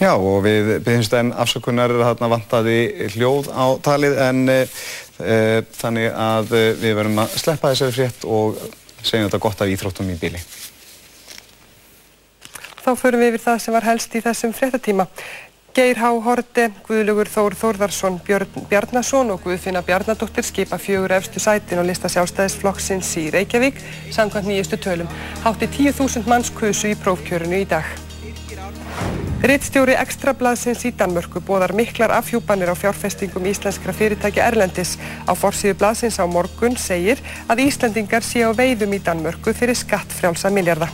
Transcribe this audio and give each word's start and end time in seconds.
Já 0.00 0.14
og 0.16 0.38
við 0.46 0.78
byggjumst 0.80 1.14
enn 1.18 1.34
afsökunar 1.36 1.92
að 1.92 2.22
vantaði 2.32 2.78
hljóð 3.12 3.50
á 3.52 3.64
talið 3.84 4.16
en 4.24 4.40
e, 4.48 4.62
þannig 5.76 6.08
að 6.16 6.54
við 6.80 6.94
verðum 6.96 7.20
að 7.20 7.36
sleppa 7.42 7.74
þessari 7.74 7.96
frétt 7.98 8.24
og 8.24 8.56
segjum 9.04 9.28
þetta 9.28 9.42
gott 9.44 9.60
af 9.60 9.74
íþróttum 9.74 10.08
í 10.08 10.16
bíli. 10.20 10.40
Þá 12.80 12.90
förum 12.96 13.20
við 13.20 13.34
yfir 13.34 13.44
það 13.44 13.62
sem 13.66 13.76
var 13.76 13.88
helst 13.90 14.16
í 14.16 14.24
þessum 14.24 14.56
fréttatíma. 14.56 15.06
Geir 15.76 16.00
Há 16.00 16.08
Horte, 16.24 16.70
Guðlugur 16.88 17.28
Þór 17.30 17.54
Þórðarsson, 17.60 18.16
Björn 18.26 18.66
Bjarnason 18.72 19.30
og 19.30 19.44
Guðfinna 19.44 19.84
Bjarnadóttir 19.86 20.48
skipa 20.48 20.80
fjögur 20.82 21.14
efstu 21.14 21.38
sætin 21.44 21.78
og 21.78 21.86
lista 21.86 22.10
sjálfstæðisflokksins 22.10 23.12
í 23.20 23.28
Reykjavík 23.36 23.78
samkvæmt 24.10 24.50
nýjustu 24.50 24.80
tölum. 24.82 25.12
Hátti 25.44 25.70
10.000 25.70 26.26
manns 26.26 26.50
kusu 26.56 26.90
í 26.90 26.98
prófkjörunu 26.98 27.60
í 27.62 27.68
dag. 27.70 27.86
Rittstjóri 29.40 29.94
Ekstrablaðsins 29.96 30.82
í 30.84 30.90
Danmörku 30.92 31.40
bóðar 31.40 31.72
miklar 31.72 32.12
afhjúpanir 32.12 32.68
á 32.68 32.76
fjárfestingum 32.76 33.46
íslenskra 33.48 33.94
fyrirtækja 33.96 34.44
Erlendis. 34.50 34.98
Á 35.24 35.32
forsíðu 35.32 35.78
blaðsins 35.80 36.18
á 36.20 36.28
morgun 36.28 36.76
segir 36.76 37.22
að 37.48 37.62
Íslendingar 37.64 38.20
sé 38.20 38.44
á 38.44 38.52
veiðum 38.52 38.92
í 38.92 39.00
Danmörku 39.00 39.54
fyrir 39.56 39.78
skattfrjálsa 39.80 40.52
miljarda. 40.52 40.90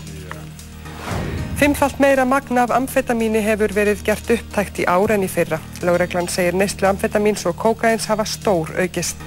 Fimmfalt 1.59 1.98
meira 1.98 2.23
magna 2.23 2.69
af 2.69 2.77
amfetamíni 2.79 3.43
hefur 3.43 3.75
verið 3.75 4.06
gert 4.06 4.30
upptækt 4.30 4.78
í 4.84 4.87
ár 4.87 5.17
en 5.17 5.27
í 5.27 5.33
fyrra. 5.33 5.59
Láreglann 5.83 6.31
segir 6.31 6.55
neistlu 6.55 6.87
amfetamíns 6.87 7.42
og 7.51 7.59
kókains 7.59 8.06
hafa 8.06 8.28
stór 8.31 8.70
aukist. 8.78 9.19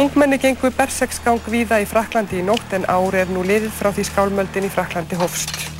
Ungmenni 0.00 0.40
gengur 0.40 0.72
bersegsgang 0.72 1.44
víða 1.52 1.84
í 1.84 1.88
Fraklandi 1.88 2.40
í 2.40 2.48
nótt 2.48 2.72
en 2.72 2.88
ár 2.88 3.12
er 3.12 3.28
nú 3.28 3.44
liðið 3.44 3.76
frá 3.76 3.92
því 3.92 4.08
skálmöldin 4.14 4.70
í 4.70 4.72
Fraklandi 4.72 5.20
hófst. 5.20 5.75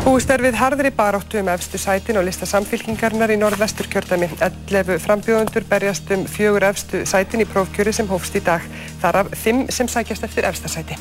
Búist 0.00 0.30
er 0.32 0.42
við 0.42 0.56
harðri 0.58 0.90
baráttu 0.96 1.38
um 1.38 1.48
efstu 1.52 1.78
sætin 1.78 2.16
og 2.18 2.24
lista 2.26 2.48
samfélkingarnar 2.48 3.30
í 3.30 3.36
norðvestur 3.38 3.86
kjördæmi. 3.92 4.32
11 4.40 4.98
frambjóðundur 5.04 5.68
berjast 5.68 6.10
um 6.16 6.24
fjögur 6.26 6.64
efstu 6.66 7.04
sætin 7.06 7.44
í 7.44 7.48
prófkjöri 7.52 7.92
sem 7.94 8.08
hófst 8.10 8.40
í 8.40 8.42
dag. 8.44 8.64
Þar 9.04 9.20
af 9.22 9.34
5 9.44 9.68
sem 9.70 9.90
sækjast 9.92 10.24
eftir 10.26 10.48
efsta 10.48 10.72
sæti. 10.72 10.98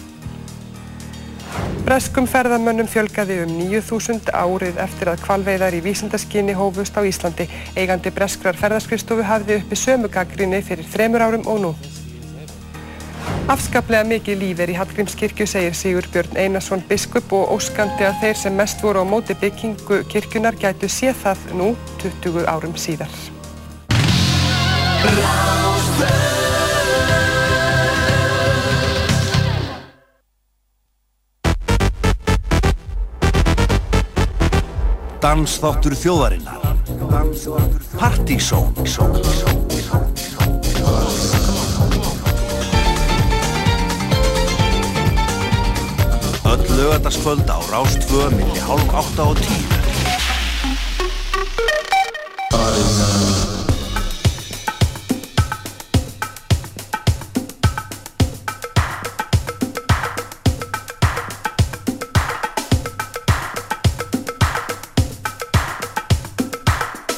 Breskum 1.81 2.27
ferðamönnum 2.29 2.87
fjölgaði 2.87 3.39
um 3.45 3.55
9.000 3.57 4.29
árið 4.37 4.77
eftir 4.83 5.09
að 5.09 5.23
kvalveiðar 5.25 5.75
í 5.75 5.81
vísindaskinni 5.87 6.53
hófust 6.59 6.95
á 6.95 7.01
Íslandi. 7.01 7.49
Eigandi 7.73 8.13
breskrar 8.13 8.59
ferðarskristofu 8.59 9.25
hafði 9.25 9.57
uppi 9.63 9.79
sömu 9.79 10.11
gaggrinni 10.13 10.61
fyrir 10.61 10.87
þremur 10.93 11.25
árum 11.25 11.49
og 11.49 11.65
nú. 11.65 11.73
Afskaplega 13.51 14.05
mikið 14.07 14.37
líf 14.39 14.61
er 14.63 14.71
í 14.71 14.77
Hallgrímskirkju, 14.77 15.45
segir 15.49 15.75
Sigur 15.75 16.07
Björn 16.13 16.37
Einarsson 16.39 16.83
biskup 16.87 17.33
og 17.35 17.51
óskandi 17.57 18.05
að 18.07 18.21
þeir 18.21 18.37
sem 18.39 18.55
mest 18.55 18.83
voru 18.85 19.03
á 19.03 19.05
móti 19.05 19.35
byggingu 19.35 20.03
kirkjunar 20.11 20.55
gætu 20.61 20.87
sé 20.87 21.11
það 21.11 21.43
nú 21.59 21.71
20 22.03 22.47
árum 22.47 22.77
síðar. 22.79 23.11
Dansþáttur 35.21 35.93
þjóðarinnar. 35.95 36.71
Partizón 37.99 38.73
lögataskvöld 46.81 47.49
á 47.49 47.57
Rástfö 47.69 48.29
milli 48.29 48.59
hálf 48.59 48.93
átta 48.93 49.23
og 49.23 49.37
tíu. 49.37 49.67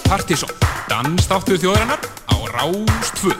Partíson, 0.03 0.51
dansþáttur 0.91 1.57
þjóðarinnar 1.57 2.01
á 2.27 2.35
Rástfö. 2.51 3.31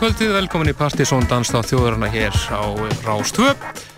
Kvöldið, 0.00 0.32
velkomin 0.34 0.68
í 0.68 0.74
Partisón 0.76 1.24
Danstáð 1.30 1.70
þjóðurna 1.70 2.08
hér 2.12 2.34
á 2.52 2.64
Rástvö. 3.06 3.52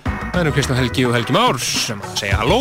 Það 0.04 0.38
eru 0.40 0.52
Kristján 0.54 0.78
Helgi 0.78 1.04
og 1.08 1.14
Helgi 1.16 1.34
Már 1.34 1.58
sem 1.58 2.02
að 2.04 2.12
segja 2.20 2.38
halló. 2.38 2.58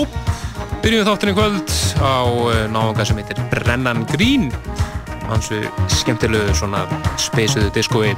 Byrjum 0.82 1.06
þáttinni 1.06 1.34
kvöld 1.38 1.74
á 2.02 2.24
eh, 2.24 2.64
náðunga 2.74 3.06
sem 3.06 3.20
heitir 3.22 3.42
Brennan 3.52 4.06
Green. 4.10 4.48
Hansu 5.28 5.60
skemmtilegu 6.00 6.56
svona 6.58 6.86
speisuðu 7.22 7.70
diskói 7.76 8.16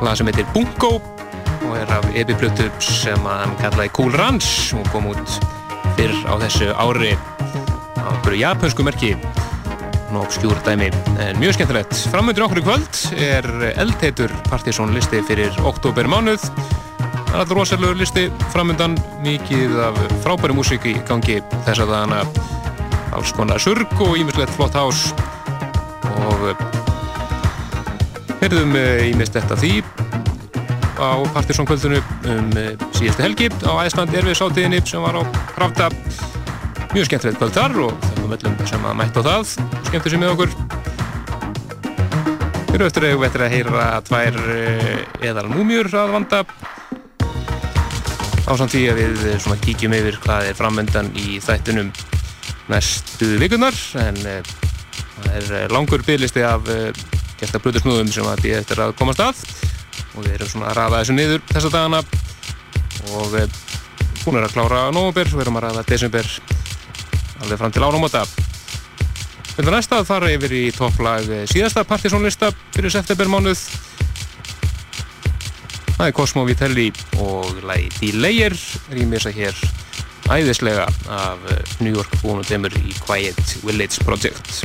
lag 0.00 0.16
sem 0.16 0.30
heitir 0.30 0.48
Bungo 0.54 0.96
og 1.68 1.76
er 1.76 1.92
af 1.98 2.08
epiplötu 2.14 2.70
sem 2.84 3.28
að 3.28 3.44
hann 3.44 3.56
kallaði 3.60 3.94
Cool 3.98 4.16
Ranch 4.16 4.70
og 4.78 4.88
kom 4.94 5.10
út 5.12 5.36
fyrr 5.98 6.16
á 6.24 6.34
þessu 6.46 6.70
ári 6.80 7.12
á 7.12 8.08
einhverju 8.08 8.40
japansku 8.46 8.86
merki 8.88 9.16
og 10.10 10.24
obskjúr 10.24 10.58
dæmi, 10.66 10.90
en 11.22 11.38
mjög 11.38 11.54
skemmtilegt. 11.54 11.94
Framöndur 12.10 12.46
okkur 12.46 12.60
í 12.60 12.64
kvöld 12.66 13.00
er 13.22 13.46
eldheitur 13.78 14.32
Partisón 14.48 14.94
listi 14.94 15.20
fyrir 15.28 15.54
oktober 15.66 16.08
mánuð. 16.10 16.42
Allur 17.30 17.60
rosalur 17.60 17.94
listi 17.98 18.26
framöndan, 18.50 18.96
mikið 19.22 19.76
af 19.86 20.00
frábæri 20.24 20.56
músík 20.56 20.88
í 20.90 20.96
gangi 21.06 21.38
þess 21.66 21.84
að 21.84 21.92
dagana. 21.94 22.24
Alls 23.14 23.32
konar 23.36 23.62
surg 23.62 23.94
og 24.02 24.18
ímislegt 24.18 24.54
flott 24.56 24.74
hás. 24.74 25.10
Og 26.10 26.50
herðum 28.42 28.74
ímist 29.06 29.38
þetta 29.38 29.58
því 29.62 29.74
á 30.98 31.22
Partisón 31.34 31.70
kvöldinu 31.70 32.02
um 32.26 32.50
síðustu 32.98 33.22
helgi. 33.22 33.50
Á 33.62 33.72
Æsland 33.86 34.14
Erfið 34.14 34.40
sátíðinni 34.42 34.82
sem 34.86 35.02
var 35.06 35.22
á 35.22 35.22
Krafta 35.54 35.90
mjög 36.90 37.06
skemmtilegt 37.06 37.38
kvöld 37.38 37.54
þar 37.54 37.78
og 37.86 38.09
þakkum 38.20 38.34
öllum 38.36 38.66
sem 38.68 38.84
að 38.84 38.96
mætta 38.98 39.22
á 39.22 39.28
það. 39.28 39.52
Skemmtur 39.88 40.12
sem 40.12 40.20
með 40.20 40.32
okkur. 40.34 40.50
Fyrir 42.70 42.84
öttur 42.86 43.06
hefur 43.06 43.20
við 43.20 43.28
eftir 43.28 43.44
að 43.44 43.54
heyra 43.54 43.86
tvær 44.06 44.36
eðal 45.30 45.46
múmjur 45.50 45.88
að 45.96 46.12
vanda. 46.14 46.40
Ásamt 48.50 48.74
því 48.74 48.82
að 48.90 49.00
við 49.00 49.24
svona 49.40 49.60
kíkjum 49.64 49.96
yfir 50.00 50.20
hvað 50.24 50.50
er 50.50 50.58
framöndan 50.58 51.10
í 51.16 51.40
þættunum 51.44 51.90
næstu 52.70 53.32
vikurnar 53.40 53.76
en 54.02 54.20
það 54.20 55.56
er 55.62 55.74
langur 55.74 56.04
bygglisti 56.06 56.44
af 56.46 56.68
gæsta 57.40 57.62
brutusnúðum 57.62 58.12
sem 58.12 58.28
að 58.28 58.44
býða 58.44 58.62
eftir 58.64 58.84
að 58.84 58.96
komast 59.00 59.24
að. 59.24 59.44
Og 60.16 60.26
við 60.26 60.36
erum 60.36 60.52
svona 60.52 60.72
að 60.72 60.80
ræða 60.80 61.02
þessu 61.02 61.16
niður 61.16 61.44
þessa 61.54 61.72
dagana. 61.72 62.04
Og 63.16 63.36
búin 64.20 64.36
er 64.36 64.44
að 64.44 64.56
klára 64.58 64.88
nógumber, 64.92 65.30
við 65.32 65.46
erum 65.46 65.60
að 65.60 65.70
ræða 65.70 65.86
desember 65.88 66.34
alveg 67.40 67.58
fram 67.60 67.72
til 67.74 67.84
ánumóta. 67.84 68.24
Erum 69.58 69.74
næsta 69.74 70.00
að 70.00 70.08
fara 70.08 70.30
yfir 70.32 70.52
í 70.56 70.62
topplag 70.72 71.26
síðasta 71.50 71.84
partysónlista 71.88 72.52
fyrir 72.74 72.92
septembermánuð. 72.94 73.64
Það 75.98 76.06
er 76.06 76.16
Cosmo 76.16 76.46
Vitelli 76.48 76.88
og 77.20 77.60
lagi 77.68 77.90
Delayer 77.98 78.56
rýmisa 78.88 79.32
hér 79.36 79.56
æðislega 80.30 80.86
af 81.12 81.42
New 81.82 81.92
York 81.92 82.14
búinu 82.22 82.46
demur 82.48 82.72
í 82.78 82.94
Quiet 83.02 83.58
Village 83.66 84.04
Project. 84.06 84.62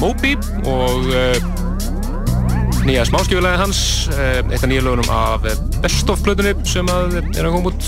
Moby 0.00 0.30
og 0.64 1.10
uh, 1.12 1.34
nýja 2.88 3.02
smáskjöfulega 3.04 3.58
hans, 3.60 3.80
uh, 4.14 4.38
eitt 4.48 4.62
af 4.64 4.70
nýja 4.70 4.80
lögunum 4.86 5.10
af 5.12 5.44
Best 5.82 6.08
of 6.08 6.22
plötunni 6.24 6.54
sem 6.64 6.88
að 6.88 7.18
er 7.20 7.44
að 7.44 7.52
koma 7.52 7.68
út 7.74 7.84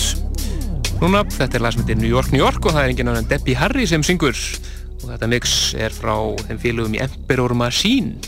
núna. 1.01 1.22
Þetta 1.33 1.57
er 1.57 1.66
heitir 1.70 1.96
New 1.96 2.11
York, 2.11 2.29
New 2.35 2.42
York 2.42 2.61
og 2.66 2.77
það 2.77 2.83
er 2.83 2.92
enginn 2.92 3.12
annan 3.14 3.31
Debbie 3.31 3.57
Harry 3.57 3.88
sem 3.88 4.05
syngur 4.05 4.37
og 4.37 5.07
þetta 5.07 5.31
mix 5.33 5.57
er 5.72 5.96
frá 5.96 6.12
þeim 6.51 6.61
félögum 6.61 6.98
í 6.98 7.01
Emperor 7.01 7.57
Machine. 7.57 8.18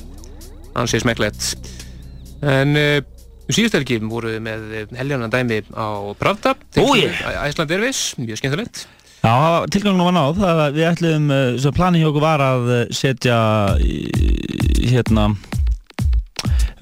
Hann 0.72 0.88
sé 0.88 1.04
smekklegt. 1.04 1.52
En 2.40 2.72
uh, 2.80 2.98
síðust 3.52 3.76
helgi 3.76 4.00
voru 4.00 4.32
við 4.32 4.44
með 4.48 4.96
heljanan 4.96 5.32
dæmi 5.34 5.60
á 5.76 6.08
Pravda. 6.16 6.56
Æsland 6.80 7.68
Airways, 7.68 8.14
mjög 8.16 8.40
skemmtilegt. 8.40 8.86
Já, 9.24 9.64
tilgangunum 9.72 10.10
var 10.10 10.12
náð, 10.18 10.40
það 10.42 10.58
að 10.60 10.74
við 10.76 10.86
ætlum, 10.90 11.30
uh, 11.32 11.54
svo 11.56 11.70
planið 11.72 12.02
hjá 12.02 12.08
okkur 12.10 12.24
var 12.26 12.42
að 12.44 12.66
uh, 12.68 12.80
setja, 12.92 13.36
hérna, 14.84 15.24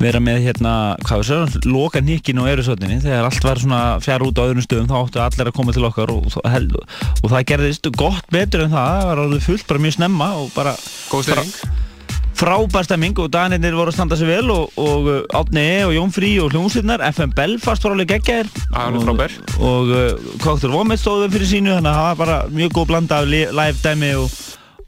vera 0.02 0.18
með 0.18 0.40
hérna, 0.48 0.72
hvað 1.07 1.22
við 1.22 1.28
séum, 1.28 1.68
loka 1.70 2.02
nýkinu 2.02 2.42
og 2.42 2.50
erusotninni, 2.50 2.98
þegar 3.05 3.28
allt 3.28 3.46
var 3.46 3.62
svona 3.62 3.83
fjár 4.02 4.26
út 4.26 4.42
á 4.42 4.46
öðrum 4.48 4.66
stöðum, 4.66 4.90
þá 4.90 4.96
áttu 5.05 5.22
allir 5.22 5.52
að 5.52 5.57
koma 5.61 5.76
til 5.76 5.87
okkar 5.87 6.11
og, 6.16 6.26
og 6.42 7.31
það 7.31 7.46
gerðist 7.52 7.87
gott 7.94 8.26
betur 8.35 8.66
en 8.66 8.74
það, 8.74 8.90
það 8.90 9.09
var 9.12 9.24
alveg 9.28 9.46
fullt 9.46 9.70
bara 9.70 9.87
mjög 9.87 9.98
snemma 10.00 10.33
og 10.42 10.50
bara 10.59 10.74
Góð 11.12 11.28
styrring. 11.28 11.57
Frábær 12.42 12.85
stemming 12.88 13.14
og 13.22 13.31
Danirnir 13.33 13.76
voru 13.78 13.92
að 13.92 13.96
standa 14.00 14.16
sig 14.18 14.26
vel 14.26 14.50
og, 14.50 14.72
og 14.83 15.07
uh, 15.07 15.38
Átni 15.38 15.62
E 15.62 15.78
og 15.87 15.92
Jón 15.94 16.11
Frí 16.14 16.33
og 16.42 16.50
hljómsveitnar 16.52 17.05
FM 17.12 17.33
Belfast 17.38 17.85
var 17.87 17.94
alveg 17.94 18.11
frábær. 19.07 19.37
og, 19.61 19.62
og 19.70 19.92
uh, 19.94 20.72
Vomit 20.74 21.00
stóðu 21.02 21.31
fyrir 21.33 21.50
sínu 21.52 21.76
þannig 21.76 21.92
að 21.92 21.98
það 22.00 22.09
var 22.11 22.20
bara 22.24 22.38
mjög 22.50 22.74
góð 22.81 22.88
blanda 22.90 23.20
af 23.22 23.31
li- 23.31 23.48
live 23.55 23.78
dæmi 23.85 24.12
og, 24.18 24.38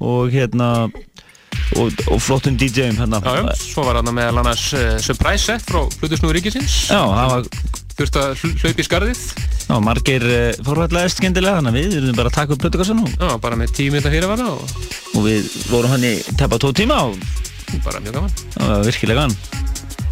og 0.02 0.34
hérna 0.34 0.70
og, 1.78 2.02
og 2.10 2.18
flottum 2.20 2.58
DJ-um 2.58 2.98
hérna 2.98 3.22
svo 3.60 3.86
var 3.86 4.00
hann 4.00 4.10
meðal 4.14 4.42
annars 4.42 4.66
uh, 4.74 4.96
surprise 5.02 5.46
set 5.46 5.62
frá 5.68 5.84
Plutusnúður 6.00 6.40
Ríkisins. 6.40 6.80
Já, 6.90 7.00
það 7.06 7.34
var 7.36 7.48
Þurfti 7.94 8.18
að 8.20 8.32
hl- 8.40 8.54
hlaupa 8.64 8.82
í 8.82 8.86
skarðið. 8.88 9.20
já, 9.68 9.74
margir 9.86 10.24
uh, 10.26 10.56
fórvætlaðist 10.66 11.20
skemmtilega 11.22 11.60
þannig 11.60 11.72
að 11.72 11.78
við 11.78 11.96
erum 12.00 12.16
bara 12.18 12.32
að 12.32 12.38
taka 12.40 12.56
upp 12.56 12.64
plötukassan 12.64 13.02
og, 13.04 13.12
Já, 13.14 13.30
bara 13.44 13.58
með 13.60 13.74
tíu 13.78 13.94
minna 13.94 14.10
fyrirvara 14.12 14.48
og 14.50 14.64
og 15.14 15.20
við 15.28 15.46
vorum 15.70 15.94
hann 15.94 16.04
í 16.08 16.14
teppa 16.34 16.58
tvo 16.58 16.72
tíma 16.74 16.96
og 17.06 17.14
bara 17.86 18.02
mjög 18.02 18.18
gaman. 18.18 18.34
var 18.58 18.82
virkilega 18.88 19.22
gaman 19.22 19.36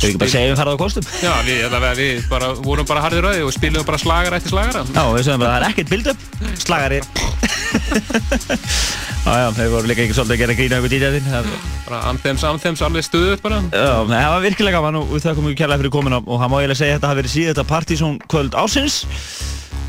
Þau 0.02 0.08
ekki 0.08 0.18
bara 0.18 0.32
segja 0.32 0.50
um 0.50 0.58
farað 0.58 0.74
á 0.74 0.82
kostum 0.82 1.04
Já, 1.22 1.32
við, 1.46 1.60
allavega, 1.68 1.94
við 2.00 2.24
bara, 2.32 2.48
vorum 2.58 2.88
bara 2.88 3.04
harðir 3.04 3.22
rauði 3.28 3.44
og 3.46 3.52
spilum 3.54 3.84
bara 3.86 4.00
slagara 4.02 4.40
eftir 4.40 4.50
slagara. 4.50 4.82
Já, 4.90 5.04
við 5.14 5.28
sögum 5.28 5.44
bara 5.44 5.52
að 5.52 5.54
það 5.54 5.62
er 5.62 5.68
ekkert 5.68 5.92
build-up, 5.92 6.24
slagari. 6.64 6.98
já, 9.26 9.32
já, 9.38 9.46
þeir 9.56 9.70
voru 9.72 9.90
líka 9.90 10.04
ekki 10.04 10.16
svolítið 10.16 10.34
að 10.34 10.42
gera 10.42 10.56
grína 10.58 10.80
ykkur. 10.82 11.30
Já, 11.30 11.40
Bara 11.86 12.02
anthems, 12.10 12.44
anthems, 12.48 12.82
alveg 12.82 13.06
stuðuð 13.06 13.40
bara. 13.44 13.60
nei, 13.62 14.18
það 14.18 14.34
var 14.34 14.44
virkilega 14.46 14.80
gaman 14.80 15.00
og 15.02 15.10
við 15.12 15.26
þakkum 15.26 15.48
mjög 15.48 15.58
kærlega 15.62 15.82
fyrir 15.82 15.94
komuna 15.94 16.20
og 16.22 16.42
það 16.42 16.52
má 16.52 16.56
eiginlega 16.58 16.80
segja 16.82 16.92
að 16.92 16.98
þetta 16.98 17.10
hafi 17.12 17.20
verið 17.22 17.34
síðan 17.36 17.52
þetta 17.52 17.66
partysón 17.72 18.20
kvöld 18.32 18.58
ásins. 18.58 18.98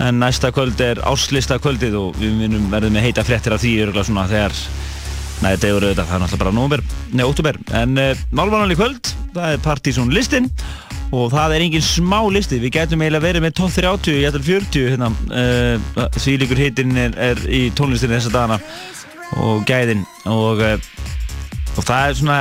En 0.04 0.19
næsta 0.21 0.49
kvöld 0.54 0.82
er 0.82 1.02
áslista 1.10 1.60
kvöldið 1.62 1.99
og 1.99 2.17
við 2.21 2.34
munum 2.39 2.69
verðum 2.71 2.97
með 2.97 3.08
heita 3.10 3.26
fréttir 3.26 3.56
af 3.56 3.62
því 3.63 3.73
örgulega 3.86 4.08
svona 4.10 4.26
þegar 4.32 4.58
Nei, 5.44 5.58
þetta 5.58 5.68
er 5.68 5.74
auðvitað, 5.76 6.06
það 6.08 6.16
er 6.16 6.22
náttúrulega 6.24 6.44
bara 6.46 6.56
nómber, 6.56 6.82
nei, 7.12 7.24
óttúber. 7.28 7.58
En 7.76 7.98
uh, 8.00 8.22
málvananlega 8.32 8.80
kvöld, 8.80 9.10
það 9.34 9.56
er 9.56 9.64
partysón 9.66 10.14
listin 10.16 10.46
og 11.14 11.34
það 11.34 11.56
er 11.58 11.66
engin 11.66 11.84
smá 11.84 12.22
listi. 12.32 12.62
Við 12.64 12.78
gætum 12.78 13.04
eiginlega 13.04 13.26
verið 13.26 13.44
með 13.44 13.58
top 13.58 13.74
30, 13.76 14.16
ég 14.22 14.30
ætlum 14.30 14.46
40 14.48 14.88
hérna. 14.94 15.10
Uh, 15.28 16.08
því 16.16 16.38
líkur 16.46 16.62
hitinn 16.64 16.96
er, 16.96 17.18
er 17.20 17.44
í 17.52 17.66
tónlistinni 17.76 18.16
þessa 18.16 18.32
dagana 18.38 18.60
og 19.44 19.68
gæðin 19.68 20.06
og, 20.32 20.64
uh, 20.64 21.12
og 21.76 21.84
það 21.90 22.08
er 22.08 22.18
svona, 22.22 22.40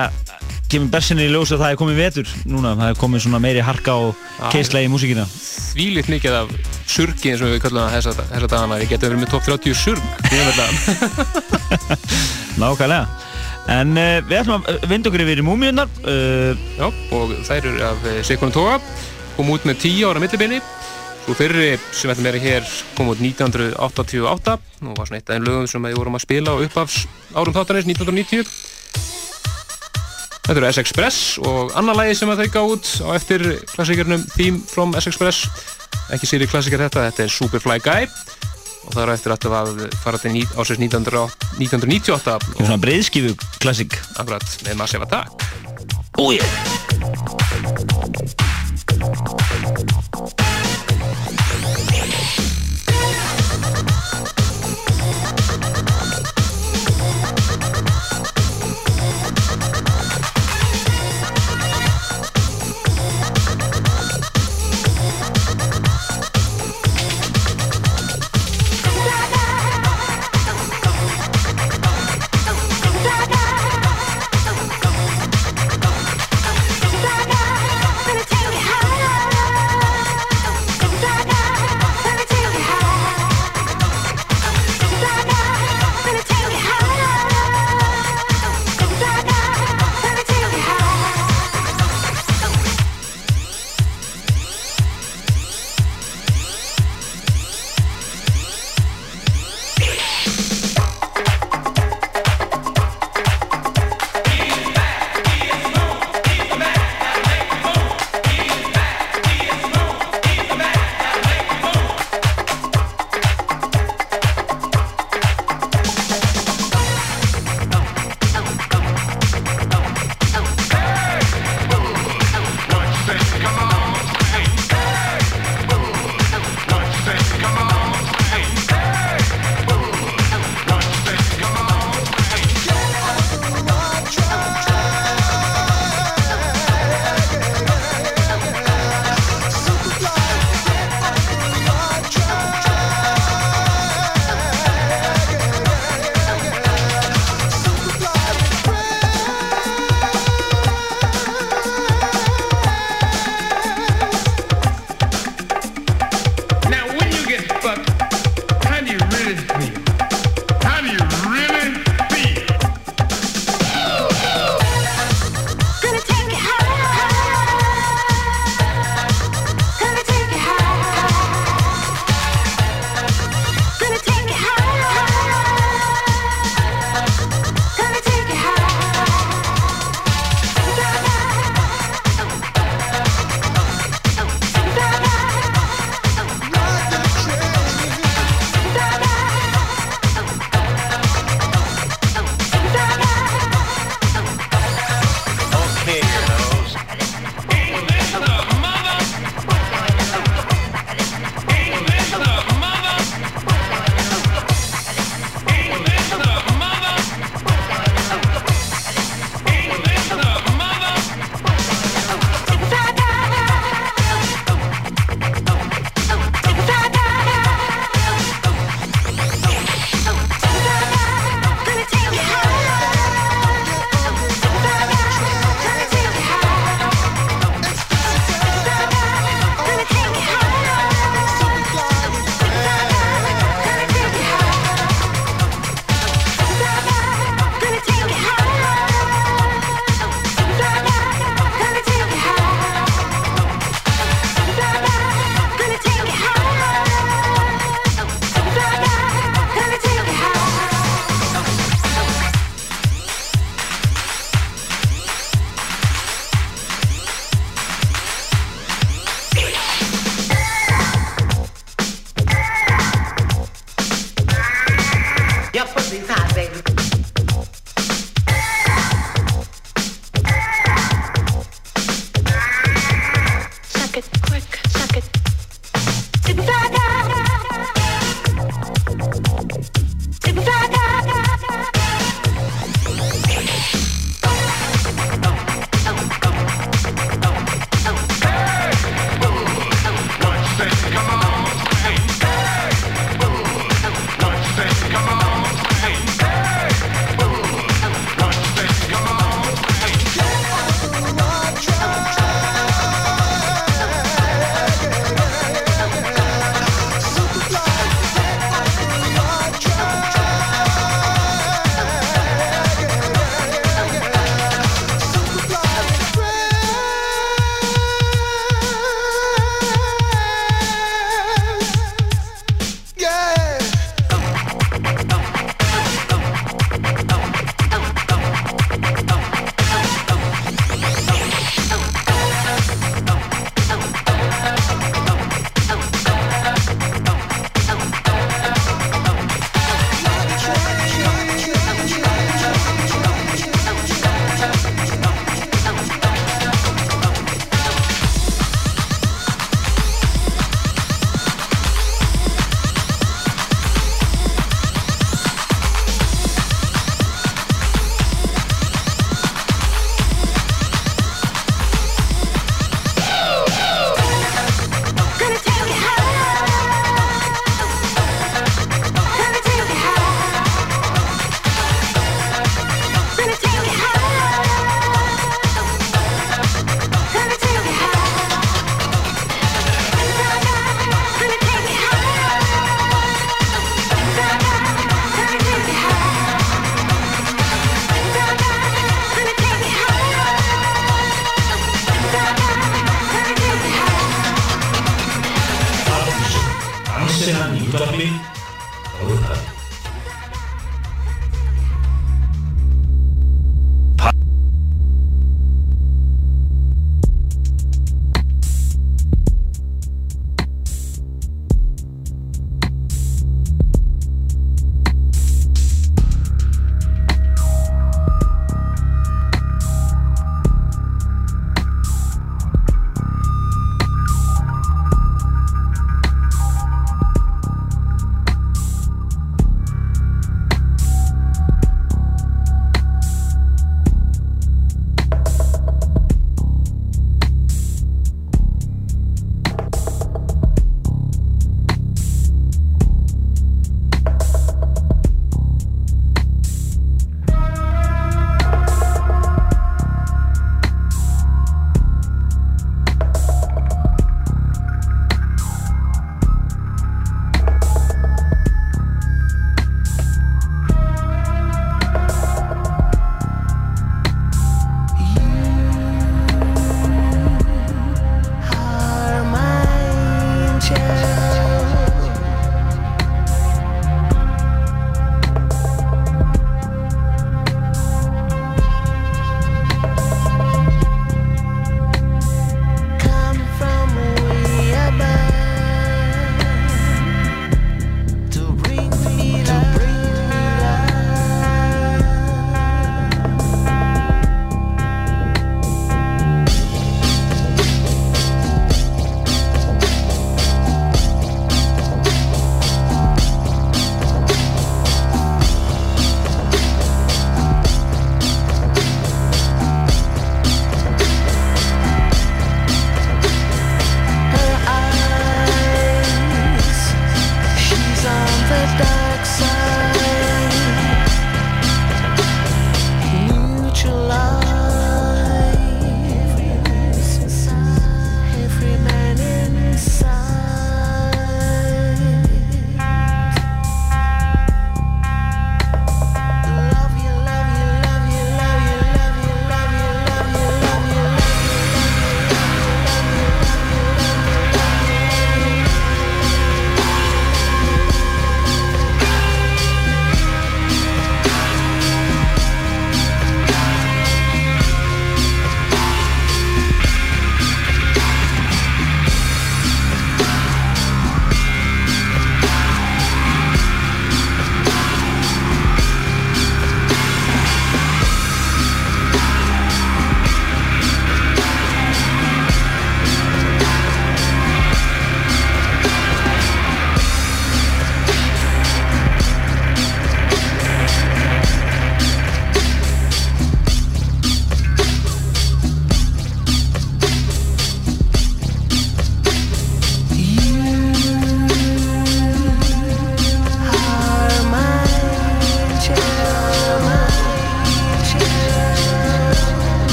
kemur 0.72 0.90
bersinni 0.92 1.26
í 1.26 1.32
ljós 1.32 1.52
að 1.52 1.62
það 1.62 1.74
er 1.74 1.78
komið 1.80 1.98
vetur 2.00 2.30
núna. 2.48 2.72
Það 2.78 2.92
er 2.92 3.00
komið 3.00 3.24
svona 3.26 3.40
meiri 3.42 3.64
harka 3.64 3.96
og 4.06 4.22
keisla 4.54 4.82
í 4.82 4.88
músíkina. 4.92 5.26
Þvílitt 5.72 6.08
mikið 6.12 6.38
af 6.38 6.54
surgi 6.90 7.32
eins 7.32 7.42
og 7.44 7.52
við 7.52 7.60
kallum 7.64 7.84
það 7.84 7.96
þessa, 7.98 8.46
dagana. 8.48 8.78
Við 8.80 8.94
getum 8.94 9.10
verið 9.10 9.22
með 9.22 9.32
top 9.34 9.44
30 9.48 9.76
surg. 9.82 10.02
Nákvæmlega. 12.62 13.04
En 13.72 13.94
uh, 13.94 14.18
við 14.26 14.40
ætlum 14.40 14.64
að 14.66 14.88
vinda 14.90 15.10
okkur 15.12 15.24
yfir 15.26 15.42
í 15.42 15.46
múmiunnar. 15.46 15.92
Uh, 16.02 16.56
Já, 16.78 16.88
og 17.14 17.36
þær 17.46 17.68
eru 17.70 17.84
af 17.86 18.08
Seikonu 18.26 18.54
Toga. 18.54 18.80
Kom 19.36 19.52
út 19.54 19.68
með 19.68 19.84
10 19.86 20.08
ára 20.10 20.22
millibinni. 20.22 20.58
Svo 21.22 21.36
fyrri 21.38 21.76
sem 21.94 22.10
ætlum 22.10 22.26
verið 22.26 22.48
hér 22.48 22.64
kom 22.96 23.12
út 23.12 23.20
1988 23.22 24.56
og 24.88 24.96
var 24.98 25.06
svona 25.06 25.20
eitt 25.20 25.28
af 25.30 25.36
þeim 25.36 25.46
lögum 25.46 25.68
sem 25.70 25.84
við 25.86 26.00
vorum 26.00 26.18
að 26.18 26.24
spila 26.24 26.56
á 26.58 26.62
uppafs 26.64 27.04
árum 27.36 27.54
þáttanins 27.54 27.86
1990. 27.92 28.50
Þetta 30.42 30.58
eru 30.58 30.66
S-Express 30.72 31.18
og 31.46 31.70
annar 31.78 31.94
lagi 32.00 32.16
sem 32.18 32.30
að 32.32 32.40
þau 32.42 32.50
gá 32.50 32.62
út 32.74 32.86
á 33.06 33.08
eftir 33.14 33.40
klassikarnum 33.76 34.22
Theme 34.34 34.58
from 34.66 34.90
S-Express. 34.98 35.38
Ekki 36.12 36.26
séri 36.28 36.46
klassikar 36.50 36.82
þetta, 36.82 37.06
þetta 37.10 37.22
er 37.24 37.30
Superfly 37.32 37.78
Guy 37.84 38.02
og 38.82 38.90
það 38.96 39.02
eru 39.04 39.14
eftir 39.14 39.30
að 39.36 39.42
fara 40.02 40.18
til 40.18 40.34
ársins 40.58 40.82
1998 40.82 42.34
Kemur 42.42 42.66
svona 42.66 42.82
breiðskifu 42.82 43.30
klassik. 43.62 43.94
akkurat 44.18 44.42
með 44.66 44.74
Massive 44.82 45.06
Attack. 45.06 45.30
Úi! 46.18 46.42
Yeah. 46.42 46.82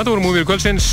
Þetta 0.00 0.14
voru 0.14 0.22
múmir 0.24 0.46
kvöldsins. 0.48 0.86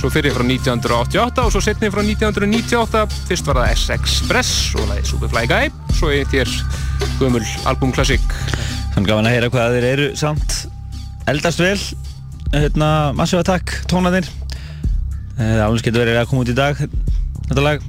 Svo 0.00 0.08
fyrir 0.08 0.32
frá 0.32 0.40
1988 0.46 1.42
og 1.44 1.50
svo 1.52 1.60
setni 1.60 1.90
frá 1.92 2.00
1998 2.00 3.02
fyrst 3.28 3.48
var 3.50 3.58
það 3.60 3.72
S-Express 3.74 4.52
og 4.80 4.86
það 4.86 4.94
er 4.96 5.08
Superfly 5.10 5.42
Guy. 5.50 5.68
Svo 5.98 6.08
er 6.14 6.30
þér 6.32 6.52
gömul 7.20 7.42
albumklassik 7.68 8.24
Þannig 8.94 9.10
gaman 9.10 9.28
að 9.28 9.36
heyra 9.36 9.50
hvað 9.52 9.76
þeir 9.76 9.86
eru 9.90 10.06
samt. 10.16 10.56
Eldast 11.28 11.60
vel. 11.60 11.76
Hérna, 12.54 12.88
Massive 13.18 13.44
Attack, 13.44 13.76
tónarnir. 13.92 14.30
Alveg 15.36 15.90
getur 15.90 16.06
verið 16.06 16.22
að 16.22 16.30
koma 16.32 16.46
út 16.46 16.52
í 16.52 16.56
dag 16.56 16.80
þetta 16.80 17.66
lag. 17.66 17.84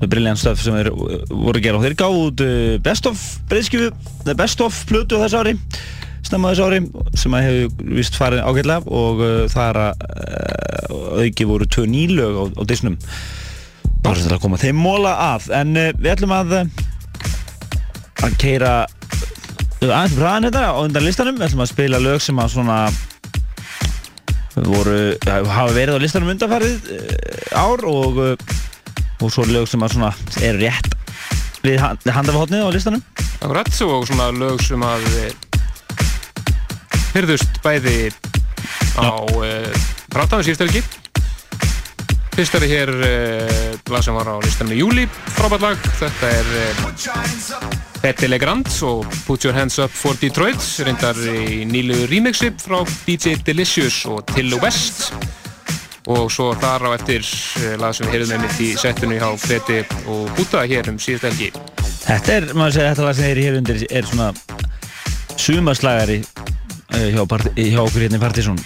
Með 0.00 0.12
brilljant 0.14 0.40
stöf 0.40 0.64
sem 0.64 0.80
þeir 0.80 0.94
voru 0.96 1.60
að 1.60 1.66
gera. 1.66 1.76
Og 1.76 1.84
þeir 1.84 1.98
gáð 2.00 2.22
út 2.22 2.46
uh, 2.46 2.54
Best 2.88 3.10
of 3.10 3.20
breyðskifu 3.52 3.92
The 4.24 4.38
Best 4.38 4.64
of 4.64 4.80
plötu 4.88 5.20
á 5.20 5.28
þessu 5.28 5.44
ári 5.44 5.54
snemma 6.32 6.52
þessu 6.52 6.64
ári 6.66 6.80
sem 7.20 7.36
að 7.36 7.46
hefur 7.46 7.92
vist 7.98 8.16
farið 8.16 8.42
ágætlega 8.48 8.96
og 9.02 9.20
uh, 9.20 9.34
það 9.52 9.68
er 9.68 9.80
að 9.82 10.04
uh, 10.08 11.22
auki 11.22 11.46
voru 11.48 11.68
tvö 11.68 11.84
nýlög 11.92 12.40
á, 12.40 12.44
á 12.56 12.62
disnum. 12.72 12.96
Bara 14.02 14.18
til 14.18 14.32
að 14.32 14.42
koma 14.42 14.60
þeim 14.60 14.80
móla 14.80 15.12
að. 15.28 15.50
En 15.60 15.76
uh, 15.76 15.92
við 15.98 16.14
ætlum 16.14 16.34
að 16.34 16.56
uh, 16.62 16.82
að 18.22 18.36
keira 18.40 18.72
aðeins 19.82 20.16
ræðan 20.18 20.48
þetta 20.48 20.64
á 20.72 20.80
undan 20.80 21.06
listanum. 21.06 21.38
Við 21.38 21.50
ætlum 21.50 21.64
að 21.66 21.72
spila 21.74 22.02
lög 22.02 22.24
sem 22.24 22.42
að 22.42 22.52
svona 22.56 22.80
voru, 24.66 24.98
hafa 25.28 25.70
verið 25.72 25.96
á 25.96 26.02
listanum 26.02 26.32
undanfarið 26.32 26.92
uh, 26.96 27.62
ár 27.62 27.86
og 27.92 28.20
uh, 28.24 28.58
og 29.22 29.30
svo 29.30 29.46
lög 29.46 29.68
sem 29.70 29.82
að 29.84 29.94
svona 29.94 30.10
er 30.42 30.58
rétt 30.58 30.96
við 31.62 31.78
handafhóttnið 31.78 32.66
á 32.66 32.74
listanum. 32.74 33.02
Akkurat, 33.38 33.70
og 33.86 34.06
svona 34.08 34.32
lög 34.34 34.62
sem 34.66 34.82
að 34.82 35.06
hyrðust 37.12 37.60
bæði 37.64 38.10
á 38.96 39.12
uh, 39.20 39.86
Prátaðu 40.12 40.48
síðstelgi 40.48 40.82
Fyrst 42.32 42.54
er 42.56 42.64
hér 42.64 42.92
uh, 42.96 43.72
lag 43.92 44.04
sem 44.04 44.16
var 44.16 44.30
á 44.32 44.36
listanum 44.40 44.72
í 44.72 44.80
júli 44.80 45.04
frábært 45.36 45.66
lag, 45.66 45.88
þetta 46.00 46.30
er 46.38 46.52
uh, 46.62 47.76
Petty 48.02 48.30
Legrand 48.30 48.70
og 48.88 49.04
Put 49.26 49.44
Your 49.44 49.56
Hands 49.56 49.76
Up 49.84 49.92
for 49.92 50.16
Detroit 50.20 50.62
reyndar 50.86 51.18
í 51.28 51.62
nýlu 51.68 52.06
remixi 52.10 52.50
frá 52.62 52.80
DJ 53.04 53.36
Delicious 53.44 54.02
og 54.10 54.24
Till 54.32 54.56
West. 54.62 55.12
Og 56.10 56.26
svo 56.34 56.48
þar 56.58 56.88
á 56.90 56.90
eftir 56.96 57.22
lag 57.78 57.94
sem 57.94 58.08
við 58.08 58.16
heyrðum 58.16 58.32
með 58.32 58.40
mitt 58.48 58.62
í 58.64 58.72
setinu 58.80 59.20
hjá 59.20 59.28
Petty 59.44 59.84
og 60.10 60.32
Búta 60.34 60.64
hér 60.66 60.90
um 60.90 60.98
síðstelgi 60.98 61.52
Þetta 62.02 62.32
er, 62.34 62.48
maður 62.58 62.74
segja, 62.74 62.88
þetta 62.90 63.04
lag 63.06 63.14
sem 63.14 63.28
þeir 63.28 63.32
eru 63.32 63.44
hér 63.46 63.58
undir 63.60 63.84
er 63.86 64.08
svona 64.10 64.32
sumaslagari 65.38 66.18
hjá, 66.92 67.22
hjá 67.56 67.80
okkur 67.82 68.04
hérna 68.04 68.20
í 68.20 68.22
Partizón 68.22 68.58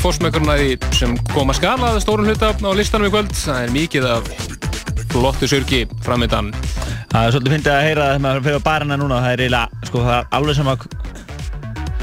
smá 0.00 0.08
svona 0.08 0.30
fórsmökkurnaði 0.32 0.76
sem 0.96 1.16
kom 1.34 1.50
að 1.50 1.58
skala 1.58 1.88
að 1.92 2.00
stórun 2.04 2.28
hluta 2.30 2.50
á 2.56 2.70
listanum 2.72 3.08
í 3.08 3.12
kvöld. 3.12 3.32
Það 3.36 3.64
er 3.66 3.72
mikið 3.74 4.06
af 4.08 4.30
flottu 5.10 5.48
surgi 5.50 5.82
framöndan. 6.04 6.52
Það 7.10 7.26
er 7.26 7.34
svolítið 7.34 7.54
fyndið 7.54 7.72
að 7.74 7.84
heyra 7.84 8.06
þegar 8.06 8.22
maður 8.24 8.44
fyrir 8.46 8.60
á 8.60 8.68
barina 8.68 8.96
núna. 8.96 9.18
Það 9.20 9.32
er 9.34 9.42
eiginlega, 9.44 9.86
sko, 9.90 10.02
það 10.06 10.16
er 10.16 10.28
alveg 10.38 10.56
sama 10.56 10.76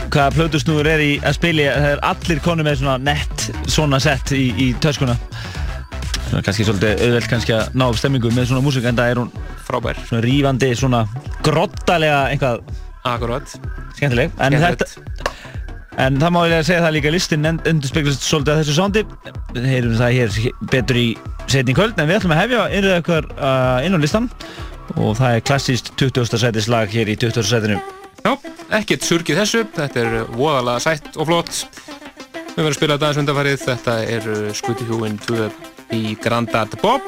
hvaða 0.07 0.27
plötusnúður 0.37 0.89
er 0.91 1.03
í 1.03 1.11
að 1.23 1.37
spili. 1.39 1.65
Það 1.67 1.89
er 1.95 2.03
allir 2.11 2.43
konu 2.45 2.67
með 2.67 2.79
svona 2.81 2.97
nett 3.07 3.47
svona 3.71 3.99
sett 4.03 4.33
í, 4.37 4.43
í 4.53 4.67
töskuna. 4.83 5.17
Er 6.35 6.43
kannski 6.43 6.67
svolítið 6.67 7.01
auðvelt 7.07 7.31
kannski 7.31 7.55
að 7.55 7.77
ná 7.79 7.87
upp 7.87 7.97
stemmingu 8.01 8.33
með 8.35 8.49
svona 8.51 8.65
músika 8.65 8.91
en 8.91 8.99
það 8.99 9.13
er 9.13 9.21
hún 9.23 9.31
Frábær. 9.67 9.99
svona 10.07 10.21
rífandi, 10.27 10.73
svona 10.75 11.05
grottalega 11.43 12.27
eitthvað 12.33 12.61
Akkurat. 13.07 13.53
skemmtileg. 13.95 14.31
En 14.43 14.53
þetta, 14.59 14.85
En 15.97 16.19
það 16.21 16.33
má 16.35 16.39
ég 16.45 16.65
segja 16.67 16.83
það 16.85 16.95
líka 16.97 17.11
listin 17.13 17.49
endur 17.49 17.89
speglast 17.89 18.25
svolítið 18.25 18.53
að 18.53 18.59
þessu 18.61 18.75
sándi 18.77 19.03
Við 19.55 19.67
heyrum 19.71 19.97
það 19.97 20.17
hér 20.17 20.39
betur 20.69 20.99
í 21.01 21.07
setning 21.47 21.77
kvöld 21.77 21.97
en 21.97 22.09
við 22.09 22.19
ætlum 22.19 22.35
að 22.35 22.41
hefja 22.43 22.65
innröða 22.77 23.03
ykkur 23.03 23.29
uh, 23.33 23.85
inn 23.87 23.97
á 23.97 23.99
listan 24.03 24.31
og 24.95 25.17
það 25.17 25.35
er 25.35 25.45
klassíst 25.49 25.93
20. 25.99 26.37
sætis 26.39 26.69
lag 26.71 26.91
hér 26.91 27.09
í 27.11 27.17
20. 27.19 27.43
sætinu 27.49 27.79
Já, 28.27 28.33
ekkert 28.79 29.05
surgið 29.07 29.41
þessu, 29.41 29.63
þetta 29.75 30.01
er 30.01 30.15
voðalega 30.33 30.83
sætt 30.83 31.15
og 31.15 31.29
flott. 31.29 31.61
Við 32.57 32.57
verðum 32.57 32.71
að 32.71 32.75
spila 32.75 32.97
þetta 32.97 33.07
aðeins 33.07 33.21
undarfarið, 33.21 33.61
þetta 33.63 33.95
er 34.15 34.27
Skutihjúin 34.57 35.19
2 35.23 35.47
í 35.95 36.01
Grandad 36.23 36.75
Bob. 36.81 37.07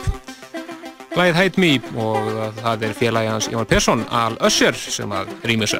Læðið 1.17 1.41
Hide 1.41 1.63
Me 1.65 1.73
og 1.99 2.29
það 2.61 2.87
er 2.87 2.95
félagi 3.01 3.33
hans 3.33 3.49
Ivan 3.51 3.67
Persson, 3.67 4.05
Al 4.13 4.37
Össjar, 4.47 4.77
sem 4.79 5.11
að 5.11 5.33
rýmur 5.49 5.73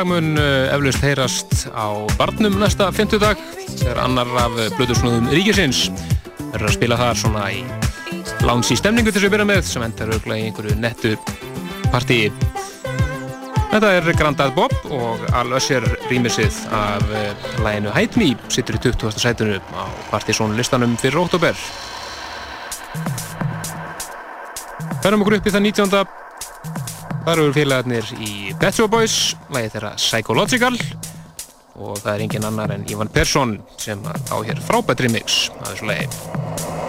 lag 0.00 0.08
mun 0.08 0.38
eh, 0.40 0.72
eflaust 0.72 1.02
heyrast 1.04 1.50
á 1.76 1.92
barnum 2.16 2.54
næsta 2.56 2.86
50 2.88 3.20
dag 3.20 3.40
þegar 3.68 3.98
annar 4.00 4.28
af 4.40 4.54
blöðursnúðum 4.78 5.26
Ríkisins 5.28 5.90
verður 6.54 6.68
að 6.70 6.76
spila 6.78 6.96
þar 6.96 7.18
svona 7.20 7.42
í 7.52 7.58
lánsi 8.46 8.78
stemningu 8.80 9.10
til 9.10 9.18
þess 9.18 9.28
að 9.28 9.34
byrja 9.34 9.48
með 9.50 9.60
sem 9.68 9.84
endar 9.84 10.12
auðvitað 10.14 10.38
í 10.38 10.46
einhverju 10.46 10.76
nettu 10.80 11.12
partíi 11.92 12.30
Þetta 13.70 13.90
er 13.98 14.08
Grandad 14.16 14.56
Bob 14.56 14.72
og 14.88 15.26
Al 15.36 15.52
Össer 15.58 15.84
rýmir 16.08 16.32
sið 16.32 16.62
af 16.72 17.12
eh, 17.20 17.50
læginu 17.60 17.92
Hide 17.92 18.22
Me 18.22 18.30
sittur 18.48 18.80
í 18.80 18.82
20. 18.86 19.20
sætunu 19.20 19.60
á 19.76 19.84
partysón 20.08 20.56
listanum 20.56 20.96
fyrir 21.02 21.20
óttúber 21.20 21.60
Ferum 25.04 25.26
okkur 25.26 25.40
upp 25.42 25.52
í 25.52 25.54
það 25.58 25.68
19. 25.68 26.19
Það 27.20 27.32
eru 27.34 27.52
félagarnir 27.52 28.12
í 28.16 28.30
Pet 28.60 28.78
Shop 28.78 28.92
Boys, 28.92 29.16
lægið 29.52 29.74
þeirra 29.76 29.90
Psychological 30.00 30.72
og 31.80 32.00
það 32.00 32.12
er 32.14 32.24
engin 32.26 32.48
annar 32.48 32.72
en 32.74 32.86
Ivan 32.92 33.12
Persson 33.12 33.58
sem 33.80 34.00
á 34.08 34.36
hér 34.40 34.60
frábært 34.64 35.04
remix 35.04 35.42
að 35.60 35.74
þessu 35.74 35.90
lægi. 35.92 36.79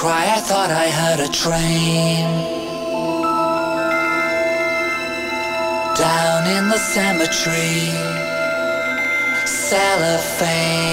Cry, 0.00 0.32
I 0.38 0.40
thought 0.40 0.70
I 0.70 0.88
heard 1.00 1.20
a 1.20 1.30
train. 1.42 2.26
Down 6.04 6.42
in 6.56 6.64
the 6.70 6.78
cemetery, 6.78 7.92
cellophane. 9.44 10.89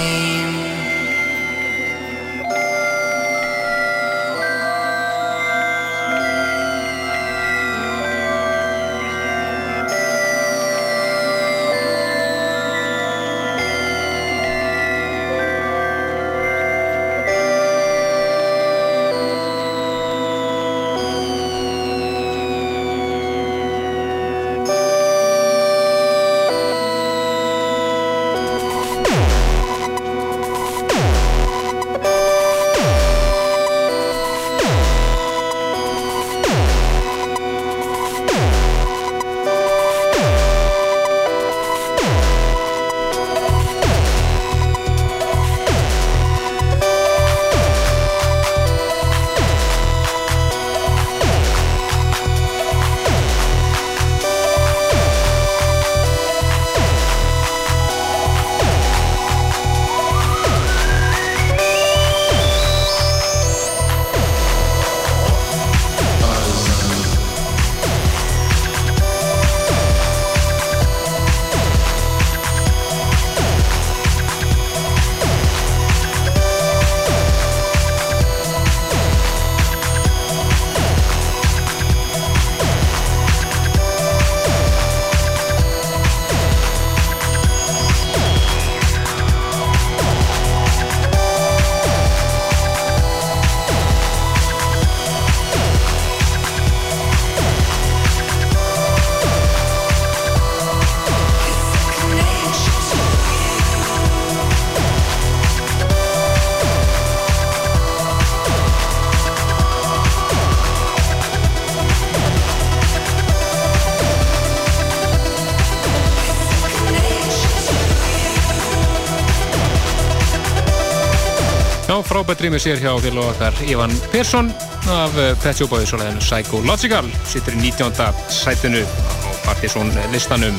Frábært 122.27 122.43
rýmur 122.43 122.59
sér 122.59 122.79
hjá 122.83 122.91
félag 122.99 123.23
okkar 123.23 123.55
Ivan 123.71 123.93
Persson 124.11 124.49
af 124.91 125.13
eh, 125.15 125.31
Pet 125.39 125.55
Shop 125.55 125.69
Boys 125.71 125.93
og 125.95 126.01
leðinu 126.01 126.19
Psychological. 126.19 127.05
Sittur 127.23 127.55
í 127.55 127.59
19. 127.61 127.93
sætinu 128.27 128.81
á 128.83 129.29
Partizón 129.45 129.93
listanum. 130.11 130.57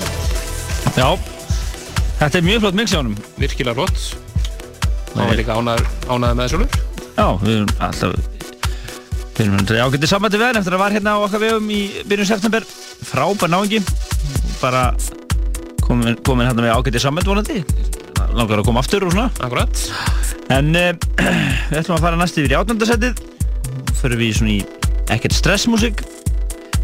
Já, 0.97 1.11
þetta 2.23 2.41
er 2.41 2.47
mjög 2.47 2.63
flott 2.63 2.79
mix 2.79 2.95
hjá 2.95 3.03
honum. 3.03 3.19
virkilega 3.37 3.77
flott. 3.77 4.01
Það 5.13 5.21
var 5.21 5.37
líka 5.37 5.57
ánað, 5.59 5.83
ánað 6.09 6.39
með 6.39 6.49
sjálfur 6.55 6.79
Já, 7.19 7.27
við 7.43 7.53
erum 7.59 7.75
alltaf 7.85 8.17
Við 9.37 9.43
erum 9.45 9.59
hundrið 9.59 9.83
ágættið 9.85 10.13
sammætti 10.15 10.41
við 10.41 10.47
hann 10.49 10.61
eftir 10.63 10.77
að 10.79 10.83
var 10.87 10.97
hérna 10.97 11.17
á 11.21 11.25
okkar 11.27 11.43
vegum 11.43 11.69
í 11.69 11.83
byrjun 12.09 12.31
september. 12.33 12.65
Frábær 13.11 13.53
náingi 13.53 13.83
bara 14.63 14.87
komin, 15.85 16.17
komin 16.25 16.49
hérna 16.49 16.65
með 16.65 16.79
ágættið 16.79 17.05
sammætt 17.05 17.29
vonandi. 17.29 17.61
Langar 18.33 18.63
að 18.63 18.71
koma 18.71 18.81
aftur 18.81 19.05
og 19.05 19.13
svona. 19.13 19.29
Akkurat 19.45 20.18
en 20.55 20.75
uh, 20.75 20.91
við 21.71 21.81
ætlum 21.81 21.99
að 21.99 22.05
fara 22.07 22.21
næst 22.21 22.39
yfir 22.41 22.55
í 22.55 22.59
átnöndasettið 22.59 23.25
fyrir 23.99 24.21
við 24.21 24.37
svona 24.39 24.55
í 24.57 24.61
ekkert 25.13 25.37
stressmusik 25.37 26.05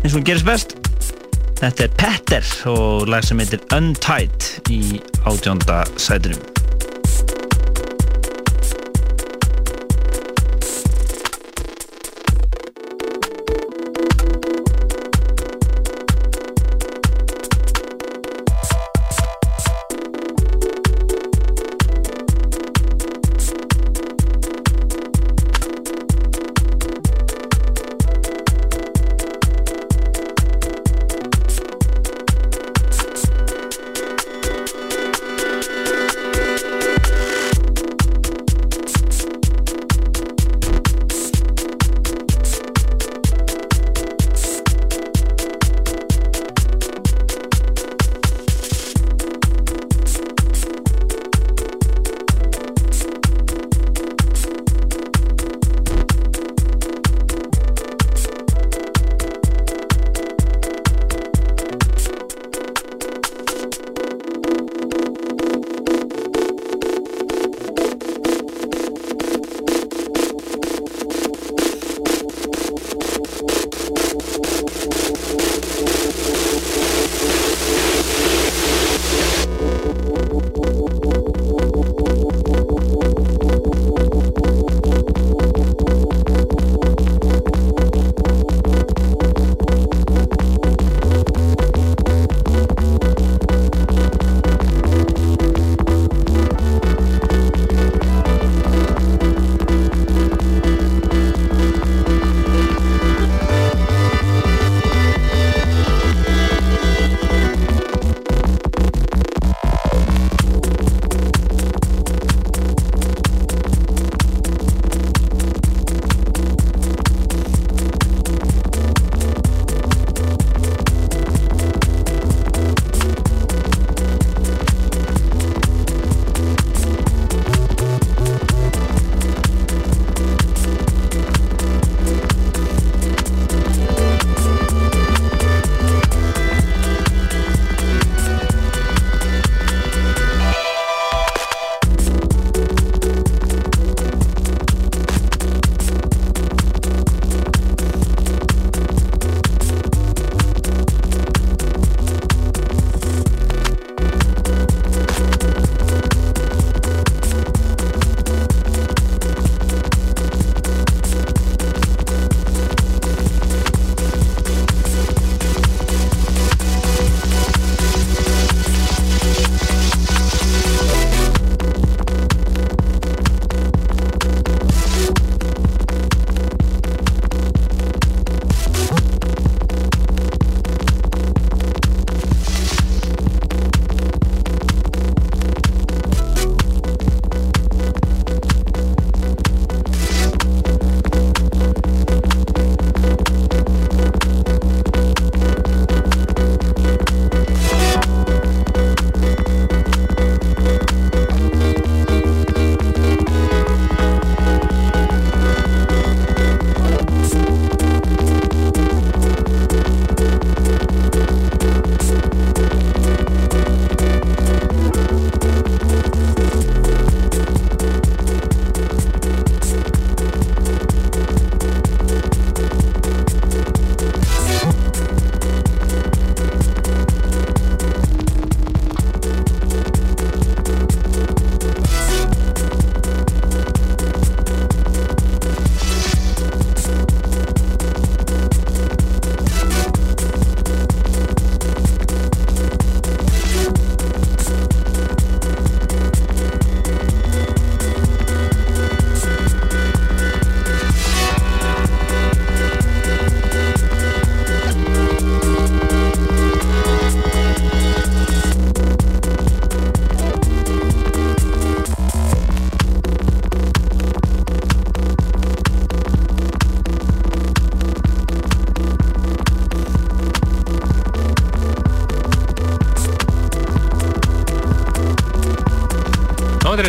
eins 0.05 0.13
og 0.13 0.19
hún 0.21 0.27
gerist 0.29 0.49
best. 0.49 0.77
Þetta 1.61 1.87
er 1.87 1.95
Petter 1.97 2.51
og 2.73 3.07
lag 3.09 3.25
sem 3.25 3.41
heitir 3.41 3.63
Untied 3.73 4.51
í 4.75 5.01
átjónda 5.25 5.85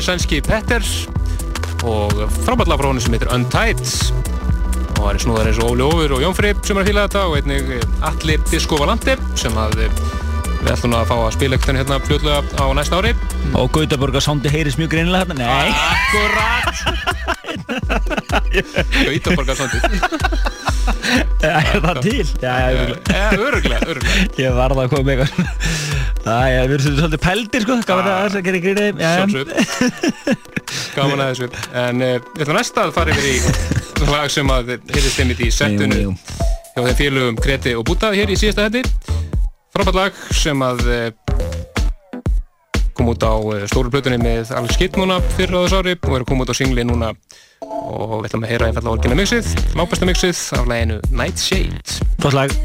Sænski 0.05 0.37
Petter 0.45 0.83
og 1.85 2.11
frábært 2.45 2.69
lag 2.69 2.77
frá 2.77 2.87
honum 2.91 3.01
sem 3.01 3.13
heitir 3.15 3.31
Untied 3.33 3.81
og 4.95 4.99
það 4.99 5.07
er 5.11 5.19
snúðar 5.23 5.47
eins 5.49 5.59
og 5.61 5.71
Óli 5.73 5.83
Ófur 5.85 6.13
og 6.17 6.21
Jón 6.21 6.35
Fripp 6.37 6.59
sem 6.65 6.77
er 6.77 6.83
að 6.83 6.89
fíla 6.91 7.05
þetta 7.07 7.21
og 7.25 7.33
einnig 7.39 7.71
eh, 7.73 8.05
Alli 8.09 8.35
Disco 8.51 8.77
Valandi 8.77 9.15
sem 9.37 9.53
að 9.57 9.73
eh, 9.87 9.91
við 10.61 10.71
ætlum 10.75 10.93
að 10.97 11.09
fá 11.09 11.15
að 11.17 11.33
spila 11.35 11.57
ekkert 11.57 11.79
hérna 11.81 11.97
fljóðlega 12.05 12.39
á 12.61 12.65
næsta 12.77 12.95
ári 13.01 13.11
Og 13.57 13.67
Gautaborgar 13.73 14.23
sándi 14.25 14.49
heyris 14.53 14.77
mjög 14.79 14.89
greinilega 14.93 15.25
hérna. 15.25 15.35
Nei. 15.41 15.69
Akkurat 15.93 16.75
Gautaborgar 19.05 19.55
sondið 19.57 19.81
Er 21.45 21.81
það 21.81 21.97
til? 22.05 22.27
Já. 22.41 22.53
Öruglega, 23.37 23.79
Ég 24.37 24.53
varð 24.57 24.77
að 24.85 24.89
koma 24.93 25.05
með. 25.11 25.19
Það 26.25 26.45
er, 26.49 26.63
við 26.71 26.75
erum 26.75 26.97
svolítið 26.97 27.21
pældir 27.21 27.65
sko, 27.65 27.75
gaman 27.85 28.07
að 28.09 28.23
þess 28.23 28.37
að 28.39 28.45
gera 28.47 28.61
gríni. 28.63 28.85
Sjálfsög 29.05 30.45
Gaman 30.95 31.21
að 31.21 31.31
þessu. 31.31 31.49
En 31.77 32.01
uh, 32.01 32.15
við 32.33 32.45
ætlum 32.45 32.57
næsta 32.57 32.85
að 32.87 32.95
fara 32.95 33.13
yfir 33.13 33.27
í 33.29 34.09
lag 34.09 34.31
sem 34.33 34.49
að 34.51 34.71
heyrðist 34.89 35.21
einmitt 35.21 35.43
í 35.45 35.51
jú. 35.51 36.15
hjá 36.73 36.81
þeim 36.81 36.97
félögum 36.99 37.37
Kreti 37.45 37.75
og 37.77 37.85
Búta 37.87 38.09
hér 38.15 38.33
í 38.33 38.39
síðasta 38.39 38.65
hætti 38.65 38.81
frábært 39.75 39.97
lag 39.99 40.19
sem 40.35 40.61
að 40.65 40.83
uh, 40.87 41.07
kom 42.95 43.11
út 43.11 43.25
á 43.27 43.35
uh, 43.35 43.65
stóru 43.69 43.91
plötunni 43.93 44.17
með 44.21 44.53
Alex 44.55 44.79
Kidd 44.79 44.97
núna 44.99 45.19
fyrir 45.35 45.53
á 45.53 45.61
þess 45.65 45.77
ári 45.77 45.97
og 45.99 46.17
er 46.17 46.25
koma 46.27 46.47
út 46.47 46.53
á 46.53 46.55
singli 46.57 46.87
núna. 46.87 47.13
Og 47.65 48.21
við 48.23 48.31
ætlum 48.31 48.47
að 48.47 48.53
heyra 48.53 48.71
einfallega 48.71 48.97
orginna 48.97 49.19
mixið 49.19 49.51
lágbæsta 49.77 50.09
mixið 50.09 50.41
af 50.57 50.69
læginu 50.71 51.01
Nightshade. 51.11 51.99
Flott 52.17 52.39
lag. 52.39 52.55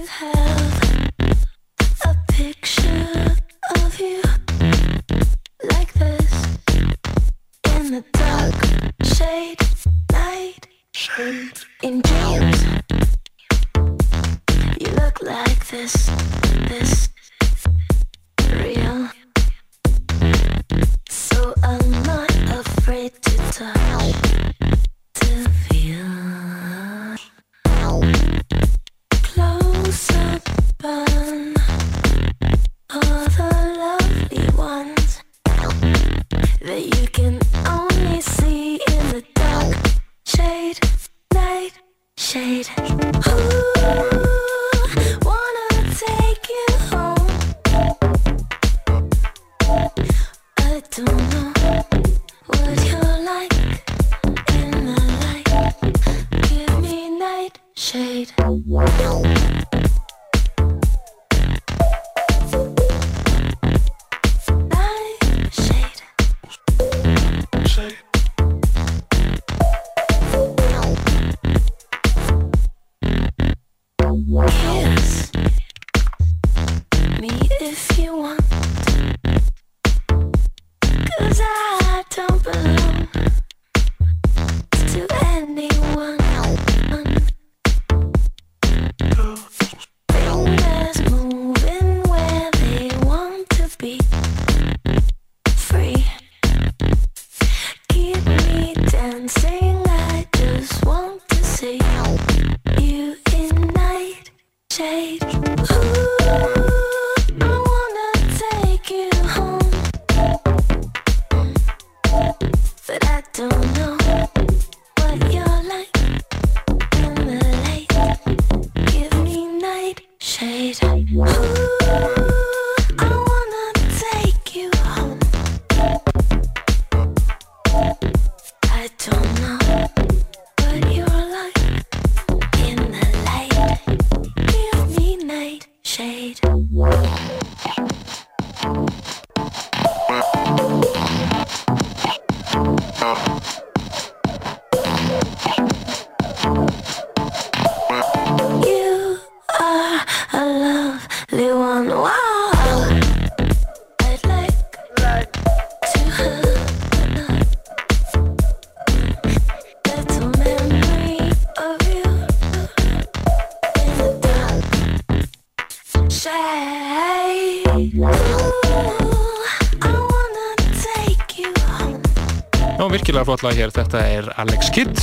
Lag 173.45 173.57
hér, 173.57 173.71
þetta 173.73 174.01
er 174.05 174.27
Alex 174.43 174.69
Kidd. 174.75 174.99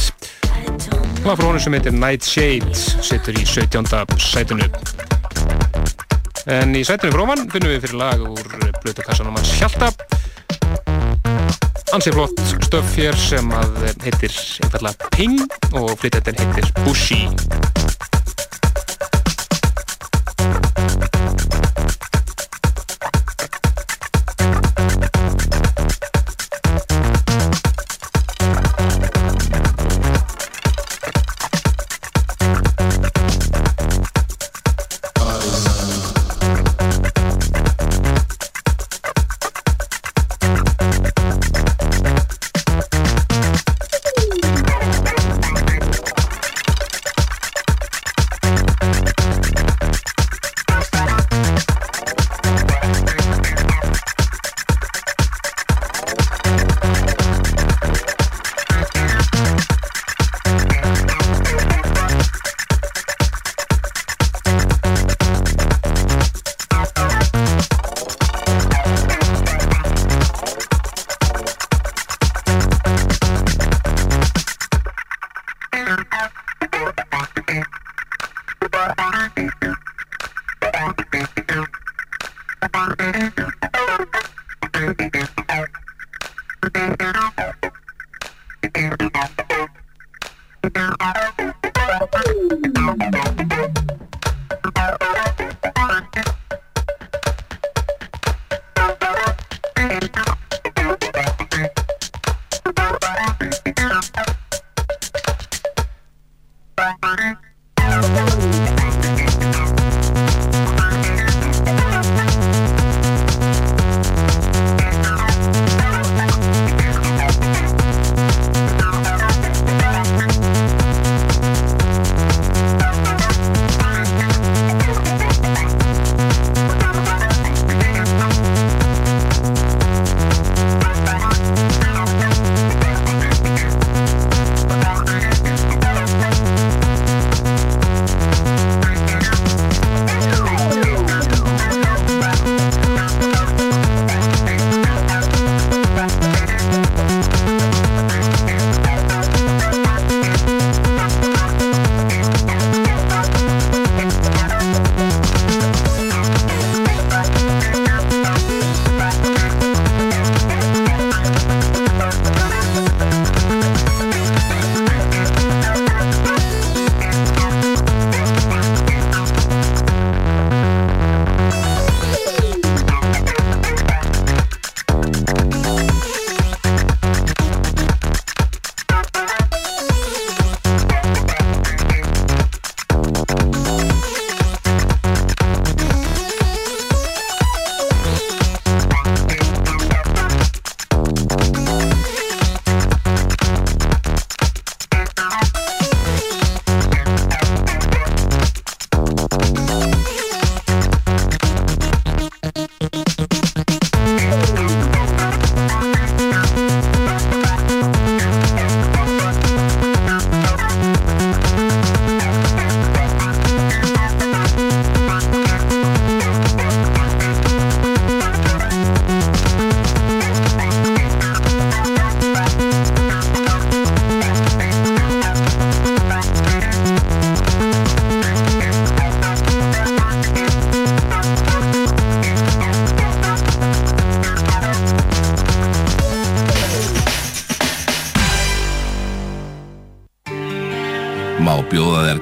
Lag 1.25 1.37
frá 1.39 1.47
honum 1.47 1.61
sem 1.61 1.73
heitir 1.73 1.95
Nightshade 1.95 2.75
situr 2.75 3.37
í 3.39 3.45
17. 3.47 3.87
sætinu. 4.21 4.67
En 6.51 6.75
í 6.77 6.83
sætinu 6.87 7.15
fróman 7.15 7.47
finnum 7.51 7.73
við 7.73 7.87
fyrir 7.87 7.99
lag 8.01 8.21
úr 8.27 8.51
blötukassanum 8.83 9.37
hans 9.39 9.53
Hjalta. 9.57 9.89
Ansi 11.95 12.13
flott 12.13 12.41
stöf 12.67 12.93
hér 12.99 13.17
sem 13.17 13.53
að 13.57 13.79
heitir 14.05 14.33
einfallega 14.65 15.11
Ping 15.15 15.39
og 15.73 15.95
flytjandinn 15.97 16.41
heitir 16.43 16.73
Bushi 16.83 17.23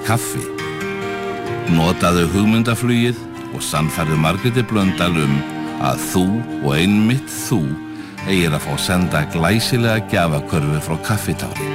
kaffi. 0.06 0.44
Notaðu 1.73 2.27
hugmyndaflugið 2.34 3.18
og 3.56 3.64
sannfærðu 3.64 4.18
Margreti 4.22 4.64
Blöndal 4.69 5.15
um 5.18 5.40
að 5.86 6.03
þú 6.11 6.26
og 6.61 6.69
einmitt 6.77 7.32
þú 7.32 7.61
eigir 8.26 8.53
að 8.53 8.65
fá 8.65 8.73
senda 8.82 9.23
glæsilega 9.34 10.06
gjafakörfu 10.11 10.82
frá 10.86 10.95
kaffitári. 11.10 11.69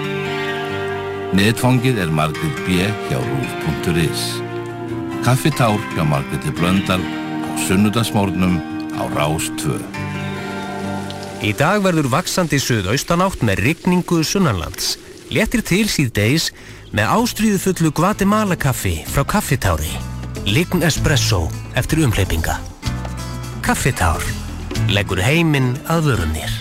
Netfangið 1.36 2.00
er 2.02 2.10
Margret 2.10 2.62
B. 2.66 2.86
hjá 3.08 3.18
rúf.is. 3.18 4.24
Kaffitár 5.26 5.78
hjá 5.94 6.02
Margreti 6.06 6.50
Blöndal 6.54 7.02
á 7.02 7.52
sunnudagsmórnum 7.66 8.58
á 8.98 9.04
Rás 9.14 9.50
2. 9.60 9.78
Í 11.46 11.54
dag 11.56 11.82
verður 11.84 12.10
vaksandi 12.12 12.58
suðaustanátt 12.60 13.44
með 13.46 13.62
rigningu 13.64 14.24
sunnanlands. 14.26 14.98
Léttir 15.30 15.62
til 15.62 15.84
síðdeis 15.86 16.48
með 16.90 17.12
ástríðu 17.14 17.58
fullu 17.62 17.90
Guatemala 17.94 18.56
kaffi 18.58 18.96
frá 19.06 19.22
Kaffitári. 19.22 19.92
Lign 20.50 20.82
espresso 20.82 21.44
eftir 21.78 22.02
umhleypinga. 22.02 22.56
Kaffitár. 23.62 24.24
Leggur 24.90 25.20
heiminn 25.22 25.76
að 25.86 26.08
vörunir. 26.08 26.56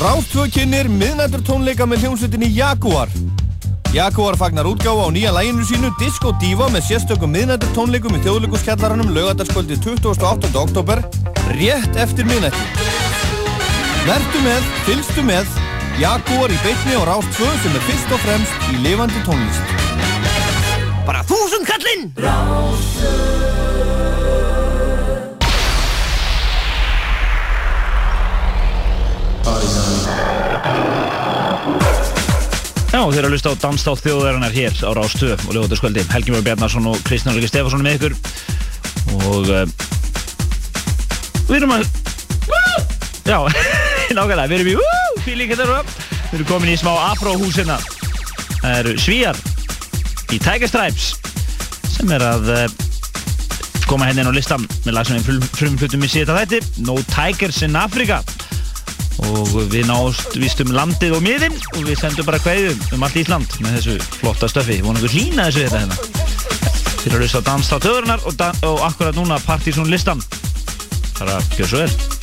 Rástfö 0.00 0.46
kynir 0.48 0.88
miðnættur 0.88 1.44
tónleika 1.44 1.84
með 1.84 2.06
hljómsveitinni 2.06 2.48
Jaguar. 2.56 3.12
Jaguar 3.92 4.40
fagnar 4.40 4.70
útgáfa 4.70 5.04
á 5.04 5.08
nýja 5.12 5.34
læginu 5.36 5.66
sínu 5.68 5.92
Disco 6.00 6.32
Diva 6.40 6.70
með 6.72 6.88
sérstökum 6.88 7.36
miðnættur 7.36 7.76
tónleikum 7.76 8.16
í 8.16 8.24
þjóðleikuskjallaranum 8.24 9.12
laugardarskvöldi 9.12 9.76
28. 9.76 10.56
oktober 10.56 11.04
rétt 11.52 12.00
eftir 12.00 12.24
miðnætti. 12.24 13.09
Vertu 14.00 14.40
með, 14.40 14.68
fylgstu 14.86 15.22
með, 15.28 15.48
Jaguar 16.00 16.48
í 16.48 16.56
beitni 16.64 16.96
á 16.96 17.04
Rástfö 17.04 17.48
sem 17.60 17.74
er 17.76 17.82
fyrst 17.84 18.14
og 18.16 18.22
fremst 18.24 18.70
í 18.72 18.78
lifandi 18.80 19.20
tónlist. 19.26 19.74
Bara 21.04 21.20
þúsund 21.28 21.68
kallinn! 21.68 22.08
Já, 32.90 33.04
þeir 33.04 33.20
eru 33.20 33.28
að 33.28 33.34
lusta 33.36 33.52
á 33.52 33.60
Danstátt 33.62 34.02
þjóðarinnar 34.02 34.56
hér 34.56 34.74
á 34.82 34.90
Rástöð 34.96 35.36
og 35.44 35.52
Ljóðarskvöldi. 35.54 36.02
Helgi 36.10 36.34
Mjög 36.34 36.48
Bjarnarsson 36.48 36.88
og 36.90 36.98
Kristján 37.06 37.36
Röggi 37.36 37.52
Stefansson 37.52 37.84
með 37.84 38.00
ykkur. 38.00 38.16
Og 39.28 39.52
uh, 39.52 39.62
við 41.52 41.60
erum 41.60 41.76
að... 41.76 41.86
Já, 43.28 43.38
nákvæmlega, 44.16 44.50
við 44.50 44.60
erum 44.60 44.70
í 44.70 44.76
uh, 44.80 45.22
fíling 45.24 45.50
hérna 45.52 45.80
og 45.80 45.90
við 46.30 46.38
erum 46.38 46.48
komin 46.48 46.72
í 46.72 46.76
smá 46.80 46.90
afróhús 47.10 47.58
hérna. 47.60 47.78
Það 48.60 48.76
eru 48.78 48.94
svíjar 49.00 49.40
í 50.30 50.38
Tiger 50.38 50.70
Stripes 50.70 51.10
sem 51.90 52.12
er 52.16 52.24
að 52.24 52.50
uh, 52.54 52.64
koma 53.90 54.08
henni 54.08 54.24
inn 54.24 54.30
á 54.30 54.34
listan 54.34 54.66
með 54.84 54.96
lag 54.96 55.08
sem 55.08 55.18
við 55.18 55.28
frum, 55.28 55.48
frumflutum 55.58 56.06
í 56.06 56.10
síðan 56.10 56.40
þætti. 56.42 56.60
No 56.86 56.98
Tigers 57.10 57.62
in 57.66 57.78
Africa. 57.78 58.20
Og 59.30 59.50
við 59.72 59.88
nást 59.90 60.36
vist 60.40 60.62
um 60.64 60.70
landið 60.72 61.18
og 61.18 61.24
miðinn 61.24 61.56
og 61.74 61.82
við 61.84 61.98
sendum 62.00 62.28
bara 62.28 62.40
kveðum 62.40 62.78
um 62.96 63.02
allt 63.04 63.18
Ísland 63.20 63.58
með 63.60 63.80
þessu 63.80 63.98
flotta 64.20 64.48
stöfi. 64.48 64.78
Við 64.78 64.86
vonum 64.88 65.04
við 65.04 65.18
hlýna 65.18 65.50
þessu 65.50 65.66
þetta 65.66 65.82
hérna. 65.84 65.98
Fyrir 67.00 67.16
að 67.18 67.26
hlusta 67.26 67.42
á 67.44 67.48
Dans 67.50 67.72
á 67.72 67.76
töðurnar 67.80 68.24
og, 68.28 68.38
dan 68.38 68.64
og 68.68 68.86
akkurat 68.86 69.16
núna 69.16 69.40
Partizón 69.44 69.92
listan 69.92 70.22
bara 71.20 71.40
gjör 71.56 71.68
svo 71.68 71.78
vel 71.84 72.19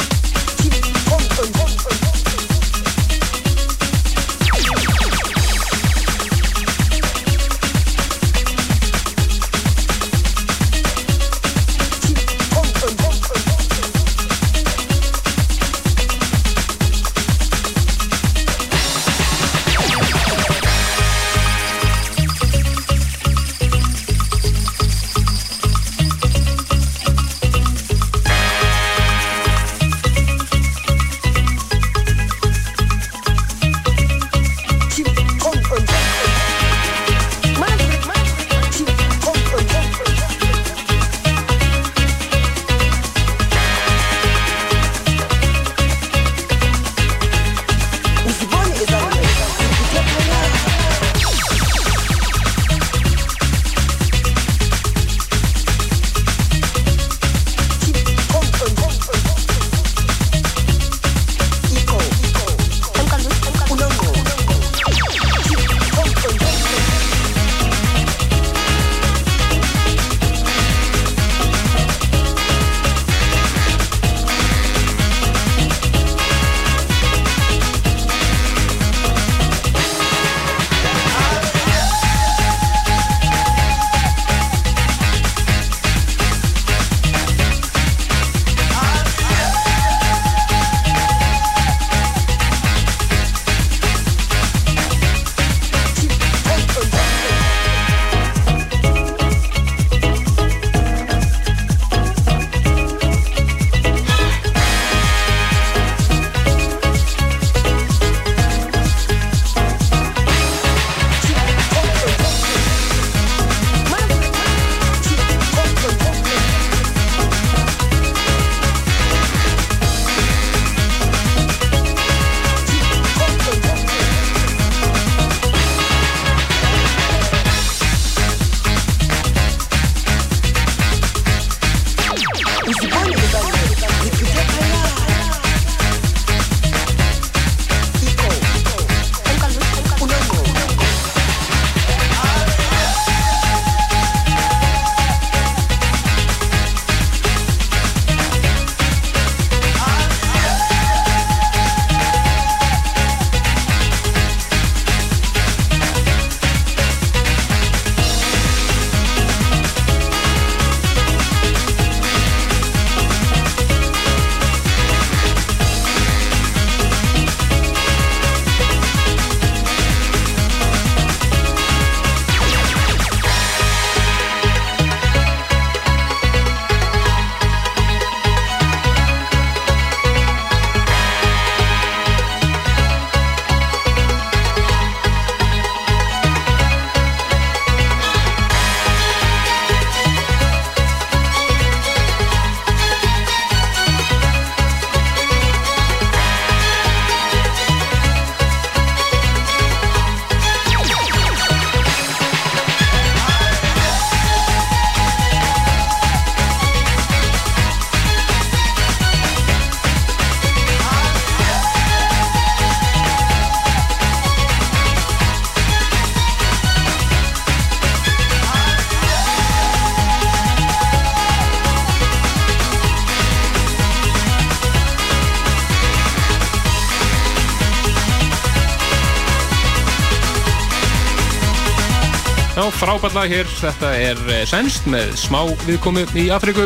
frábært 233.07 233.21
lag 233.21 233.31
hér. 233.31 233.51
Þetta 233.61 233.89
er 233.95 234.17
eh, 234.34 234.41
sænst 234.47 234.88
með 234.91 235.11
smá 235.15 235.39
viðkomu 235.63 236.01
í 236.19 236.25
Afríku. 236.34 236.65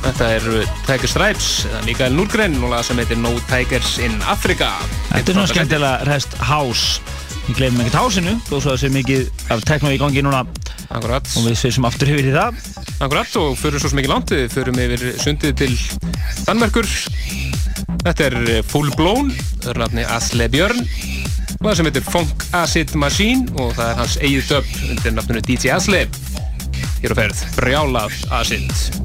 Þetta 0.00 0.28
er 0.36 0.46
eh, 0.56 0.70
Tiger 0.86 1.10
Stripes, 1.10 1.48
eða 1.68 1.80
Mikael 1.84 2.16
Núrgren, 2.16 2.56
og 2.64 2.72
lag 2.72 2.84
sem 2.86 2.96
heitir 3.00 3.18
No 3.20 3.34
Tigers 3.50 3.98
in 4.00 4.14
Africa. 4.30 4.70
Þetta 5.10 5.34
er 5.34 5.36
svona 5.36 5.50
skemmtilega 5.50 6.06
rest 6.08 6.36
house. 6.40 7.02
Við 7.48 7.58
glemum 7.58 7.82
ekkert 7.84 7.98
hásinu, 7.98 8.36
þó 8.46 8.54
svo 8.54 8.62
að 8.62 8.70
það 8.70 8.80
sé 8.84 8.92
mikið 8.94 9.44
af 9.52 9.66
tekno 9.68 9.92
í 9.92 10.00
gangi 10.00 10.24
núna. 10.24 10.44
Akkurat. 10.88 11.28
Og 11.36 11.50
við 11.50 11.58
sveisum 11.60 11.88
aftur 11.90 12.14
yfir 12.14 12.30
í 12.30 12.34
það. 12.38 12.64
Akkurat, 12.96 13.36
og 13.42 13.52
förum 13.60 13.84
svo 13.84 13.92
ekki 13.92 14.14
langt, 14.14 14.32
við 14.32 14.48
förum 14.54 14.80
yfir 14.86 15.06
sundið 15.20 15.58
til 15.60 15.74
Danmerkur. 16.46 16.88
Þetta 18.06 18.30
er 18.30 18.38
eh, 18.46 18.62
Full 18.64 18.94
Blown, 18.96 19.34
rafni 19.76 20.08
Asle 20.08 20.48
Björn. 20.48 20.86
Lag 21.60 21.76
sem 21.76 21.84
heitir 21.84 22.00
Funk 22.00 22.44
Acid 22.56 22.94
Machine 22.96 23.44
og 23.60 23.74
það 23.76 23.90
er 23.90 23.98
hans 23.98 24.14
eigið 24.24 24.48
döp 24.48 24.70
undir 24.86 25.12
nafnunu 25.12 25.42
DJ 25.44 25.74
Asle. 25.74 26.00
Hér 27.02 27.12
á 27.12 27.16
ferð, 27.20 27.44
Brjálað 27.58 28.16
Acid. 28.32 28.99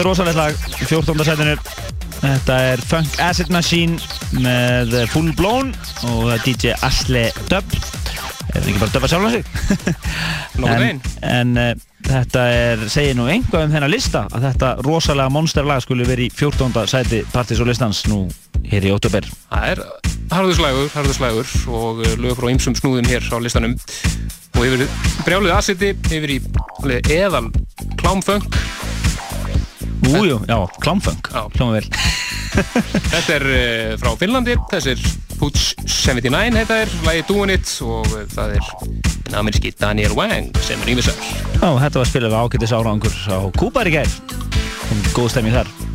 Þetta 0.00 0.08
er 0.08 0.14
rosalegt 0.14 0.38
lag, 0.38 0.54
14. 0.88 1.24
setinu. 1.28 1.54
Þetta 2.20 2.54
er 2.70 2.80
Funk 2.88 3.18
Acid 3.20 3.50
Machine 3.52 3.98
með 4.40 4.94
Full 5.12 5.34
Blown 5.36 5.74
og 6.08 6.30
er 6.32 6.40
DJ 6.44 6.72
Asle 6.86 7.26
Dub. 7.50 7.74
Er 8.50 8.62
það 8.62 8.70
ekki 8.70 8.80
bara 8.80 8.88
að 8.88 8.94
dubba 8.94 9.10
sjálf 9.10 9.28
á 9.28 9.30
sig? 9.34 9.44
En, 10.60 10.82
einn. 10.84 10.98
en 11.24 11.52
uh, 11.56 11.68
Þetta 12.04 12.42
er, 12.52 12.82
segir 12.92 13.14
nú 13.16 13.28
einhvað 13.30 13.66
um 13.66 13.74
þennan 13.74 13.92
lista 13.92 14.24
að 14.28 14.44
þetta 14.48 14.72
rosalega 14.84 15.32
monsterlag 15.32 15.84
skulle 15.84 16.08
verið 16.08 16.28
í 16.28 16.34
14. 16.36 16.74
sæti 16.90 17.20
Partís 17.32 17.60
og 17.62 17.70
listans 17.70 18.02
nú 18.10 18.24
hér 18.68 18.88
í 18.88 18.92
óttúber. 18.92 19.28
Það 19.52 19.68
er 19.70 19.82
harðuslægur, 20.32 20.90
harðuslægur 20.96 21.54
og 21.70 22.02
uh, 22.04 22.14
lög 22.20 22.36
frá 22.40 22.50
ymsum 22.52 22.76
snúðum 22.76 23.08
hér 23.08 23.24
á 23.28 23.36
listanum 23.40 23.76
og 24.56 24.66
yfir 24.66 24.88
brjálið 25.24 25.56
asseti 25.56 25.94
yfir 26.10 26.36
í 26.36 26.40
eðal 27.16 27.48
klámfunk 28.00 28.59
Újú, 30.10 30.40
já, 30.48 30.56
klámfunk, 30.82 31.30
hljóma 31.54 31.78
vel. 31.78 31.86
Þetta 33.12 33.34
er 33.36 33.44
uh, 33.46 33.92
frá 34.00 34.14
Finnlandi, 34.18 34.56
þessi 34.72 34.94
er 34.96 35.04
Pooch 35.38 35.74
79 35.86 36.58
heita 36.58 36.80
er, 36.84 36.96
lagi 37.06 37.22
Doing 37.28 37.54
It 37.54 37.70
og 37.86 38.08
uh, 38.10 38.24
það 38.34 38.56
er 38.58 38.72
en 39.30 39.38
ameríski 39.40 39.70
Daniel 39.78 40.16
Wang 40.18 40.50
sem 40.66 40.82
er 40.82 40.94
ímissar. 40.96 41.14
Já, 41.60 41.68
þetta 41.84 42.02
var 42.02 42.10
spilað 42.10 42.34
á 42.34 42.40
ágættis 42.42 42.74
árangur 42.74 43.22
á 43.30 43.38
Kúpar 43.54 43.90
í 43.90 43.94
gær. 43.94 44.18
Kom 44.88 45.06
góð 45.14 45.32
stemming 45.36 45.54
þar. 45.60 45.89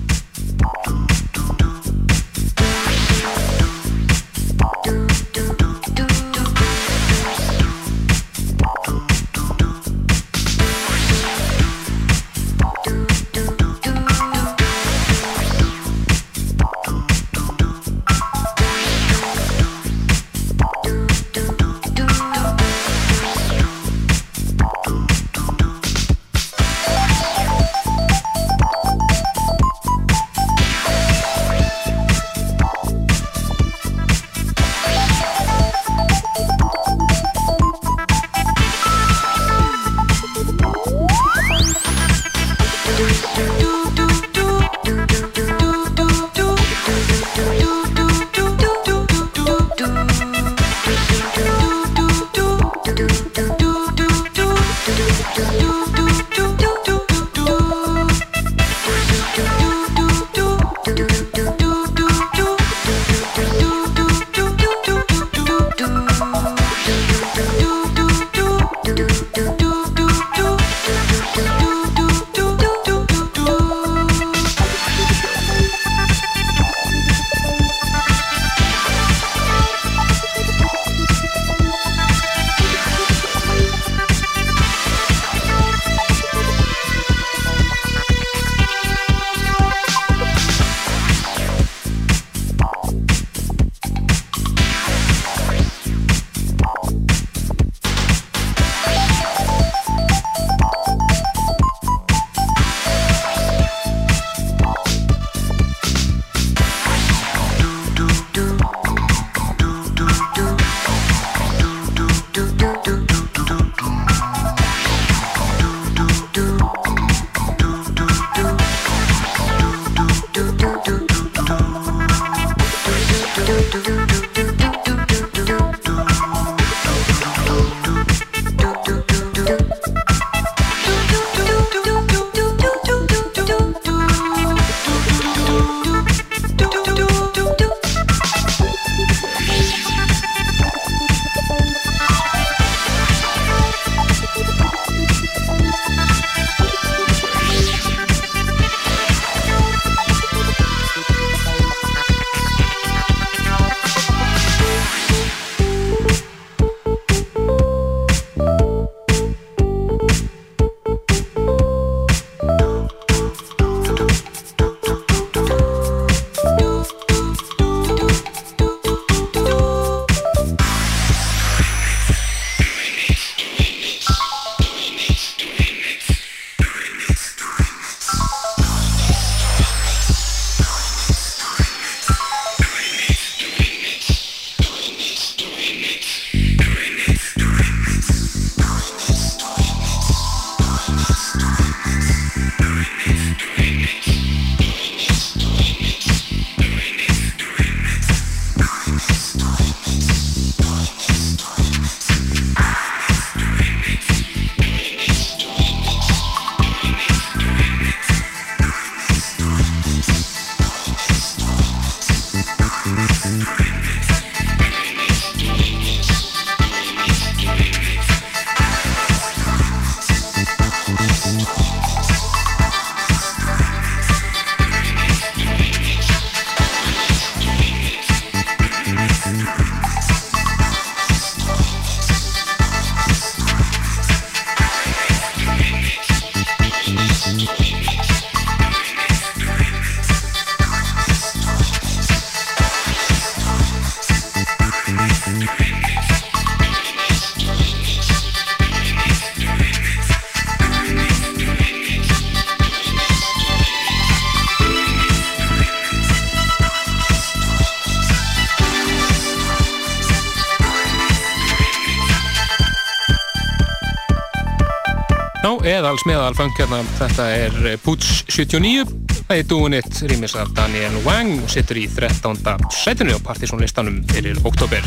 Já, 265.85 265.91
eðals 265.91 266.05
meðal 266.09 266.33
funk 266.33 266.57
hérna, 266.57 266.77
þetta 266.97 267.25
er 267.29 267.57
eh, 267.69 267.73
Poots 267.77 268.23
79, 268.33 268.87
það 269.27 269.33
er 269.35 269.43
Doing 269.51 269.75
It, 269.77 269.99
rýmis 270.09 270.33
af 270.41 270.49
Daniel 270.57 270.95
Wang 271.05 271.43
og 271.43 271.51
situr 271.53 271.77
í 271.77 271.83
13. 271.93 272.39
setinu 272.73 273.13
á 273.13 273.21
partysónlistanum 273.21 273.99
fyrir 274.09 274.39
oktober. 274.49 274.81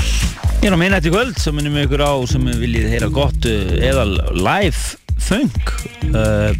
Ég 0.58 0.66
er 0.66 0.74
á 0.74 0.80
minnætti 0.80 1.12
kvöld 1.14 1.38
sem 1.38 1.54
minnum 1.54 1.78
ykkur 1.84 2.02
á 2.02 2.18
sem 2.26 2.50
viljið 2.50 2.88
heyra 2.90 3.12
gott 3.14 3.46
uh, 3.46 3.76
eðal 3.78 4.16
live 4.34 4.98
funk 5.22 5.70
uh, 6.10 6.50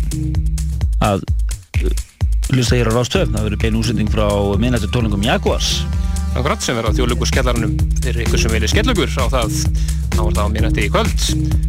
að 1.02 1.27
uh, 1.27 1.90
hlusta 2.52 2.78
hér 2.78 2.93
á 2.94 2.94
Rástöf 2.94 3.32
það 3.32 3.48
verður 3.48 3.62
bein 3.65 3.81
úsending 3.81 4.12
frá 4.15 4.28
minnætti 4.55 4.93
tólingum 4.94 5.27
Jaguars 5.27 5.81
Akkurat 6.39 6.62
sem 6.62 6.78
verður 6.78 6.94
á 6.94 6.97
þjóðlugu 7.01 7.27
skellarunum 7.27 7.74
fyrir 8.05 8.23
ykkur 8.28 8.44
sem 8.44 8.55
vilja 8.55 8.70
skelllugur 8.70 9.10
á 9.19 9.27
það 9.35 9.59
þá 10.15 10.23
er 10.23 10.39
það 10.39 10.44
á 10.47 10.52
minnætti 10.55 10.86
í 10.86 10.94
kvöld. 10.94 11.68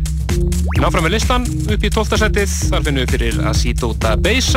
Náfram 0.79 1.05
með 1.05 1.15
listan 1.17 1.47
upp 1.47 1.83
í 1.83 1.91
12. 1.91 2.21
setið. 2.23 2.55
Þar 2.71 2.87
finnum 2.87 3.03
við 3.03 3.13
fyrir 3.15 3.41
Asito 3.49 3.91
da 3.99 4.15
Bass 4.19 4.55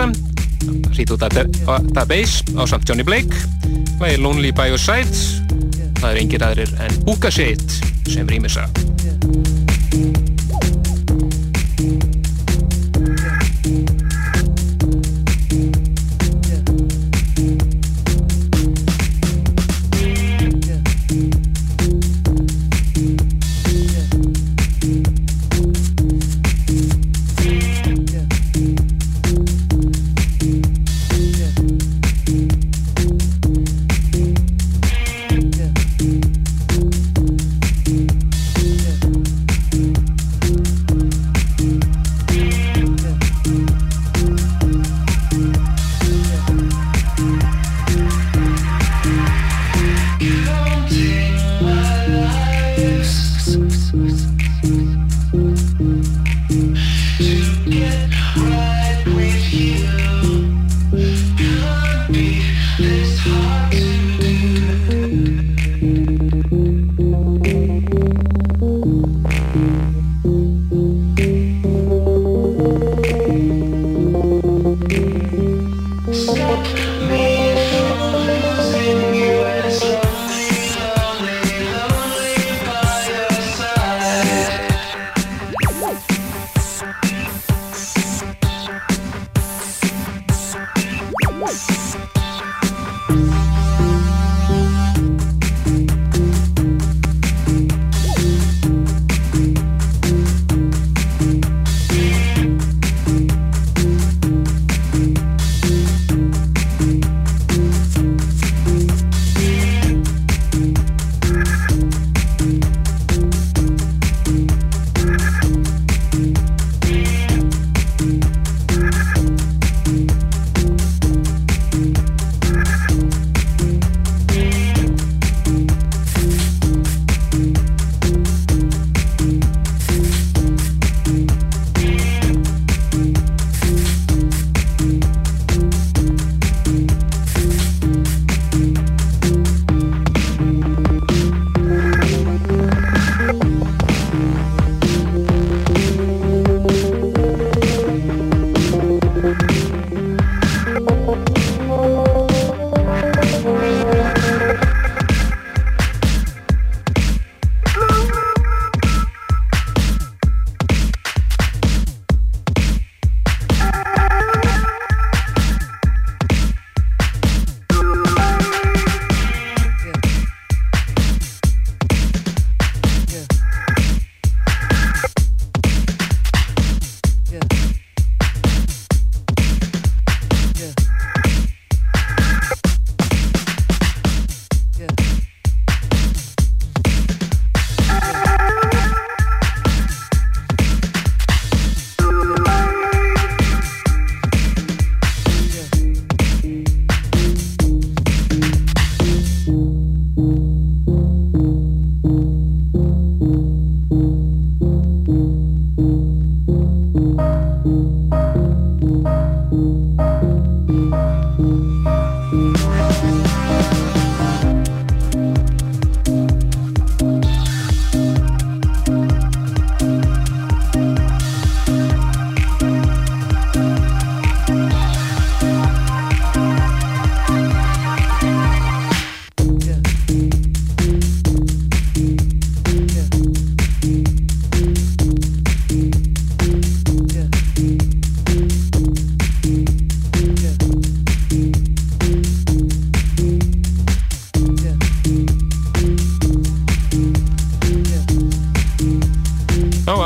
Asito 0.93 1.19
da, 1.19 1.29
da 1.29 2.07
Bass 2.07 2.43
á 2.55 2.63
samt 2.71 2.89
Johnny 2.89 3.07
Blake. 3.07 3.45
Er 4.03 4.19
Lonely 4.19 4.53
by 4.55 4.71
Your 4.71 4.83
Side. 4.83 5.15
Það 6.03 6.09
er 6.11 6.23
engir 6.25 6.47
aðrir 6.47 6.73
en 6.83 7.05
Buka 7.07 7.31
Shade 7.31 8.11
sem 8.11 8.27
rýmisa 8.27 8.67
Já, 8.67 8.92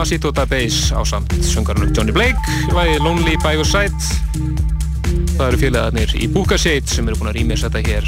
Despacito 0.07 0.31
da 0.31 0.47
Bass 0.47 0.93
á 0.95 1.03
samt 1.03 1.33
sungarnum 1.43 1.91
Johnny 1.91 2.13
Blake 2.15 2.39
lagið 2.71 3.01
Lonely 3.03 3.33
by 3.43 3.57
Your 3.57 3.67
Side. 3.67 3.91
Það 5.35 5.49
eru 5.49 5.59
félagarnir 5.59 6.13
í 6.15 6.29
Búkaseit 6.31 6.87
sem 6.87 7.09
eru 7.11 7.19
búin 7.19 7.33
að 7.33 7.41
rýmis 7.41 7.65
þetta 7.67 7.83
hér. 7.83 8.07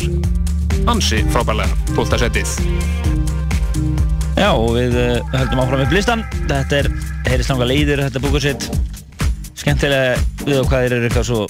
Ansi 0.87 1.25
frábærlega 1.35 1.97
bóltasettið 1.97 2.53
Já, 4.39 4.53
við 4.77 4.95
eh, 4.95 5.19
höldum 5.33 5.65
áfram 5.65 5.83
með 5.83 5.91
blistan 5.97 6.23
þetta 6.45 6.79
er 6.85 6.91
heirislanga 7.33 7.67
leiðir 7.67 8.05
þetta 8.05 8.23
Búkaseit 8.23 8.69
skemmtilega 9.59 10.15
við 10.45 10.63
á 10.63 10.65
hvað 10.71 10.87
þeir 10.87 10.97
eru 11.01 11.11
eitthvað 11.11 11.29
svo 11.33 11.43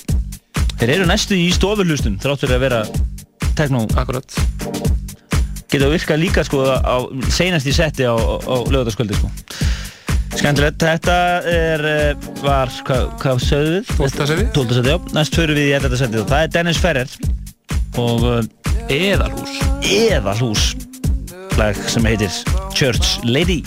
þeir 0.80 0.94
eru 0.96 1.10
næstu 1.12 1.36
í 1.36 1.50
stofurlustum 1.52 2.16
þráttur 2.24 2.56
að 2.56 2.64
vera 2.64 2.80
teknó 3.52 3.84
Akkurat. 4.00 4.32
Geta 5.68 5.84
að 5.84 5.98
virka 5.98 6.16
líka 6.16 6.48
sko 6.48 6.64
á, 6.72 7.04
senast 7.28 7.68
í 7.68 7.76
setti 7.76 8.08
á, 8.08 8.16
á, 8.16 8.40
á 8.40 8.56
lögðarskvöldi 8.72 9.20
sko. 9.20 9.28
Skendilegt, 10.48 10.80
þetta 10.80 11.14
er, 11.44 11.82
eh, 11.84 12.28
var, 12.40 12.70
hvað 12.88 13.10
hva, 13.20 13.34
sögðuð? 13.44 13.90
12. 13.98 14.28
sögðuð 14.30 14.46
12. 14.56 14.76
sögðuð, 14.78 14.94
já, 14.94 15.12
næst 15.18 15.34
fyrir 15.36 15.58
við 15.58 15.66
ég 15.68 15.76
ætla 15.76 15.90
þetta 15.90 15.98
sögðuð 16.00 16.22
og 16.22 16.30
það 16.30 16.44
er 16.46 16.54
Dennis 16.54 16.80
Ferrer 16.80 17.12
og 18.00 18.24
eh, 18.30 18.96
Eðalhús 18.96 19.58
Eðalhús 19.92 20.64
lag 21.60 21.82
sem 21.92 22.08
heitir 22.08 22.40
Church 22.72 23.20
Lady 23.28 23.60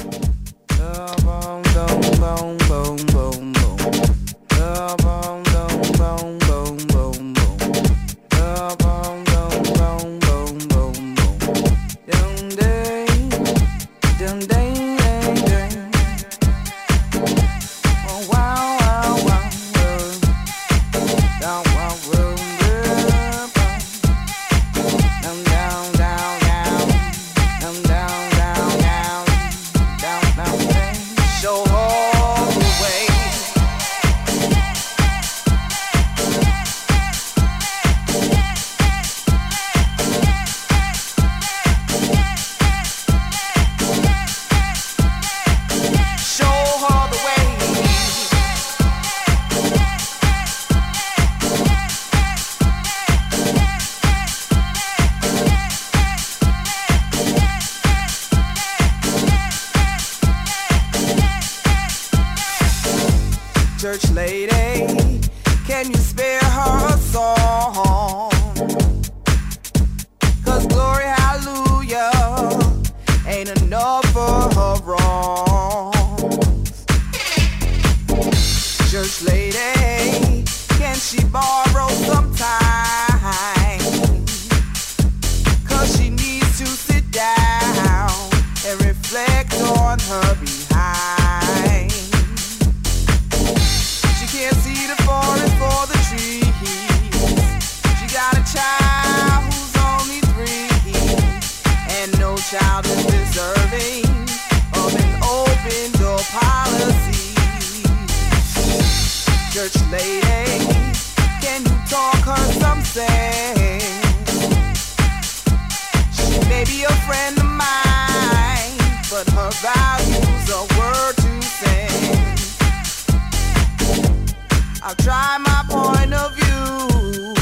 Try 125.04 125.38
my 125.40 125.64
point 125.68 126.14
of 126.14 126.36
view. 126.36 127.34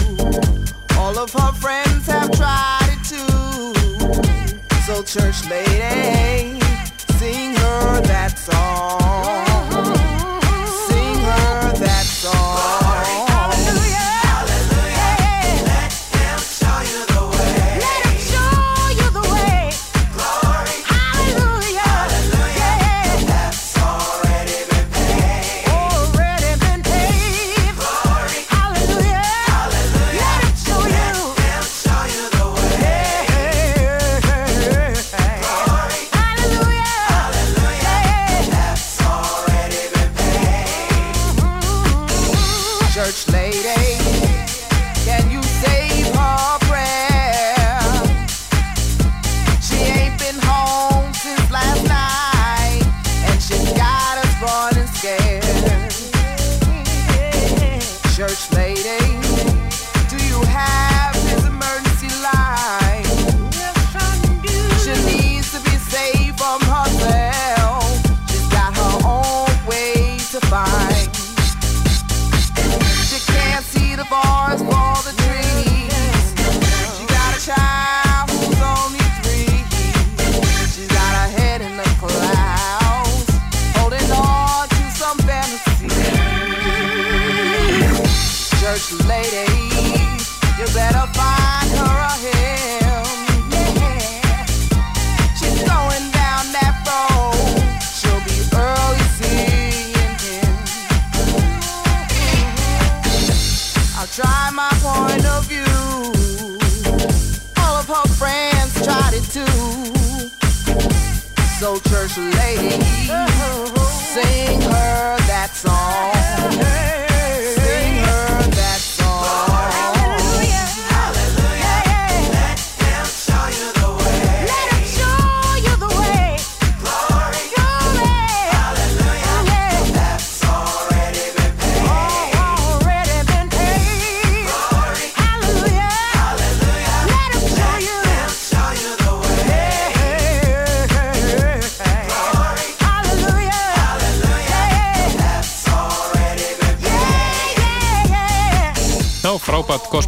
All 0.97 1.17
of 1.17 1.33
her 1.33 1.51
friends 1.53 2.07
have 2.07 2.31
tried 2.31 2.89
it 2.93 3.03
too. 3.03 3.73
So, 4.85 5.03
church 5.03 5.49
lady. 5.49 6.58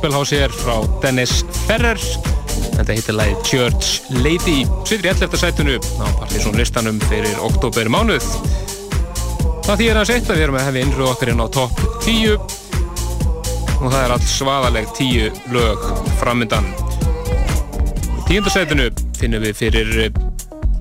Gospelhási 0.01 0.37
er 0.41 0.49
frá 0.49 0.79
Dennis 1.03 1.43
Ferrer. 1.67 1.99
Þetta 2.73 2.93
heitir 2.95 3.13
lagi 3.13 3.35
Church 3.45 4.15
Lady. 4.23 4.63
Sittur 4.81 5.05
í 5.05 5.11
11. 5.11 5.37
sætunu 5.37 5.75
á 6.01 6.05
Partíson 6.17 6.57
listanum 6.57 6.97
fyrir 7.05 7.37
oktober 7.45 7.85
mánuð 7.85 8.25
Það 9.67 9.75
því 9.77 9.89
er 9.91 9.99
að 10.01 10.09
við 10.31 10.41
erum 10.41 10.57
að 10.57 10.65
hefði 10.65 10.83
innröð 10.87 11.11
okkar 11.11 11.31
inn 11.35 11.43
á 11.45 11.47
topp 11.53 11.83
10 12.07 12.33
og 12.33 13.85
það 13.91 13.99
er 13.99 14.15
allt 14.15 14.27
svaðaleg 14.31 14.89
10 14.97 15.53
lög 15.53 15.85
framöndan 16.23 16.73
Í 18.17 18.25
tíundasætinu 18.31 18.89
finnum 19.21 19.45
við 19.45 19.57
fyrir 19.61 19.95
eh, 20.07 20.21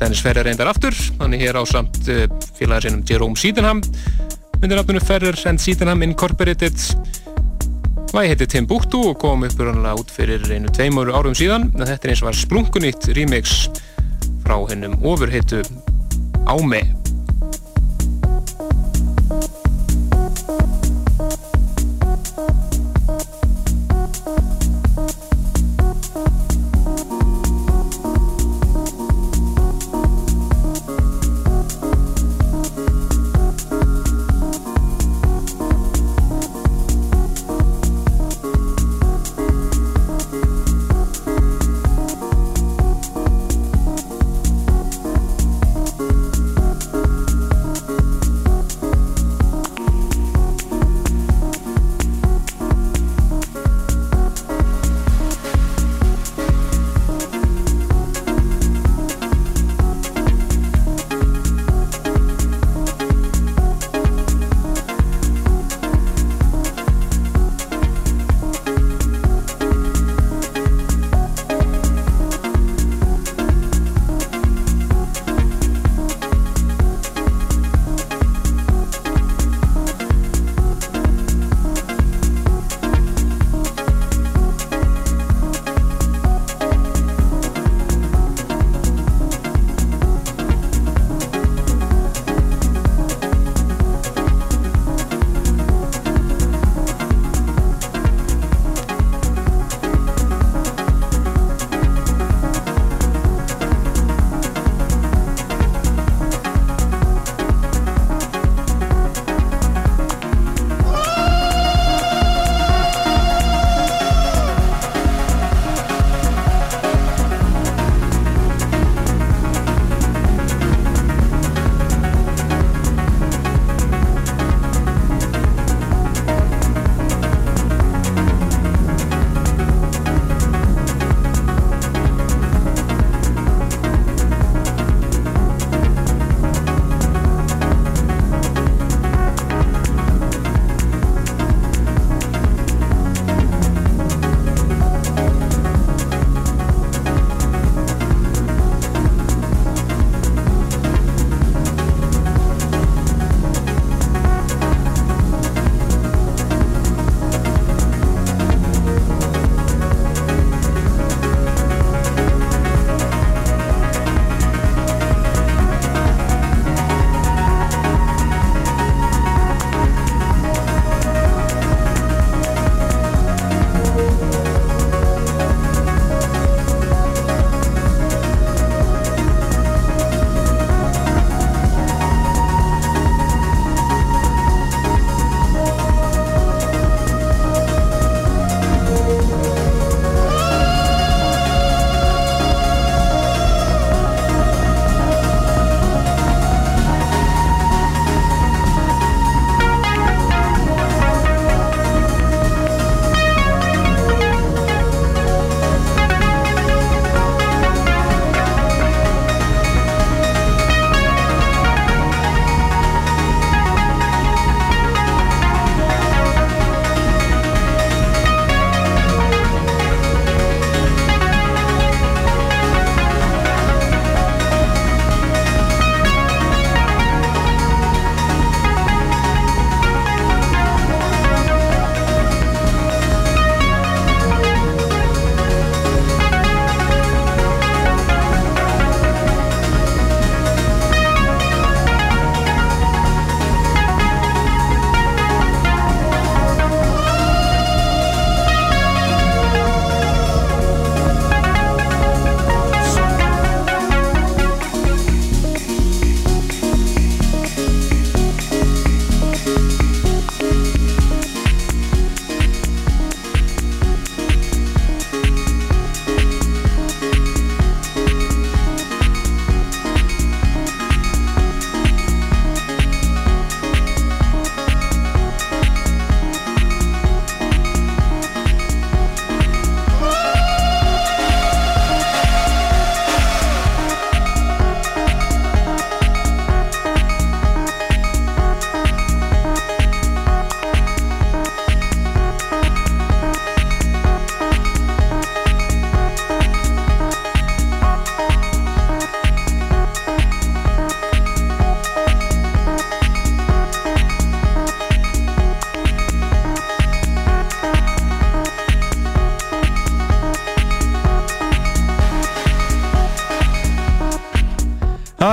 Dennis 0.01 0.25
Ferrer 0.25 0.49
reyndar 0.49 0.73
aftur. 0.73 0.97
Þannig 1.21 1.45
hér 1.45 1.61
á 1.61 1.63
samt 1.69 2.09
félagar 2.57 2.89
sinum 2.89 3.05
Jerome 3.05 3.37
Sydenham. 3.37 3.85
Myndir 4.63 4.81
nafnunu 4.81 5.05
Ferrer 5.05 5.37
and 5.45 5.61
Sydenham 5.61 6.09
Incorporated 6.09 6.81
Væði 8.11 8.31
heiti 8.33 8.47
Timbuktu 8.51 9.05
og 9.13 9.21
kom 9.23 9.45
uppurannlega 9.47 10.01
út 10.03 10.11
fyrir 10.11 10.43
einu 10.51 10.73
tveimur 10.75 11.13
árum 11.15 11.37
síðan. 11.39 11.69
En 11.77 11.87
þetta 11.87 12.09
er 12.09 12.15
eins 12.15 12.23
og 12.25 12.31
var 12.33 12.39
splunkunýtt 12.41 13.07
remix 13.15 13.69
frá 14.43 14.57
hennum 14.73 14.99
ofurheitu 15.07 15.63
Áme 16.51 17.00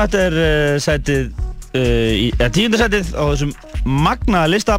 þetta 0.08 0.24
er 0.24 0.36
uh, 0.40 0.74
sætið, 0.82 1.26
uh, 1.76 2.12
í, 2.16 2.28
ja, 2.40 2.48
tíunda 2.56 2.80
sætið 2.80 3.10
á 3.14 3.24
þessum 3.28 3.52
magnaða 3.88 4.52
lista. 4.54 4.78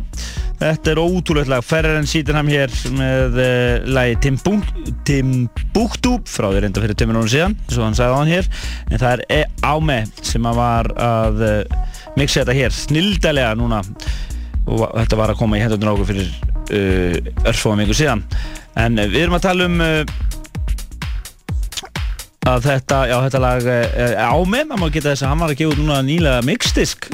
Þetta 0.58 0.90
er 0.90 0.98
ótrúlega 0.98 1.52
lag, 1.52 1.62
Ferrer 1.62 2.00
en 2.00 2.08
Sítenham 2.10 2.48
hér 2.50 2.72
með 2.96 3.36
uh, 3.38 3.84
lagi 3.94 4.16
Timbuk- 4.24 4.72
Timbuktu 5.06 6.16
frá 6.26 6.48
því 6.50 6.64
reynda 6.64 6.82
fyrir 6.82 6.98
tömur 6.98 7.20
árum 7.20 7.30
síðan, 7.30 7.54
eins 7.68 7.78
og 7.78 7.86
hann 7.86 7.98
sagði 7.98 8.16
á 8.16 8.18
hann 8.18 8.32
hér. 8.32 8.48
En 8.88 9.02
það 9.04 9.12
er 9.12 9.22
E. 9.36 9.40
Áme 9.68 10.00
sem 10.26 10.48
að 10.50 10.58
var 10.58 10.90
að 10.98 11.44
mixa 12.18 12.40
þetta 12.42 12.56
hér, 12.58 12.74
snildalega 12.74 13.52
núna 13.60 13.82
og 14.68 14.82
þetta 14.96 15.20
var 15.20 15.32
að 15.32 15.38
koma 15.44 15.60
í 15.60 15.62
hendunum 15.62 15.92
á 15.92 15.94
okkur 15.94 16.10
fyrir 16.10 16.32
örfóðum 17.48 17.84
ykkur 17.86 18.00
síðan. 18.00 18.24
En 18.78 18.98
við 18.98 19.22
erum 19.22 19.38
að 19.38 19.46
tala 19.46 19.68
um 19.70 19.78
að 22.48 22.64
þetta, 22.68 23.00
já 23.10 23.16
þetta 23.26 23.42
lag 23.42 23.68
uh, 23.68 24.14
Áme, 24.28 24.62
maður 24.68 24.80
má 24.82 24.92
geta 24.94 25.12
þess 25.12 25.24
að 25.24 25.32
hann 25.32 25.42
var 25.42 25.52
að 25.52 25.60
gefa 25.60 25.74
út 25.74 25.82
núna 25.82 26.00
nýlega 26.06 26.44
mixdisk. 26.46 27.08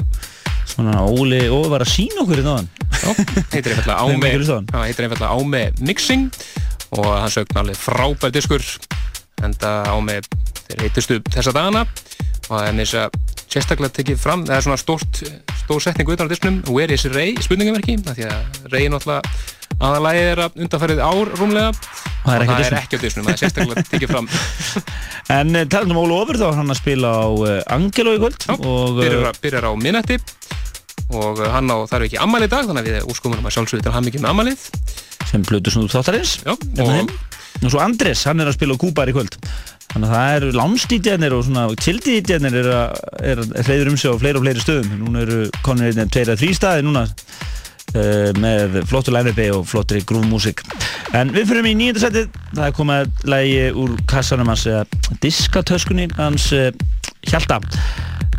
Svona 0.65 1.03
Óli 1.05 1.43
Óli 1.51 1.71
var 1.71 1.85
að 1.85 1.91
sína 1.93 2.23
okkur 2.23 2.41
í 2.41 2.45
náðan 2.45 2.69
heitir 3.53 3.75
einfallega 3.75 4.31
í 4.31 4.47
staðan. 4.47 4.69
Já, 4.71 4.79
heitir 4.81 5.07
einfallega 5.07 5.33
Áme 5.35 5.63
Mixing 5.85 6.29
og 6.95 7.09
hann 7.11 7.33
sögn 7.33 7.61
alveg 7.61 7.79
frábær 7.79 8.33
diskur 8.33 8.63
enda 9.45 9.77
Áme 9.91 10.19
þeir 10.65 10.85
heitustu 10.85 11.19
þessa 11.29 11.53
dagana. 11.55 11.85
Og 12.45 12.53
það 12.53 12.67
er 12.69 12.77
neins 12.77 12.93
að 12.97 13.19
sérstaklega 13.49 13.95
tekið 13.95 14.21
fram 14.21 14.45
það 14.45 14.57
er 14.57 14.65
svona 14.65 14.79
stórt, 14.79 15.21
stór 15.63 15.83
setning 15.83 16.09
utan 16.11 16.27
á 16.27 16.31
disknum 16.31 16.57
Where 16.69 16.93
is 16.93 17.05
Ray, 17.13 17.35
spurningamerki 17.41 17.97
því 18.05 18.27
að 18.29 18.65
Ray 18.73 18.89
náttúrulega 18.91 19.21
aðalægið 19.75 20.29
er 20.31 20.41
að 20.45 20.59
undanfærið 20.63 21.01
ár 21.03 21.31
rúmlega. 21.35 21.71
Og 21.71 22.29
það 22.29 22.35
er 22.35 22.43
ekki 22.45 22.53
á 22.55 22.65
er 22.65 22.77
á 22.95 23.03
disknum, 23.03 23.25
það 23.25 23.33
er 23.33 23.41
sérstaklega 23.41 23.85
tekið 23.91 24.13
fram 24.13 24.29
En 25.33 25.55
uh, 25.57 25.63
talandum 25.65 25.97
Óli 26.03 26.13
Ofur 26.19 26.37
þá 26.37 26.45
var 26.51 26.57
hann 26.59 26.73
að 26.73 26.77
spila 26.81 27.11
á 27.17 27.25
uh, 27.33 27.61
Angelo 27.73 28.13
í 28.13 28.19
kvöld 28.21 28.45
og 28.59 28.99
byrjar, 28.99 29.29
á- 29.31 29.39
byrjar 29.41 29.65
á 29.65 29.71
minnætti 29.79 30.19
og 31.15 31.39
hann 31.53 31.69
á, 31.69 31.77
er 31.85 32.05
ekki 32.07 32.19
ammali 32.21 32.47
í 32.49 32.51
dag 32.51 32.65
þannig 32.67 32.85
að 32.85 32.91
við 32.99 33.07
úrskumum 33.13 33.45
að 33.45 33.55
sjálfsögðu 33.57 33.85
til 33.87 33.93
hann 33.95 34.05
mikið 34.07 34.23
með 34.25 34.31
ammalið 34.33 34.67
sem 35.29 35.43
plötu 35.45 35.73
svona 35.73 35.87
út 35.89 35.95
þáttarins 35.95 36.35
Já, 36.45 36.53
og, 36.53 36.83
og- 36.85 37.15
og 37.65 37.71
svo 37.71 37.79
Andres, 37.81 38.25
hann 38.29 38.41
er 38.43 38.49
að 38.51 38.57
spila 38.57 38.75
á 38.75 38.81
Kúbar 38.81 39.09
í 39.09 39.13
kvöld. 39.15 39.37
Þannig 39.93 40.09
að 40.09 40.15
það 40.15 40.33
eru 40.35 40.49
lánstýtjarnir 40.59 41.33
og 41.37 41.43
svona 41.47 41.61
tildýtjarnir 41.79 42.57
er 42.59 42.67
að, 42.75 42.97
er 43.31 43.41
hleyður 43.63 43.91
um 43.93 43.95
sig 44.01 44.11
á 44.11 44.19
fleiri 44.19 44.37
og 44.41 44.43
fleiri 44.43 44.63
stöðum. 44.65 44.97
Núna 45.05 45.21
eru 45.23 45.37
konur 45.63 45.87
einnig 45.87 46.11
tveir 46.11 46.33
að 46.33 46.41
þrý 46.43 46.49
staði 46.57 46.83
núna 46.83 47.05
uh, 47.07 48.31
með 48.43 48.75
flottu 48.91 49.13
line-upi 49.15 49.47
og 49.55 49.63
flottri 49.71 50.03
grúfmúsík 50.03 50.65
en 51.13 51.31
við 51.35 51.49
fyrir 51.51 51.69
í 51.69 51.75
nýjönda 51.77 52.03
setið. 52.05 52.29
Það 52.55 52.65
er 52.67 52.75
komið 52.79 53.25
lægi 53.33 53.63
úr 53.83 53.95
kassanum 54.09 54.51
hans 54.51 54.65
diskatöskunni 55.23 56.09
hans 56.17 56.49
uh, 56.55 56.69
Hjalta. 57.25 57.59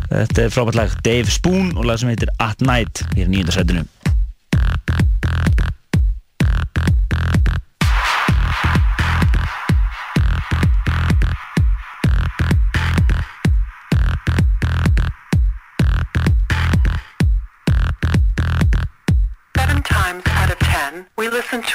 Þetta 0.07 0.45
er 0.45 0.53
frábært 0.55 0.79
lag 0.79 0.97
Dave 1.03 1.31
Spoon 1.31 1.73
og 1.75 1.87
lag 1.87 1.99
sem 1.99 2.11
heitir 2.11 2.31
At 2.43 2.63
Night 2.63 3.03
í 3.15 3.27
nýjönda 3.27 3.87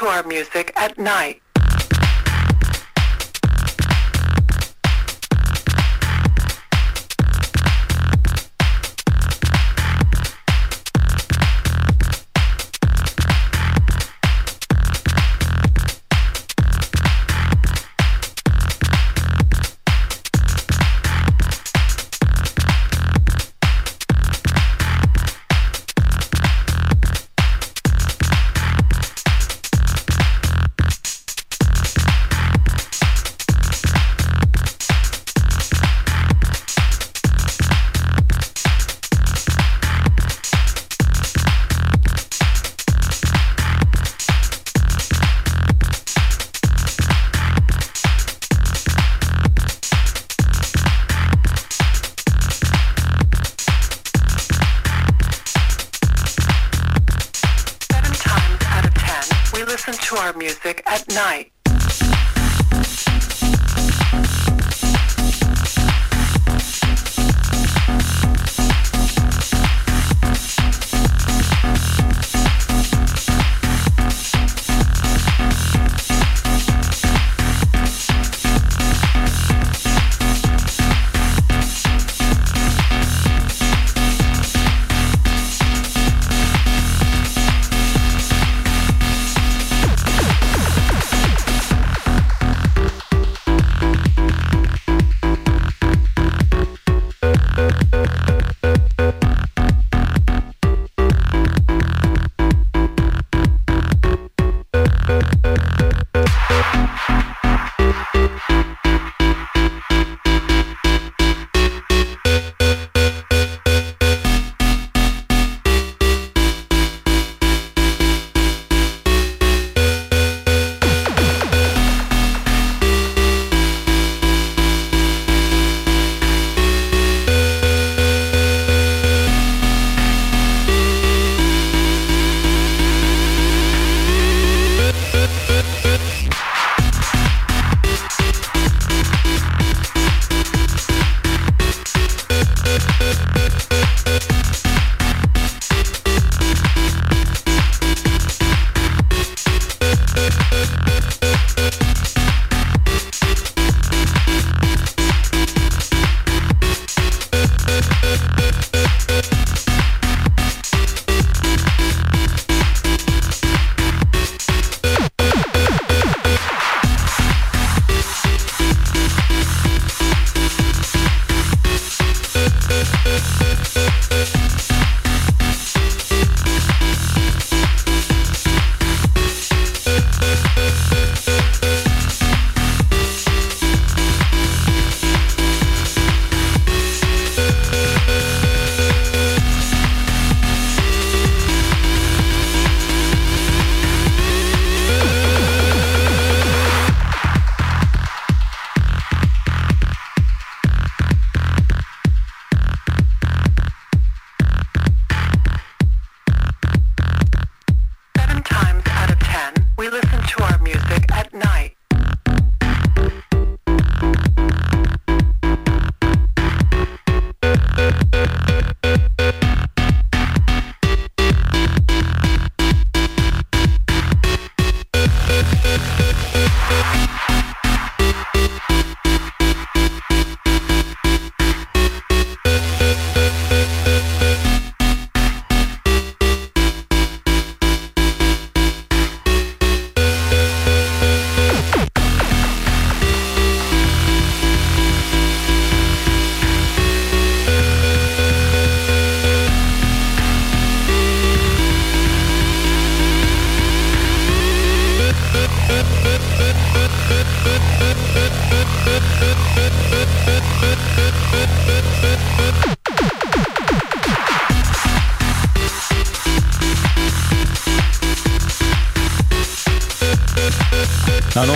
to 0.02 0.08
our 0.08 0.24
music 0.24 0.72
at 0.74 0.98
night. 0.98 1.40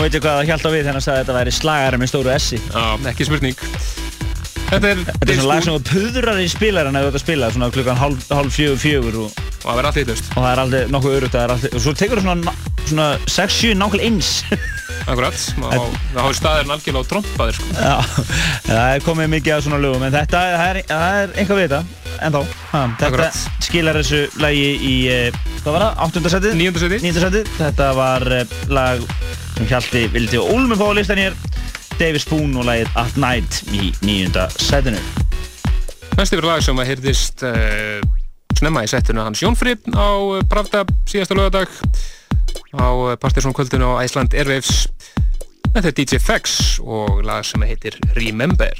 Veit 0.06 0.16
ég 0.16 0.22
hvað 0.22 0.36
það 0.38 0.50
hjálta 0.52 0.70
við 0.70 0.84
þegar 0.84 0.96
hann 0.96 1.04
sagði 1.04 1.16
að 1.16 1.24
þetta 1.24 1.36
væri 1.36 1.52
slagari 1.56 1.98
með 1.98 2.10
stóru 2.12 2.30
S-i. 2.36 2.58
Já, 2.70 2.84
ekki 3.10 3.26
spurning. 3.26 3.64
Þetta 4.66 4.88
er 4.90 5.00
Þetta 5.06 5.26
er 5.30 5.36
svona 5.38 5.48
lag 5.50 5.64
sem 5.64 5.74
þú 5.76 5.90
puðrar 5.90 6.38
í 6.42 6.46
spilaran 6.50 6.98
ef 6.98 7.04
þú 7.04 7.10
ert 7.10 7.18
að 7.18 7.22
spila, 7.22 7.50
svona 7.54 7.68
klukkan 7.74 7.98
hálf, 8.00 8.24
hálf 8.34 8.54
fjögur 8.54 8.80
fjögur 8.82 9.18
og, 9.22 9.36
og 9.36 9.66
það 9.66 9.76
verður 9.78 9.88
alltaf 9.90 10.00
hittust. 10.00 10.30
og 10.32 10.40
það 10.40 10.48
er 10.50 10.62
aldrei 10.62 10.90
nokkuð 10.94 11.16
örugt, 11.20 11.34
það 11.36 11.44
er 11.44 11.54
alltaf, 11.54 11.76
og 11.78 11.84
svo 11.84 11.94
tekur 12.00 12.20
það 12.20 12.26
svona, 12.26 12.54
svona 12.90 13.06
6-7 13.36 13.76
nákvæmlega 13.78 14.10
eins. 14.10 14.32
Akkurat, 15.10 15.38
það 15.38 16.18
hafi 16.18 16.38
staðirinn 16.40 16.74
algjörlega 16.74 17.06
á 17.06 17.10
trompaðir 17.12 17.58
sko. 17.60 17.70
Já, 17.78 17.96
það 18.66 18.82
er 18.82 19.06
komið 19.06 19.32
mikið 19.36 19.54
af 19.54 19.64
svona 19.68 19.80
lögum, 19.84 20.06
en 20.06 20.16
þetta 20.16 20.42
það 20.42 20.66
er, 20.66 20.82
það 20.90 21.22
er 21.22 21.34
einhvað 21.36 21.62
við 21.62 21.66
þetta, 21.66 22.12
en 22.26 22.36
þá. 22.36 22.42
Þetta 23.04 23.30
skilar 23.68 24.02
þessu 24.02 24.22
lagi 24.42 24.68
í, 24.82 24.94
eh, 25.14 25.42
hvað 25.62 25.78
var 25.78 25.86
það, 25.86 26.06
8. 26.10 26.36
setið? 26.36 26.60
9. 26.64 26.78
setið. 26.82 27.06
9. 27.06 27.26
setið. 27.28 27.56
Þetta 27.60 27.90
var 28.02 28.32
eh, 28.34 28.56
lag 28.66 29.10
sem 29.56 29.68
Hjalti 29.70 30.02
vildi 30.12 30.36
og 30.40 30.50
Úlmi 30.52 30.76
fá 30.76 30.84
á 30.84 30.92
listan 30.96 31.20
hér, 31.20 31.36
Davis 31.96 32.26
Spoon 32.26 32.52
og 32.60 32.66
lagið 32.68 32.90
At 33.00 33.16
Night 33.20 33.62
í 33.72 33.88
9. 34.04 34.44
setinu. 34.60 35.00
Næst 36.16 36.34
yfir 36.36 36.44
lag 36.48 36.60
sem 36.64 36.76
að 36.80 36.90
heyrðist 36.90 37.44
uh, 37.48 38.00
snemma 38.56 38.84
í 38.84 38.90
settinu 38.90 39.24
hans 39.24 39.40
Jónfri 39.44 39.76
á 39.96 40.08
uh, 40.12 40.42
Pravda 40.48 40.84
síðasta 41.08 41.36
lögadag 41.38 41.72
á 42.76 43.16
Partiðsson 43.20 43.56
kvöldinu 43.56 43.96
á 43.96 44.04
Iceland 44.04 44.36
Airwaves. 44.36 44.86
Þetta 45.72 45.88
er 45.88 45.96
DJ 45.96 46.20
Fex 46.20 46.58
og 46.84 47.24
lag 47.24 47.44
sem 47.48 47.64
heitir 47.64 47.96
Remember. 48.16 48.72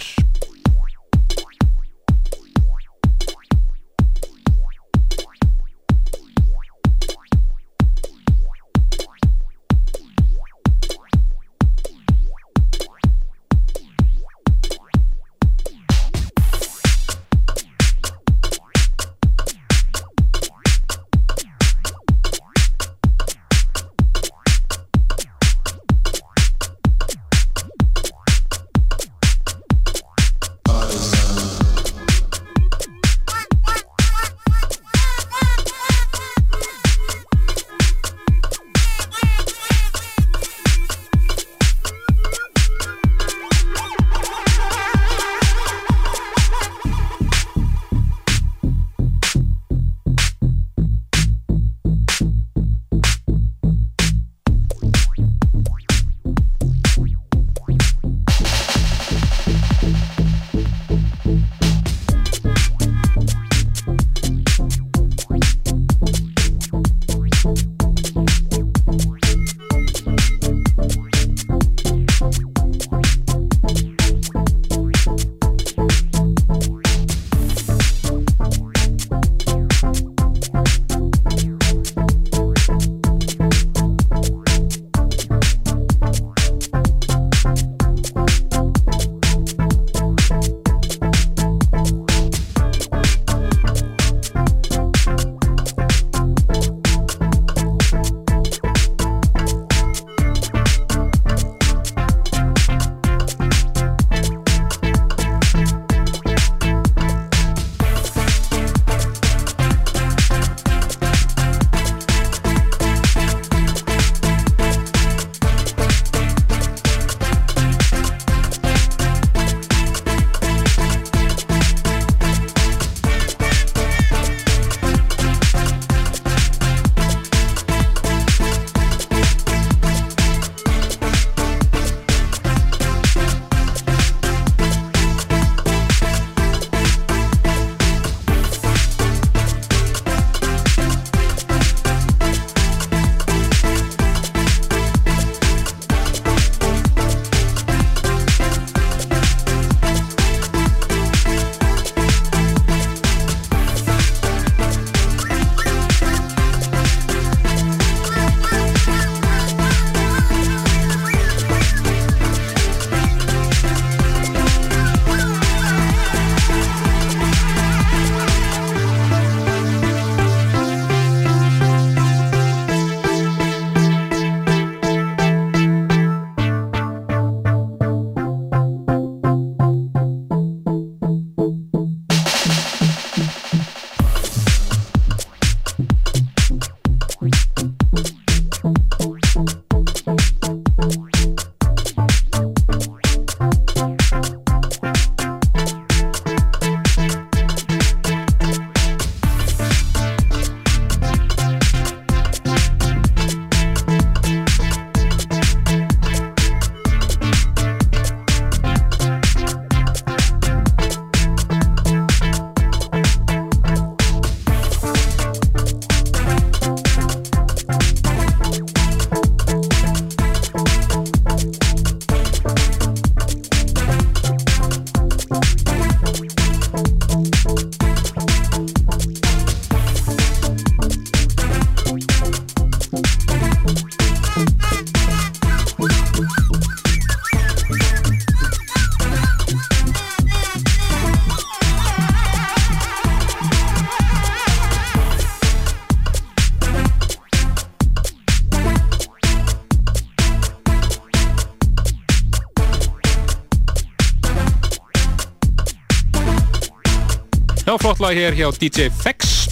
Lag 258.07 258.15
hér 258.15 258.37
hjá 258.39 258.47
DJ 258.55 258.87
Fex. 258.95 259.49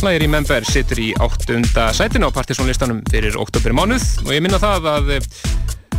Lagið 0.00 0.22
Remember 0.22 0.64
situr 0.64 0.96
í 0.96 1.10
áttunda 1.20 1.90
sætinu 1.92 2.30
á 2.32 2.32
partysónlistanum 2.32 3.02
fyrir 3.04 3.36
oktober 3.36 3.74
mánuð 3.76 4.06
og 4.22 4.30
ég 4.32 4.40
minna 4.40 4.56
það 4.56 4.88
að 4.94 5.10
eh, 5.18 5.26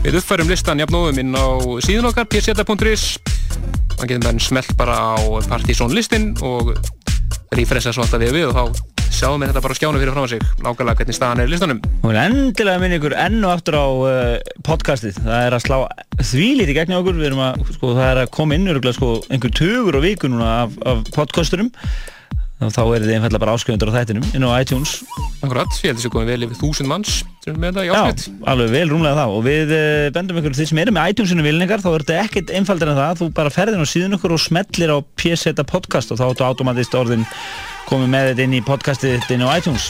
við 0.08 0.18
uppfærum 0.18 0.50
listan 0.50 0.82
jafnóðum 0.82 1.22
inn 1.22 1.38
á 1.38 1.46
síðan 1.86 2.10
okkar 2.10 2.26
pseta.is 2.34 3.04
Það 3.94 4.10
getur 4.10 4.26
maður 4.26 4.42
smelt 4.48 4.74
bara 4.80 4.98
á 5.14 5.22
partysónlistin 5.52 6.32
og 6.42 6.74
refressa 7.54 7.94
svo 7.94 8.08
alltaf 8.08 8.26
við 8.26 8.40
við 8.40 8.50
og 8.50 8.58
þá 8.58 8.99
sjáum 9.20 9.42
við 9.42 9.52
þetta 9.52 9.64
bara 9.66 9.76
á 9.76 9.80
skjánu 9.80 10.00
fyrir 10.00 10.14
fram 10.16 10.26
að 10.26 10.32
sig 10.34 10.44
nákvæmlega 10.64 11.00
hvernig 11.00 11.18
staðan 11.18 11.42
er 11.44 11.50
í 11.50 11.54
listanum. 11.54 11.80
Og 12.04 12.20
endilega 12.22 12.82
minna 12.82 13.00
ykkur 13.00 13.16
enn 13.20 13.40
og 13.44 13.56
aftur 13.56 13.76
á 13.76 13.88
uh, 13.88 14.54
podcastið. 14.68 15.18
Það 15.26 15.48
er 15.48 15.58
að 15.58 15.66
slá 15.66 15.78
því 16.20 16.48
lítið 16.62 16.78
gegn 16.78 16.94
hjá 16.94 17.00
okkur. 17.02 17.18
Við 17.20 17.32
erum 17.32 17.44
að, 17.44 17.66
sko, 17.76 17.92
það 17.98 18.12
er 18.14 18.22
að 18.24 18.32
koma 18.38 18.56
inn 18.56 18.72
öruglega 18.72 18.96
sko, 18.96 19.12
einhver 19.28 19.52
tugur 19.60 20.00
á 20.00 20.02
viku 20.06 20.32
núna 20.32 20.54
af, 20.62 20.78
af 20.88 21.04
podcasturum. 21.18 21.74
Og 22.60 22.72
þá 22.76 22.82
er 22.84 23.04
þið 23.06 23.14
einfallega 23.16 23.44
bara 23.44 23.56
áskrifundur 23.56 23.92
á 23.92 23.98
þættinum 24.00 24.32
inn 24.36 24.48
á 24.48 24.52
iTunes. 24.60 24.98
Akkurat, 25.40 25.76
ég 25.80 25.92
held 25.92 25.96
að 25.96 26.02
þessu 26.02 26.14
komið 26.16 26.32
vel 26.34 26.48
yfir 26.48 26.60
þúsund 26.60 26.92
manns 26.92 27.22
þetta 27.48 27.86
Já, 27.88 28.02
alveg 28.52 28.72
vel 28.74 28.90
rúmlega 28.92 29.16
það. 29.16 29.36
Og 29.36 29.46
við 29.48 29.74
uh, 29.74 30.10
bendum 30.16 30.40
ykkur 30.42 30.56
því 30.58 30.68
sem 30.70 30.82
eru 30.84 30.94
með 30.96 31.14
iTunesinu 31.14 31.46
vilningar, 31.46 31.84
þá 31.84 31.90
er 31.92 32.06
þetta 32.06 32.20
ekkert 32.26 32.54
einfaldir 32.60 32.92
en 32.92 33.00
það. 33.00 33.20
Þú 33.22 33.30
bara 33.40 33.54
ferðin 33.54 33.84
á 33.84 33.88
síðan 33.88 34.20
okkur 34.20 34.36
og 34.36 34.44
smellir 34.44 34.92
á 34.92 34.98
PSeta 35.20 35.66
podcast 35.68 36.12
og 36.14 36.20
þá 36.20 36.26
áttu 36.30 36.48
automatist 36.48 37.00
orðin 37.00 37.26
komið 37.90 38.12
með 38.14 38.28
þetta 38.30 38.46
inn 38.46 38.58
í 38.58 38.66
podcastið 38.66 39.16
þitt 39.18 39.36
inn 39.36 39.46
á 39.46 39.50
iTunes. 39.58 39.90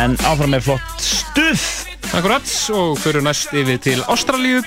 En 0.00 0.16
áfram 0.28 0.52
með 0.52 0.66
flott 0.68 1.04
stuð. 1.04 1.64
Akkurat, 2.10 2.52
og 2.74 2.96
fyrir 2.98 3.22
næst 3.24 3.52
yfir 3.54 3.78
til 3.82 4.00
Ástralíu. 4.10 4.64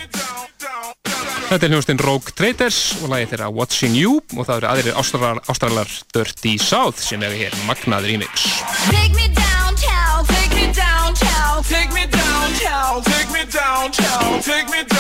Þetta 1.50 1.68
er 1.68 1.74
hljóðstinn 1.74 2.00
Rogue 2.02 2.34
Traders 2.34 2.78
og 3.04 3.12
lagið 3.12 3.34
þeirra 3.34 3.50
Watching 3.54 3.98
You 4.00 4.16
og 4.38 4.48
það 4.48 4.56
eru 4.56 4.70
aðrir 4.72 4.96
ástralar, 4.98 5.42
ástralar 5.52 5.92
Dirty 6.16 6.56
South 6.58 7.04
sem 7.04 7.22
eru 7.22 7.38
hér 7.44 7.58
magnað 7.68 8.08
remix. 8.10 8.48
Take 8.88 9.14
me 9.14 9.28
downtown, 9.38 10.26
take 10.32 10.56
me 10.56 10.72
downtown, 10.74 11.62
take 11.68 11.94
me 11.94 12.08
downtown, 12.10 13.06
take 13.12 13.30
me 13.36 13.46
downtown, 13.52 14.42
take 14.42 14.66
me 14.72 14.82
down, 14.82 14.93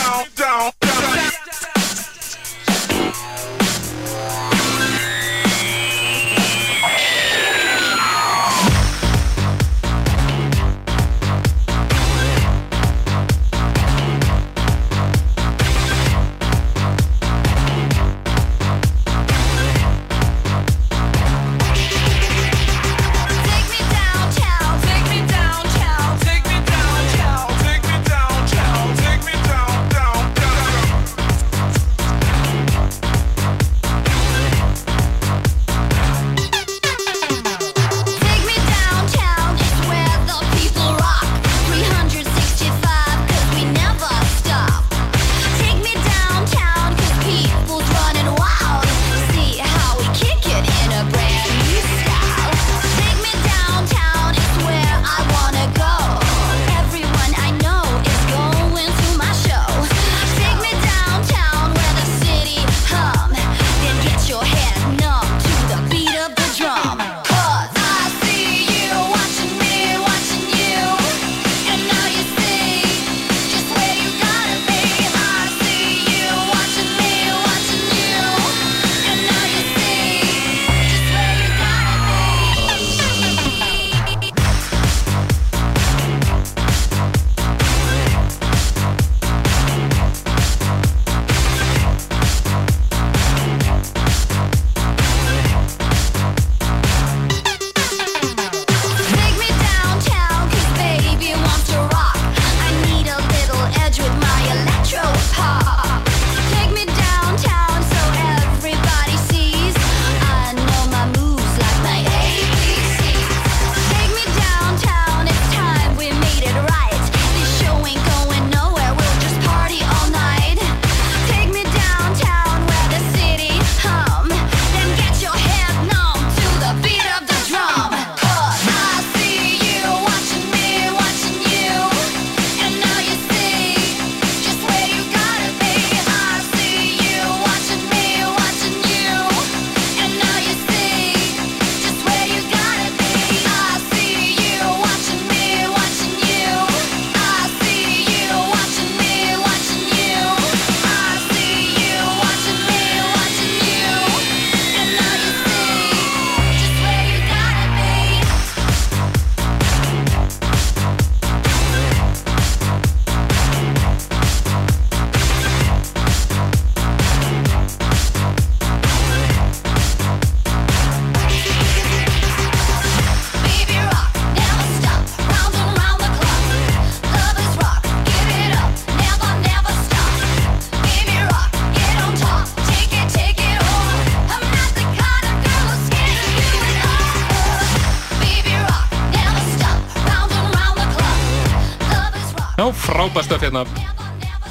frábært 193.03 193.25
stöf 193.27 193.41
hérna. 193.43 193.63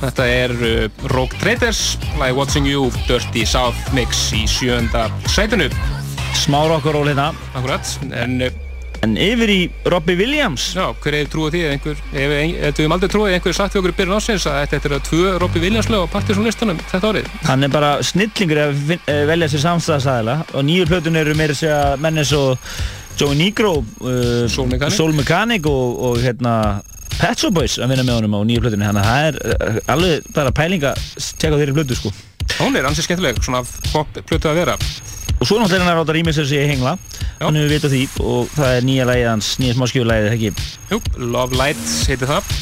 Þetta 0.02 0.24
er 0.28 0.52
uh, 0.52 1.04
Rogue 1.14 1.38
Traders, 1.40 1.94
lagi 2.20 2.34
Watching 2.36 2.66
You, 2.68 2.90
Dirty 3.06 3.46
South 3.48 3.94
Mix 3.96 4.26
í 4.36 4.42
sjönda 4.50 5.06
sætinu. 5.30 5.70
Smá 6.36 6.58
rockaról 6.68 7.08
hérna. 7.08 7.30
Akkurat, 7.56 7.94
en... 8.10 8.42
Uh, 8.44 8.68
en 9.02 9.16
yfir 9.18 9.50
í 9.50 9.56
Robbie 9.88 10.18
Williams. 10.20 10.68
Já, 10.76 10.92
hver 11.02 11.16
hefur 11.16 11.32
trúið 11.32 11.56
því 11.56 11.62
einhver, 11.70 12.04
ef 12.12 12.34
ef 12.36 12.52
við 12.52 12.68
höfum 12.68 12.94
aldrei 12.94 13.10
trúið 13.14 13.30
að 13.30 13.38
einhver 13.38 13.56
sagt 13.56 13.74
við 13.74 13.80
okkur 13.80 13.94
í 13.94 13.96
byrjun 13.98 14.20
ásins 14.20 14.46
að 14.46 14.60
þetta 14.60 14.88
er 14.90 14.94
að 14.98 15.08
tvö 15.08 15.32
Robbie 15.42 15.64
Williams 15.64 15.90
lög 15.90 16.04
á 16.06 16.12
partysónlistanum 16.12 16.84
þetta 16.92 17.10
árið. 17.10 17.32
Hann 17.48 17.66
er 17.66 17.72
bara 17.72 17.90
snillingur 18.06 18.62
að 18.68 18.94
eh, 19.00 19.24
velja 19.32 19.48
sér 19.50 19.64
samstæðasæðila 19.64 20.36
og 20.52 20.68
nýju 20.68 20.86
plötun 20.92 21.18
eru 21.18 21.34
meira 21.40 21.56
að 21.56 21.64
segja 21.64 21.82
menn 22.04 22.22
eins 22.22 22.36
og 22.38 22.70
Joey 23.18 23.42
Negro, 23.42 23.74
uh, 24.06 24.46
Soul 24.46 24.70
Mechanic, 24.70 24.94
Soul 25.00 25.18
Mechanic 25.18 25.66
og, 25.66 25.98
og 26.06 26.22
hérna 26.22 26.54
Pet 27.22 27.38
Shop 27.38 27.54
Boys 27.54 27.76
að 27.78 27.92
vinna 27.92 28.02
með 28.06 28.16
honum 28.18 28.34
á 28.34 28.40
nýju 28.48 28.62
plötunni. 28.64 28.86
Þannig 28.88 29.04
að 29.04 29.10
það 29.12 29.26
er 29.28 29.36
uh, 29.78 29.94
alveg 29.94 30.28
bara 30.34 30.52
pæling 30.58 30.86
að 30.90 31.02
tjekka 31.38 31.58
þeirri 31.60 31.76
plötu 31.76 31.98
sko. 32.00 32.10
Hún 32.58 32.74
er 32.78 32.88
ansið 32.88 33.06
skemmtileg, 33.06 33.38
svona 33.46 33.60
pop 33.92 34.10
plötu 34.26 34.50
að 34.50 34.58
vera. 34.58 34.74
og 35.38 35.46
svo 35.46 35.58
náttúrulega 35.58 35.78
er 35.78 35.84
hann 35.86 35.92
að 35.92 36.00
ráta 36.00 36.16
rýmis 36.16 36.38
þessi 36.40 36.58
hengla. 36.70 36.96
Hann 37.42 37.58
hefur 37.58 37.70
vitað 37.72 37.94
því 37.94 38.02
og 38.32 38.50
það 38.56 38.74
er 38.80 38.84
nýja 38.86 39.06
lægið 39.08 39.30
hans 39.30 39.52
nýja 39.62 39.76
smáskjöfulægið, 39.78 40.28
ekki? 40.34 40.52
Jú, 40.90 41.00
Love 41.32 41.58
Light 41.58 41.86
heitir 42.10 42.30
það. 42.30 42.52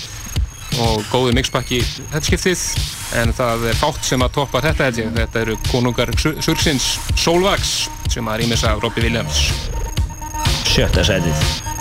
Og 0.80 1.02
góði 1.10 1.34
mixpakki 1.40 1.80
þetta 1.82 2.22
skiptið. 2.28 2.62
En 3.20 3.32
það 3.36 3.64
er 3.72 3.80
fátt 3.80 4.04
sem 4.06 4.22
að 4.22 4.36
toppa 4.36 4.60
þetta 4.68 4.86
held 4.90 5.00
ég. 5.02 5.10
Þetta 5.16 5.42
eru 5.46 5.56
konungar 5.72 6.12
Sur- 6.20 6.38
Sursins 6.44 6.92
Solvax 7.18 7.74
sem 8.12 8.28
að 8.30 8.44
rýmis 8.44 8.64
af 8.68 8.80
Robbie 8.84 9.08
Williams. 9.08 9.42
Sjötta 10.70 11.02
sætið 11.08 11.79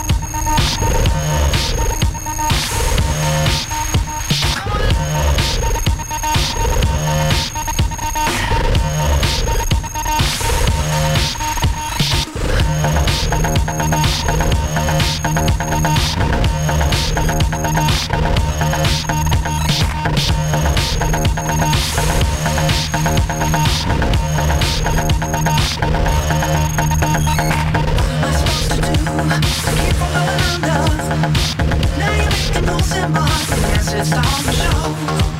it's 34.00 34.12
all 34.12 34.22
for 34.22 34.52
show. 34.52 35.39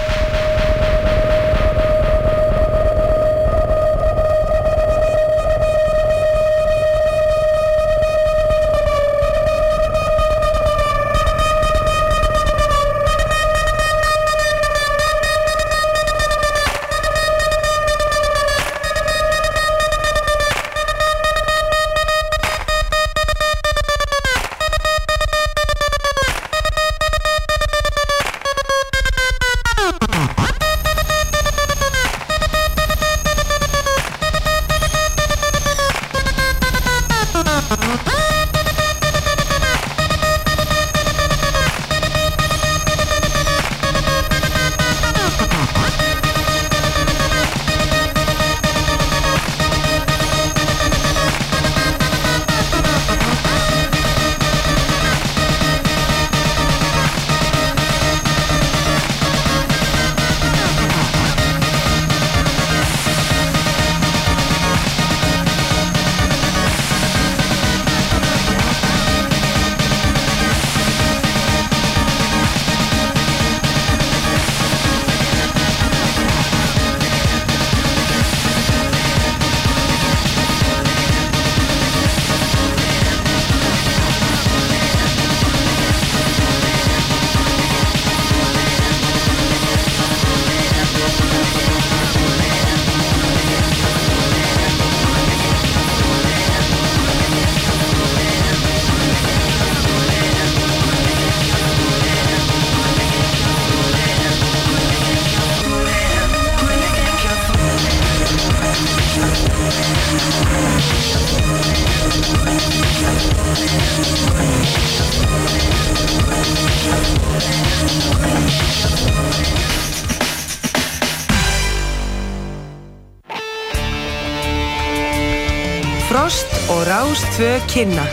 kynna. 127.71 128.03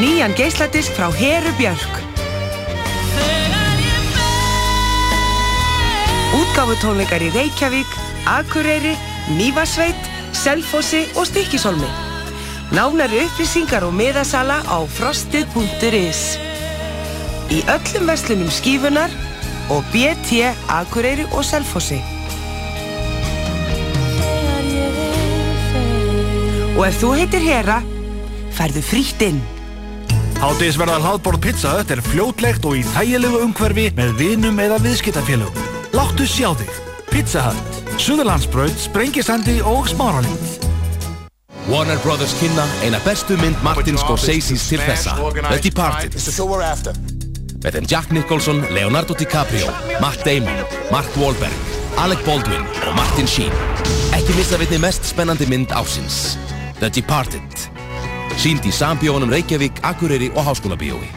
Nýjan 0.00 0.32
geisladisk 0.36 0.96
frá 0.96 1.10
Heru 1.12 1.52
Björk. 1.58 2.00
Útgáfutónleikar 6.36 7.24
í 7.24 7.30
Reykjavík, 7.34 7.90
Akureyri, 8.24 8.96
Mývasveit, 9.36 10.08
Selfossi 10.32 11.04
og 11.16 11.28
Stykkisholmi. 11.28 11.88
Nánari 12.72 13.22
upplýsingar 13.26 13.84
og 13.86 13.94
miðasala 13.96 14.62
á 14.64 14.78
frostið.is. 14.96 16.24
Í 17.52 17.62
öllum 17.62 18.08
verslunum 18.08 18.50
skífunar 18.50 19.12
og 19.70 19.84
BT 19.92 20.44
Akureyri 20.72 21.28
og 21.32 21.44
Selfossi. 21.44 22.15
Og 26.76 26.82
ef 26.84 26.98
þú 27.00 27.12
heitir 27.16 27.40
Hera, 27.40 27.78
færðu 28.52 28.82
frítt 28.84 29.22
inn. 29.24 29.40
Hádegisverðar 30.36 31.00
hlaðborð 31.00 31.40
Pizza 31.46 31.72
Hut 31.72 31.92
er 31.94 32.02
fljótlegt 32.04 32.66
og 32.68 32.76
í 32.76 32.84
þægilegu 32.92 33.40
umhverfi 33.46 33.88
með 33.96 34.12
vinum 34.20 34.60
eða 34.60 34.76
viðskiptafélögum. 34.84 35.72
Láttu 35.96 36.28
sjá 36.28 36.50
þig. 36.60 36.76
Pizza 37.08 37.46
Hut, 37.48 37.82
Suðurlandsbraut, 37.96 38.76
Sprengisandi 38.76 39.62
og 39.64 39.88
Smáralind. 39.88 40.66
Warner 41.66 41.98
Brothers 42.04 42.36
kynna 42.38 42.62
eina 42.84 43.00
bestu 43.02 43.34
mynd 43.40 43.58
Martin 43.64 43.96
Scorsese's 43.98 44.68
til 44.70 44.78
þessa 44.84 45.16
The 45.48 45.58
Departed 45.64 46.14
með 47.64 47.78
þeim 47.78 47.88
Jack 47.90 48.12
Nicholson, 48.14 48.60
Leonardo 48.70 49.16
DiCaprio 49.18 49.72
Matt 50.02 50.22
Damon, 50.28 50.62
Mark 50.92 51.10
Wahlberg 51.18 51.74
Alec 51.98 52.22
Baldwin 52.28 52.62
og 52.86 52.94
Martin 52.94 53.26
Sheen 53.26 53.50
ekki 54.14 54.36
missa 54.38 54.60
vitni 54.60 54.78
mest 54.78 55.08
spennandi 55.10 55.48
mynd 55.50 55.74
ásins 55.74 56.36
The 56.80 56.90
Departed. 56.90 57.68
Sínd 58.36 58.66
í 58.68 58.72
sambjónum 58.72 59.30
Reykjavík, 59.32 59.80
Akureyri 59.82 60.28
og 60.34 60.44
Háskólabíói. 60.44 61.08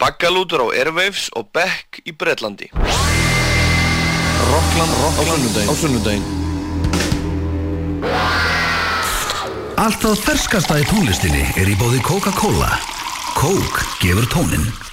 Baggalútur 0.00 0.64
á 0.64 0.66
Airwaves 0.72 1.28
og 1.36 1.50
Beck 1.52 2.00
í 2.08 2.12
Breitlandi 2.16 2.70
Rockland, 4.50 4.92
Rockland 5.02 5.44
á 5.68 5.72
sunnudaginn. 5.76 6.24
Allt 9.80 10.00
það 10.02 10.22
ferskasta 10.24 10.78
í 10.80 10.86
tónlistinni 10.88 11.44
er 11.60 11.68
í 11.68 11.76
bóði 11.80 12.00
Coca-Cola. 12.04 12.72
Coke 13.36 13.86
gefur 14.02 14.26
tónin. 14.32 14.89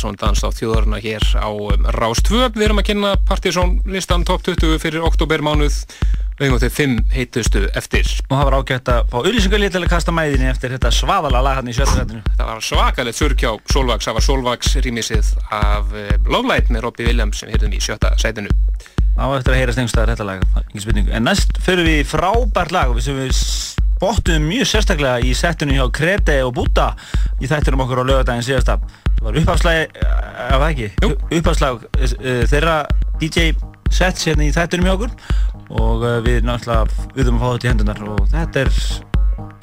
Velkomin 0.00 0.16
aftur 0.16 0.16
í 0.16 0.16
Partizón 0.16 0.16
dans 0.16 0.40
á 0.40 0.48
þjóðarna 0.50 0.98
hér 1.00 1.24
á 1.36 1.48
um, 1.50 1.86
Rás 1.92 2.20
2. 2.24 2.54
Við 2.54 2.64
erum 2.64 2.80
að 2.80 2.86
kynna 2.88 3.16
Partizón 3.28 3.80
listan 3.86 4.24
top 4.24 4.42
20 4.42 4.78
fyrir 4.80 5.02
oktobermánuð 5.04 5.76
hefum 6.40 6.58
til 6.58 6.70
5 6.70 7.12
heitustu 7.12 7.66
eftir. 7.76 8.06
Og 8.30 8.32
það 8.32 8.46
var 8.48 8.56
ágætt 8.60 8.88
að 8.88 9.10
fá 9.10 9.16
auðlýsingalið 9.20 9.74
til 9.74 9.82
að 9.82 9.90
kasta 9.92 10.14
mæðinni 10.14 10.48
eftir 10.48 10.72
þetta 10.72 10.90
svaðala 10.90 11.42
lag 11.44 11.58
hann 11.60 11.68
í 11.68 11.74
sjöldasættinu. 11.76 12.22
Það 12.38 12.48
var 12.48 12.64
svakalegt 12.64 13.18
surkjá 13.18 13.50
Solvax, 13.72 14.06
það 14.08 14.16
var 14.16 14.24
Solvax 14.24 14.72
rýmisið 14.86 15.34
af 15.52 15.92
uh, 15.92 16.14
Love 16.30 16.48
Light 16.48 16.72
með 16.72 16.86
Robbie 16.86 17.10
Williams 17.10 17.42
sem 17.42 17.52
heyrðum 17.52 17.76
í 17.76 17.82
sjötta 17.84 18.14
sætinu. 18.20 18.54
Á 19.20 19.24
eftir 19.36 19.52
að 19.52 19.60
heyra 19.60 19.76
stengstaðar 19.76 20.14
þetta 20.14 20.30
lag. 20.30 21.12
En 21.12 21.28
næst 21.28 21.60
fyrir 21.60 21.84
við 21.84 22.06
frábært 22.08 22.72
lag 22.72 22.94
og 22.94 23.04
sem 23.04 23.20
við 23.20 23.36
spottum 23.36 24.48
mjög 24.48 24.64
sérstaklega 24.70 25.20
í 25.28 25.34
settinu 25.36 25.76
hjá 25.76 25.84
Krete 25.92 26.40
og 26.46 26.54
Búta 26.56 26.94
í 27.36 27.50
þættinum 27.50 27.84
okkur 27.84 28.00
á 28.00 28.04
lögadaginn 28.08 28.46
síðasta. 28.48 28.78
Það 29.20 29.26
var 29.26 29.36
uppháðslægi, 29.36 30.04
ef 30.40 30.62
ekki, 30.64 30.86
uppháðslæg 31.36 31.82
uh, 31.84 32.44
þeirra 32.48 32.76
DJ 33.20 33.50
sets 33.92 34.24
hérna 34.24 34.46
í 34.46 34.54
þættinum 34.54 34.86
hjá 34.88 34.94
okkur 34.94 35.12
og 35.76 36.06
við 36.24 36.46
náttúrulega 36.48 37.10
viðum 37.18 37.36
að 37.36 37.42
fá 37.42 37.50
þetta 37.50 37.66
í 37.66 37.70
hendunar 37.70 38.00
og 38.08 38.22
þetta 38.32 38.62
er 38.64 38.70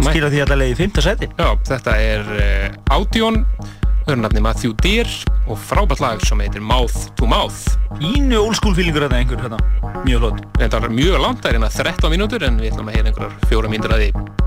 skilja 0.06 0.30
því 0.30 0.44
að 0.44 0.52
það 0.52 0.62
leiði 0.62 0.76
í 0.76 0.78
fymta 0.78 1.04
seti. 1.04 1.30
Já, 1.42 1.48
þetta 1.72 1.96
er 2.04 2.30
uh, 2.38 2.96
Audion, 2.96 3.42
hörnafni 4.06 4.44
Matthew 4.46 4.76
Deer 4.86 5.10
og 5.48 5.58
frábært 5.58 6.04
lag 6.06 6.22
sem 6.28 6.46
heitir 6.46 6.62
Mouth 6.62 7.10
to 7.18 7.26
Mouth. 7.30 7.66
Ínu 7.98 8.44
feelingur 8.78 9.08
þetta 9.08 9.18
einhver 9.24 9.42
hérna, 9.42 9.60
mjög 10.06 10.28
flott. 10.28 10.44
Þetta 10.62 10.84
var 10.86 10.94
mjög 10.94 11.24
langt, 11.24 11.42
það 11.42 11.50
er 11.50 11.58
hérna 11.58 11.74
13 11.74 12.14
mínútur 12.14 12.46
en 12.46 12.62
við 12.62 12.76
ætlum 12.76 12.92
að 12.92 13.00
heyra 13.00 13.12
einhverjar 13.12 13.50
fjóra 13.50 13.74
mínútur 13.74 13.98
að 13.98 14.06
því. 14.06 14.47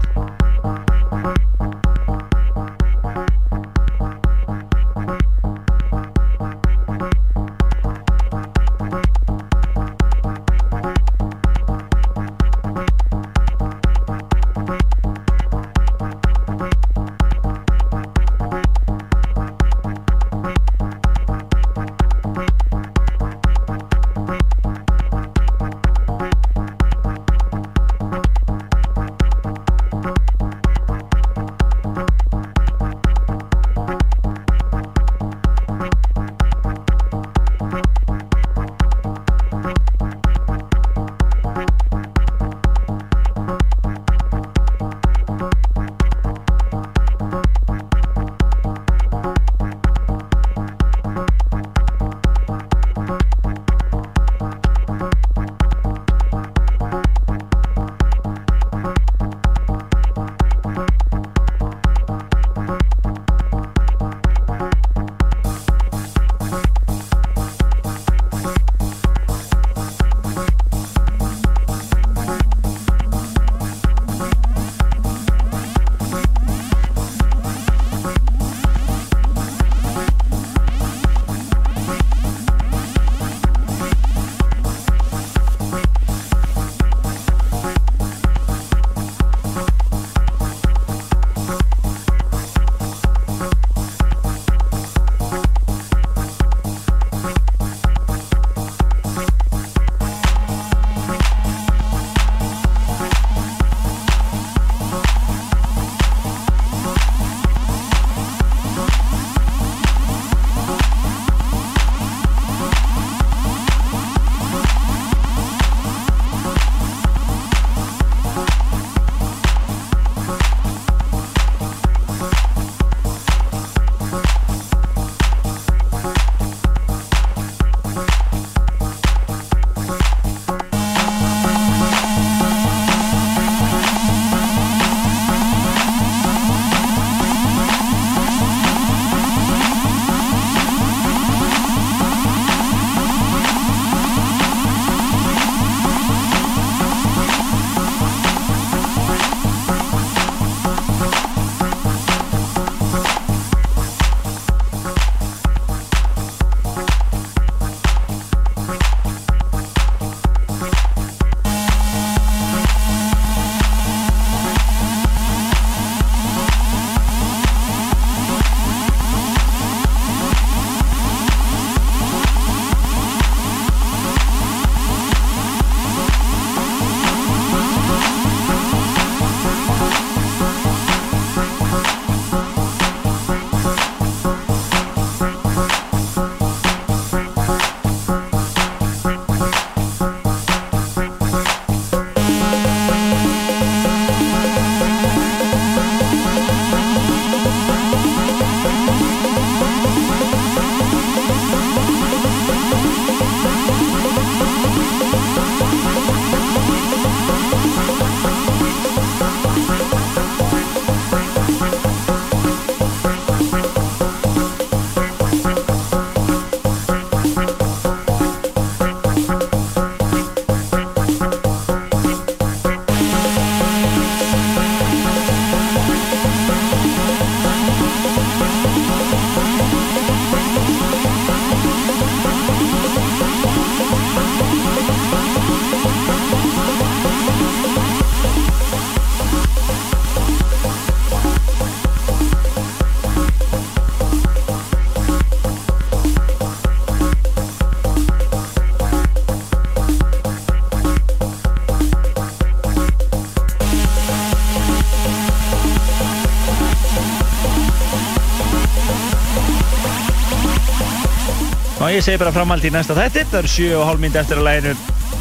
Ég 261.96 262.04
segi 262.04 262.20
bara 262.20 262.32
framhaldi 262.34 262.70
í 262.70 262.74
næsta 262.74 262.96
þætti. 262.96 263.24
Það 263.30 263.38
eru 263.40 263.52
7,5 263.54 264.02
mynd 264.04 264.18
eftir 264.20 264.40
að 264.40 264.46
læginu 264.46 264.74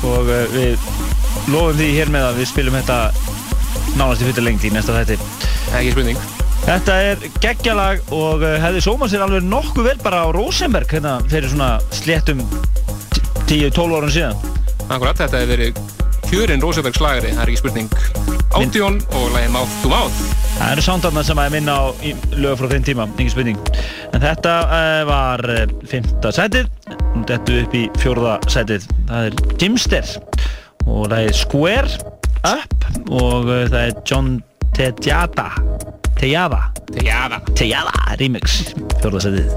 og 0.10 0.30
uh, 0.30 0.42
við 0.54 0.90
lofum 1.50 1.80
því 1.80 1.88
hér 1.96 2.12
með 2.14 2.28
að 2.30 2.42
við 2.42 2.50
spilum 2.52 2.78
þetta 2.80 2.98
nánast 4.00 4.22
í 4.22 4.28
fyrir 4.30 4.46
lengt 4.46 4.68
í 4.68 4.74
næsta 4.74 4.98
þætti. 4.98 5.18
Ekki 5.80 5.94
spurning. 5.96 6.26
Þetta 6.66 6.98
er 7.08 7.24
geggjalag 7.42 8.12
og 8.16 8.44
uh, 8.44 8.58
hefði 8.62 8.84
sómað 8.86 9.14
sér 9.14 9.26
alveg 9.26 9.48
nokkuð 9.48 9.90
vel 9.90 9.98
bara 10.04 10.26
á 10.26 10.28
Rosenberg 10.36 10.92
hérna 10.94 11.16
fyrir 11.32 11.50
svona 11.54 11.72
sléttum 11.96 12.44
10-12 13.50 13.98
árum 13.98 14.14
síðan? 14.14 14.46
Akkurat, 14.90 15.18
þetta 15.18 15.42
hefur 15.42 15.56
verið 15.56 16.09
kjörinn 16.30 16.62
Rosenberg 16.64 16.98
slagari, 16.98 17.34
það 17.34 17.44
er 17.44 17.52
ekki 17.54 17.62
spurning 17.64 17.90
Átjón 18.58 19.02
og 19.18 19.34
lagið 19.34 19.52
Mouth 19.54 19.82
to 19.84 19.92
Mouth 19.92 20.48
Það 20.60 20.74
eru 20.74 20.84
soundarna 20.84 21.22
sem 21.24 21.40
að 21.40 21.54
minna 21.54 21.74
á 21.80 21.88
lög 22.36 22.58
frá 22.60 22.68
þeim 22.74 22.84
tíma, 22.84 23.06
engin 23.14 23.32
spurning. 23.32 23.60
En 24.12 24.20
þetta 24.20 24.56
uh, 24.68 25.04
var 25.08 25.40
uh, 25.48 25.62
fymta 25.88 26.34
sætið, 26.36 26.68
og 26.92 27.24
þetta 27.30 27.60
upp 27.62 27.78
í 27.80 27.84
fjórða 28.02 28.34
sætið. 28.52 28.90
Það 29.08 29.30
er 29.30 29.34
Jimster 29.64 30.12
og 30.84 31.16
er 31.16 31.32
Square 31.40 31.92
Up 32.44 32.76
og 33.08 33.48
uh, 33.48 33.64
það 33.72 33.82
er 33.86 33.96
John 34.04 34.30
Tejada. 34.76 35.48
Tejada. 36.20 36.62
Tejada. 36.92 37.40
Tejada 37.56 38.20
remix, 38.20 38.60
fjórða 39.00 39.30
sætið. 39.30 39.48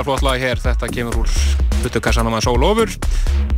Virkilega 0.00 0.04
flott 0.04 0.22
lag 0.24 0.40
hér, 0.40 0.58
þetta 0.60 0.88
kemur 0.88 1.16
úr 1.20 1.28
hlutukassanum 1.82 2.34
að 2.36 2.44
Soul 2.46 2.62
Over 2.64 2.90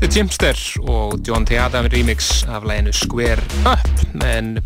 The 0.00 0.08
Jimster 0.10 0.58
og 0.82 1.20
John 1.26 1.44
T. 1.46 1.58
Adam 1.58 1.86
remix 1.86 2.44
af 2.48 2.64
læginu 2.66 2.92
Square 2.92 3.42
Up 3.62 4.24
en 4.24 4.58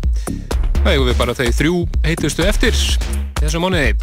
það 0.81 0.89
hefur 0.89 1.05
við 1.07 1.17
bara 1.19 1.35
þau 1.37 1.51
þrjú 1.59 1.81
heitustu 2.05 2.45
eftir 2.47 2.73
þessu 3.41 3.61
mánuði 3.61 3.93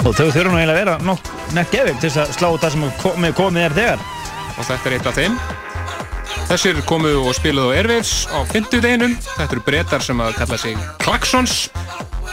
Og 0.00 0.14
þau 0.16 0.30
þurfum 0.30 0.56
að 0.56 0.74
vera 0.76 0.98
nokk 1.02 1.32
nekk 1.56 1.74
gefið 1.74 1.98
til 2.04 2.12
að 2.22 2.30
slá 2.36 2.48
það 2.54 2.70
sem 2.76 2.86
komið, 3.02 3.34
komið 3.36 3.66
er 3.66 3.74
þegar. 3.80 4.06
og 4.56 4.64
þetta 4.64 4.86
er 4.86 4.96
eitt 4.96 5.10
af 5.10 5.18
þeim 5.18 5.40
Þessir 6.50 6.80
komu 6.82 7.10
og 7.20 7.34
spiluðu 7.36 7.70
á 7.70 7.78
Airwaves 7.78 8.26
á 8.26 8.42
fymtudeginum. 8.50 9.12
Þetta 9.36 9.54
eru 9.54 9.62
breytar 9.62 10.02
sem 10.02 10.18
að 10.18 10.34
kalla 10.34 10.56
sig 10.58 10.74
Klaxons. 10.98 11.68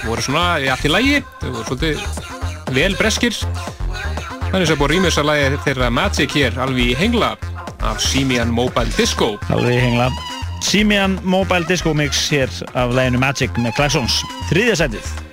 Voru 0.05 0.23
svona 0.23 0.45
í 0.61 0.69
allt 0.71 0.85
í 0.87 0.91
lægi. 0.91 1.19
Þau 1.41 1.49
voru 1.51 1.65
svolítið 1.71 2.73
vel 2.77 2.95
breskir. 2.99 3.37
Er 4.53 4.65
svo 4.65 4.77
búið 4.79 4.95
rýmis 4.95 5.19
að 5.19 5.29
lægi 5.31 5.61
þeirra 5.65 5.91
Magic 5.91 6.35
hér 6.37 6.57
alveg 6.63 6.93
í 6.93 6.97
hengla 6.97 7.35
af 7.83 8.01
Simian 8.03 8.53
Mobile 8.53 8.91
Disco. 8.97 9.35
Alveg 9.51 9.77
í 9.77 9.83
hengla. 9.83 10.09
Simian 10.63 11.19
Mobile 11.23 11.67
Disco 11.69 11.93
Mix 11.93 12.27
hér 12.31 12.51
af 12.73 12.95
læginu 12.95 13.21
Magic 13.21 13.55
með 13.61 13.75
Klaxons. 13.79 14.21
Þriðja 14.51 14.83
setið. 14.83 15.26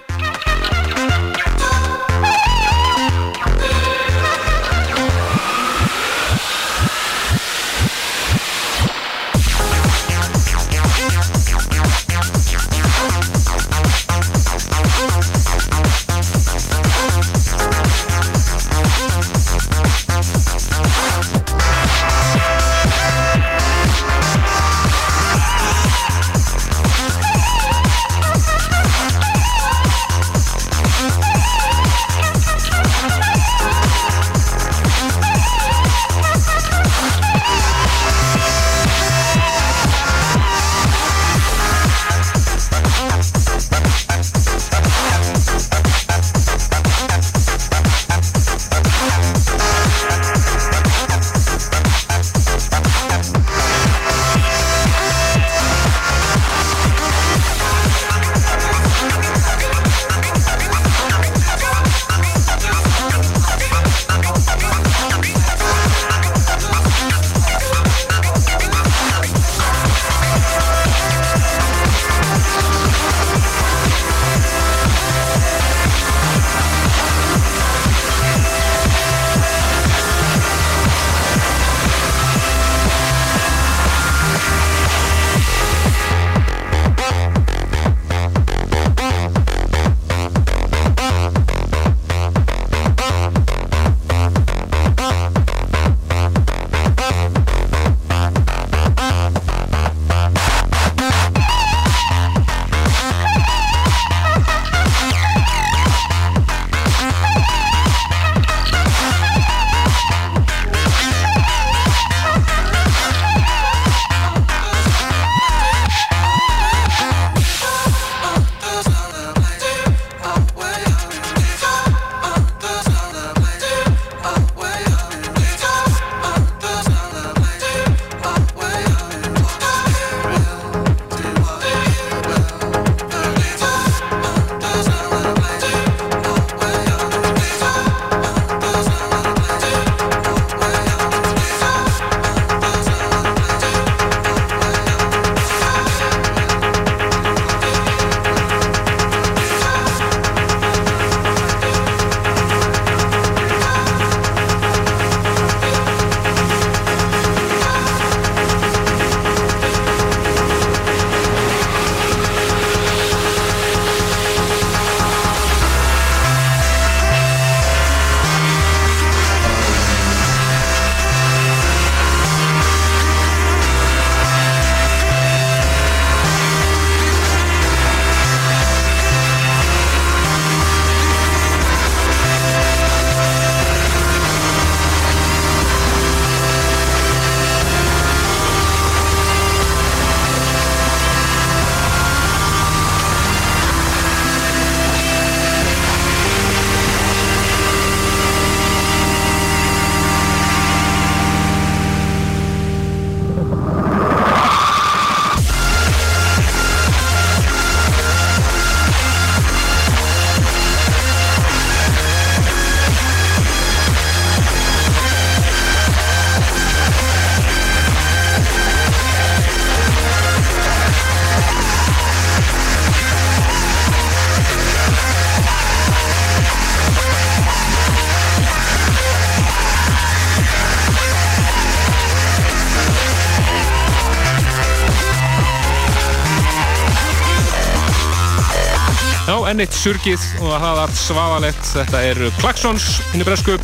Eitt 239.63 239.77
surgið 239.77 240.23
og 240.41 240.53
það 240.53 240.79
var 240.79 240.93
svaðalegt. 240.99 241.69
Þetta 241.75 242.01
eru 242.09 242.31
Klaxons 242.41 242.87
hinni 243.13 243.27
bresku, 243.27 243.55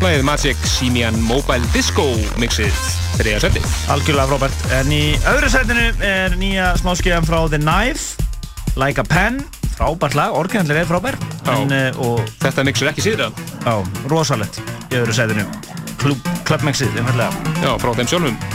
hlæðið 0.00 0.24
Magic 0.26 0.66
Simian 0.68 1.18
Mobile 1.26 1.66
Disco 1.74 2.06
mixið 2.40 2.74
þriða 3.18 3.42
seti. 3.44 3.62
Algjörlega 3.92 4.28
frábært. 4.32 4.66
En 4.80 4.92
í 4.94 5.02
öðru 5.30 5.50
setinu 5.52 5.86
er 6.06 6.36
nýja 6.40 6.72
smáskjöðan 6.80 7.28
frá 7.28 7.40
The 7.52 7.60
Knife, 7.62 8.28
Like 8.80 9.02
a 9.02 9.06
Pen, 9.06 9.42
frábært 9.76 10.16
lag, 10.18 10.36
orginallega 10.38 10.86
er 10.86 10.90
frábær. 10.90 11.20
En, 11.52 11.74
uh, 11.74 12.00
og 12.06 12.24
Þetta 12.42 12.66
mix 12.66 12.82
er 12.82 12.92
ekki 12.94 13.06
síðra. 13.06 13.30
Já, 13.66 13.76
rosalegt 14.10 14.62
í 14.90 14.98
öðru 15.02 15.16
setinu. 15.20 15.46
Klubbmixið, 16.00 16.96
einfallega. 16.96 17.52
Já, 17.60 17.74
frá 17.78 17.92
þeim 18.00 18.10
sjálfum. 18.10 18.49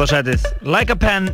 Fjórðarsætið 0.00 0.44
Like 0.64 0.94
a 0.94 0.96
Pen 0.96 1.26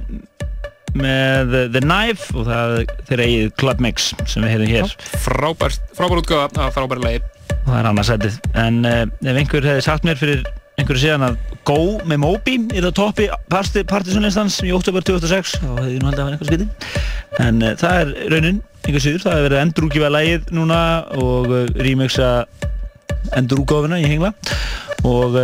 með 0.96 1.52
The 1.74 1.80
Knife 1.84 2.32
og 2.34 2.46
það 2.48 2.72
þeirra 3.06 3.26
eigið 3.26 3.50
Club 3.60 3.82
Mix 3.84 4.08
sem 4.26 4.42
við 4.42 4.54
hefum 4.54 4.70
hér. 4.72 4.94
Frábær, 5.22 5.76
frábær 5.94 6.22
útgöða 6.22 6.96
lagi. 7.04 7.20
Og 7.56 7.68
það 7.68 7.78
er 7.78 7.88
annarsætið 7.92 8.38
en 8.58 8.80
uh, 8.88 9.02
ef 9.04 9.38
einhver 9.42 9.68
hefði 9.70 9.84
sagt 9.86 10.06
mér 10.08 10.18
fyrir 10.18 10.42
einhverju 10.80 11.02
síðan 11.04 11.26
að 11.28 11.36
Go 11.68 11.78
með 12.08 12.20
Moby 12.24 12.56
er 12.74 12.88
það 12.88 12.96
toppi 12.98 13.28
partysónlistans 13.52 14.58
í 14.66 14.72
oktober 14.74 15.04
2006 15.06 15.54
þá 15.60 15.68
hefði 15.68 15.94
ég 15.94 16.02
nú 16.02 16.10
haldið 16.10 16.22
að 16.22 16.26
vera 16.26 16.36
eitthvað 16.36 16.50
skiti 16.50 17.46
en 17.46 17.62
uh, 17.62 17.74
það 17.78 18.00
er 18.00 18.12
raunin, 18.32 18.62
einhver 18.82 19.04
síður. 19.04 19.26
Það 19.26 19.36
hefur 19.36 19.46
verið 19.46 19.62
endurúkjöfa 19.62 20.10
lægið 20.16 20.50
núna 20.58 20.80
og 21.20 21.52
uh, 21.52 21.62
remixa 21.86 22.32
endurúkofuna 23.36 24.00
í 24.02 24.10
hengla. 24.10 24.32
Og 25.06 25.38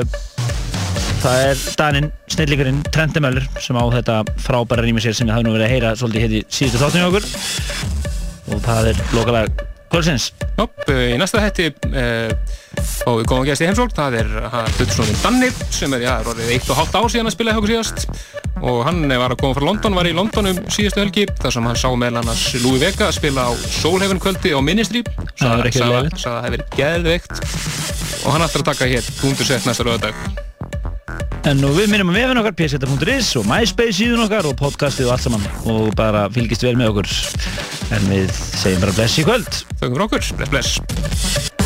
það 1.22 1.44
er 1.52 1.64
Daninn, 1.78 2.10
snillíkurinn 2.32 2.80
Trent 2.92 3.16
Demöller 3.16 3.44
sem 3.60 3.76
á 3.76 3.84
þetta 3.92 4.22
frábæra 4.40 4.84
remixa 4.86 5.12
sem 5.16 5.28
við 5.28 5.36
hafum 5.36 5.48
nú 5.48 5.56
verið 5.56 5.66
að 5.68 5.74
heyra 5.74 5.92
svolítið 5.98 6.24
hér 6.24 6.38
í 6.38 6.40
síðustu 6.48 6.80
þáttinu 6.80 7.10
okkur. 7.10 7.28
Og 8.52 8.64
það 8.64 8.90
er 8.92 9.02
lokalega 9.16 9.68
kvöldsins. 9.92 10.30
Hopp, 10.56 10.84
í 10.88 11.16
næsta 11.20 11.42
hætti 11.42 11.68
uh, 11.68 12.32
og 13.08 13.18
við 13.20 13.26
komum 13.28 13.42
að 13.42 13.50
gæst 13.50 13.64
í 13.64 13.68
heimsókn. 13.68 13.94
Það 13.96 14.18
er 14.22 14.30
hlutusnóðin 14.78 15.20
Danni 15.22 15.50
sem 15.74 15.96
er, 15.96 16.04
já, 16.06 16.12
er 16.14 16.30
orðið 16.32 16.52
eitt 16.56 16.70
og 16.72 16.78
hálft 16.80 16.96
ár 16.96 17.10
síðan 17.12 17.28
að 17.28 17.36
spila 17.36 17.56
okkur 17.58 17.74
síðast. 17.74 18.06
Og 18.62 18.78
hann 18.86 19.02
var 19.08 19.34
að 19.34 19.40
koma 19.42 19.58
frá 19.58 19.66
London, 19.66 19.98
var 19.98 20.08
í 20.08 20.14
London 20.16 20.52
um 20.52 20.62
síðustu 20.72 21.02
helgi 21.02 21.26
þar 21.40 21.56
sem 21.56 21.68
hann 21.68 21.80
sá 21.82 21.88
meðal 21.98 22.22
annars 22.22 22.46
Louis 22.62 22.80
Vega 22.82 23.08
að 23.08 23.18
spila 23.18 23.48
á 23.48 23.52
Soulhaven 23.80 24.22
kvöldi 24.22 24.54
á 24.54 24.60
Ministry. 24.64 25.02
Sagði 25.34 25.74
að 25.82 26.14
það 26.22 26.40
hefði 26.46 26.56
verið 26.56 26.78
geðveikt. 26.78 27.44
Og 28.22 28.30
hann 28.36 28.46
ætlar 28.46 28.64
að 28.64 28.72
taka 28.72 28.90
hér 28.94 29.12
punktursett 29.18 29.68
næsta 29.68 29.88
lögadag 29.88 30.41
En 31.48 31.58
nú 31.58 31.72
við 31.74 31.88
minnum 31.90 32.12
að 32.12 32.20
vefin 32.20 32.38
okkar, 32.38 32.54
pseta.is 32.54 33.32
og 33.40 33.48
MySpace 33.50 33.96
síðun 33.98 34.22
okkar 34.28 34.46
og 34.46 34.54
podcastið 34.60 35.08
og 35.08 35.16
allt 35.16 35.26
saman. 35.26 35.48
Og 35.66 35.88
bara 35.98 36.28
fylgist 36.30 36.62
vel 36.62 36.76
með 36.78 36.92
okkur. 36.92 37.16
En 37.98 38.06
við 38.12 38.30
segjum 38.36 38.86
bara 38.86 38.94
bless 39.00 39.18
í 39.18 39.26
kvöld. 39.26 39.64
Frá 39.80 39.90
okkur, 39.90 40.30
bless 40.38 40.54
bless 40.54 41.61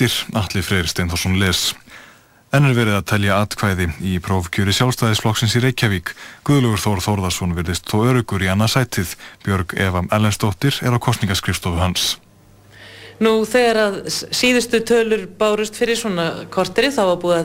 Frettir, 0.00 0.26
Alli 0.32 0.62
Freyr 0.62 0.86
Steinforsson 0.88 1.34
les. 1.36 1.74
En 2.56 2.64
er 2.64 2.72
verið 2.72 2.94
að 2.96 3.08
telja 3.10 3.34
atkvæði 3.44 3.90
í 4.08 4.14
prófkjöri 4.24 4.72
sjálfstæðisflokksins 4.72 5.58
í 5.58 5.60
Reykjavík. 5.60 6.14
Guðlugur 6.48 6.80
Þór 6.80 7.02
Þórðarsson 7.04 7.52
virðist 7.52 7.84
þó 7.90 8.06
örugur 8.08 8.40
í 8.40 8.48
annað 8.48 8.72
sætið. 8.78 9.12
Björg 9.44 9.74
Eva 9.76 10.00
Ellensdóttir 10.08 10.78
er 10.80 10.96
á 10.96 11.04
kostningaskrifstofu 11.04 11.82
hans. 11.82 12.16
Nú 13.20 13.44
þegar 13.44 13.82
að 13.82 13.98
síðustu 14.08 14.80
tölur 14.88 15.26
bárust 15.36 15.76
fyrir 15.76 16.00
svona 16.00 16.46
korteri 16.48 16.88
þá 16.88 17.02
var 17.10 17.18
búið 17.20 17.34
að 17.34 17.38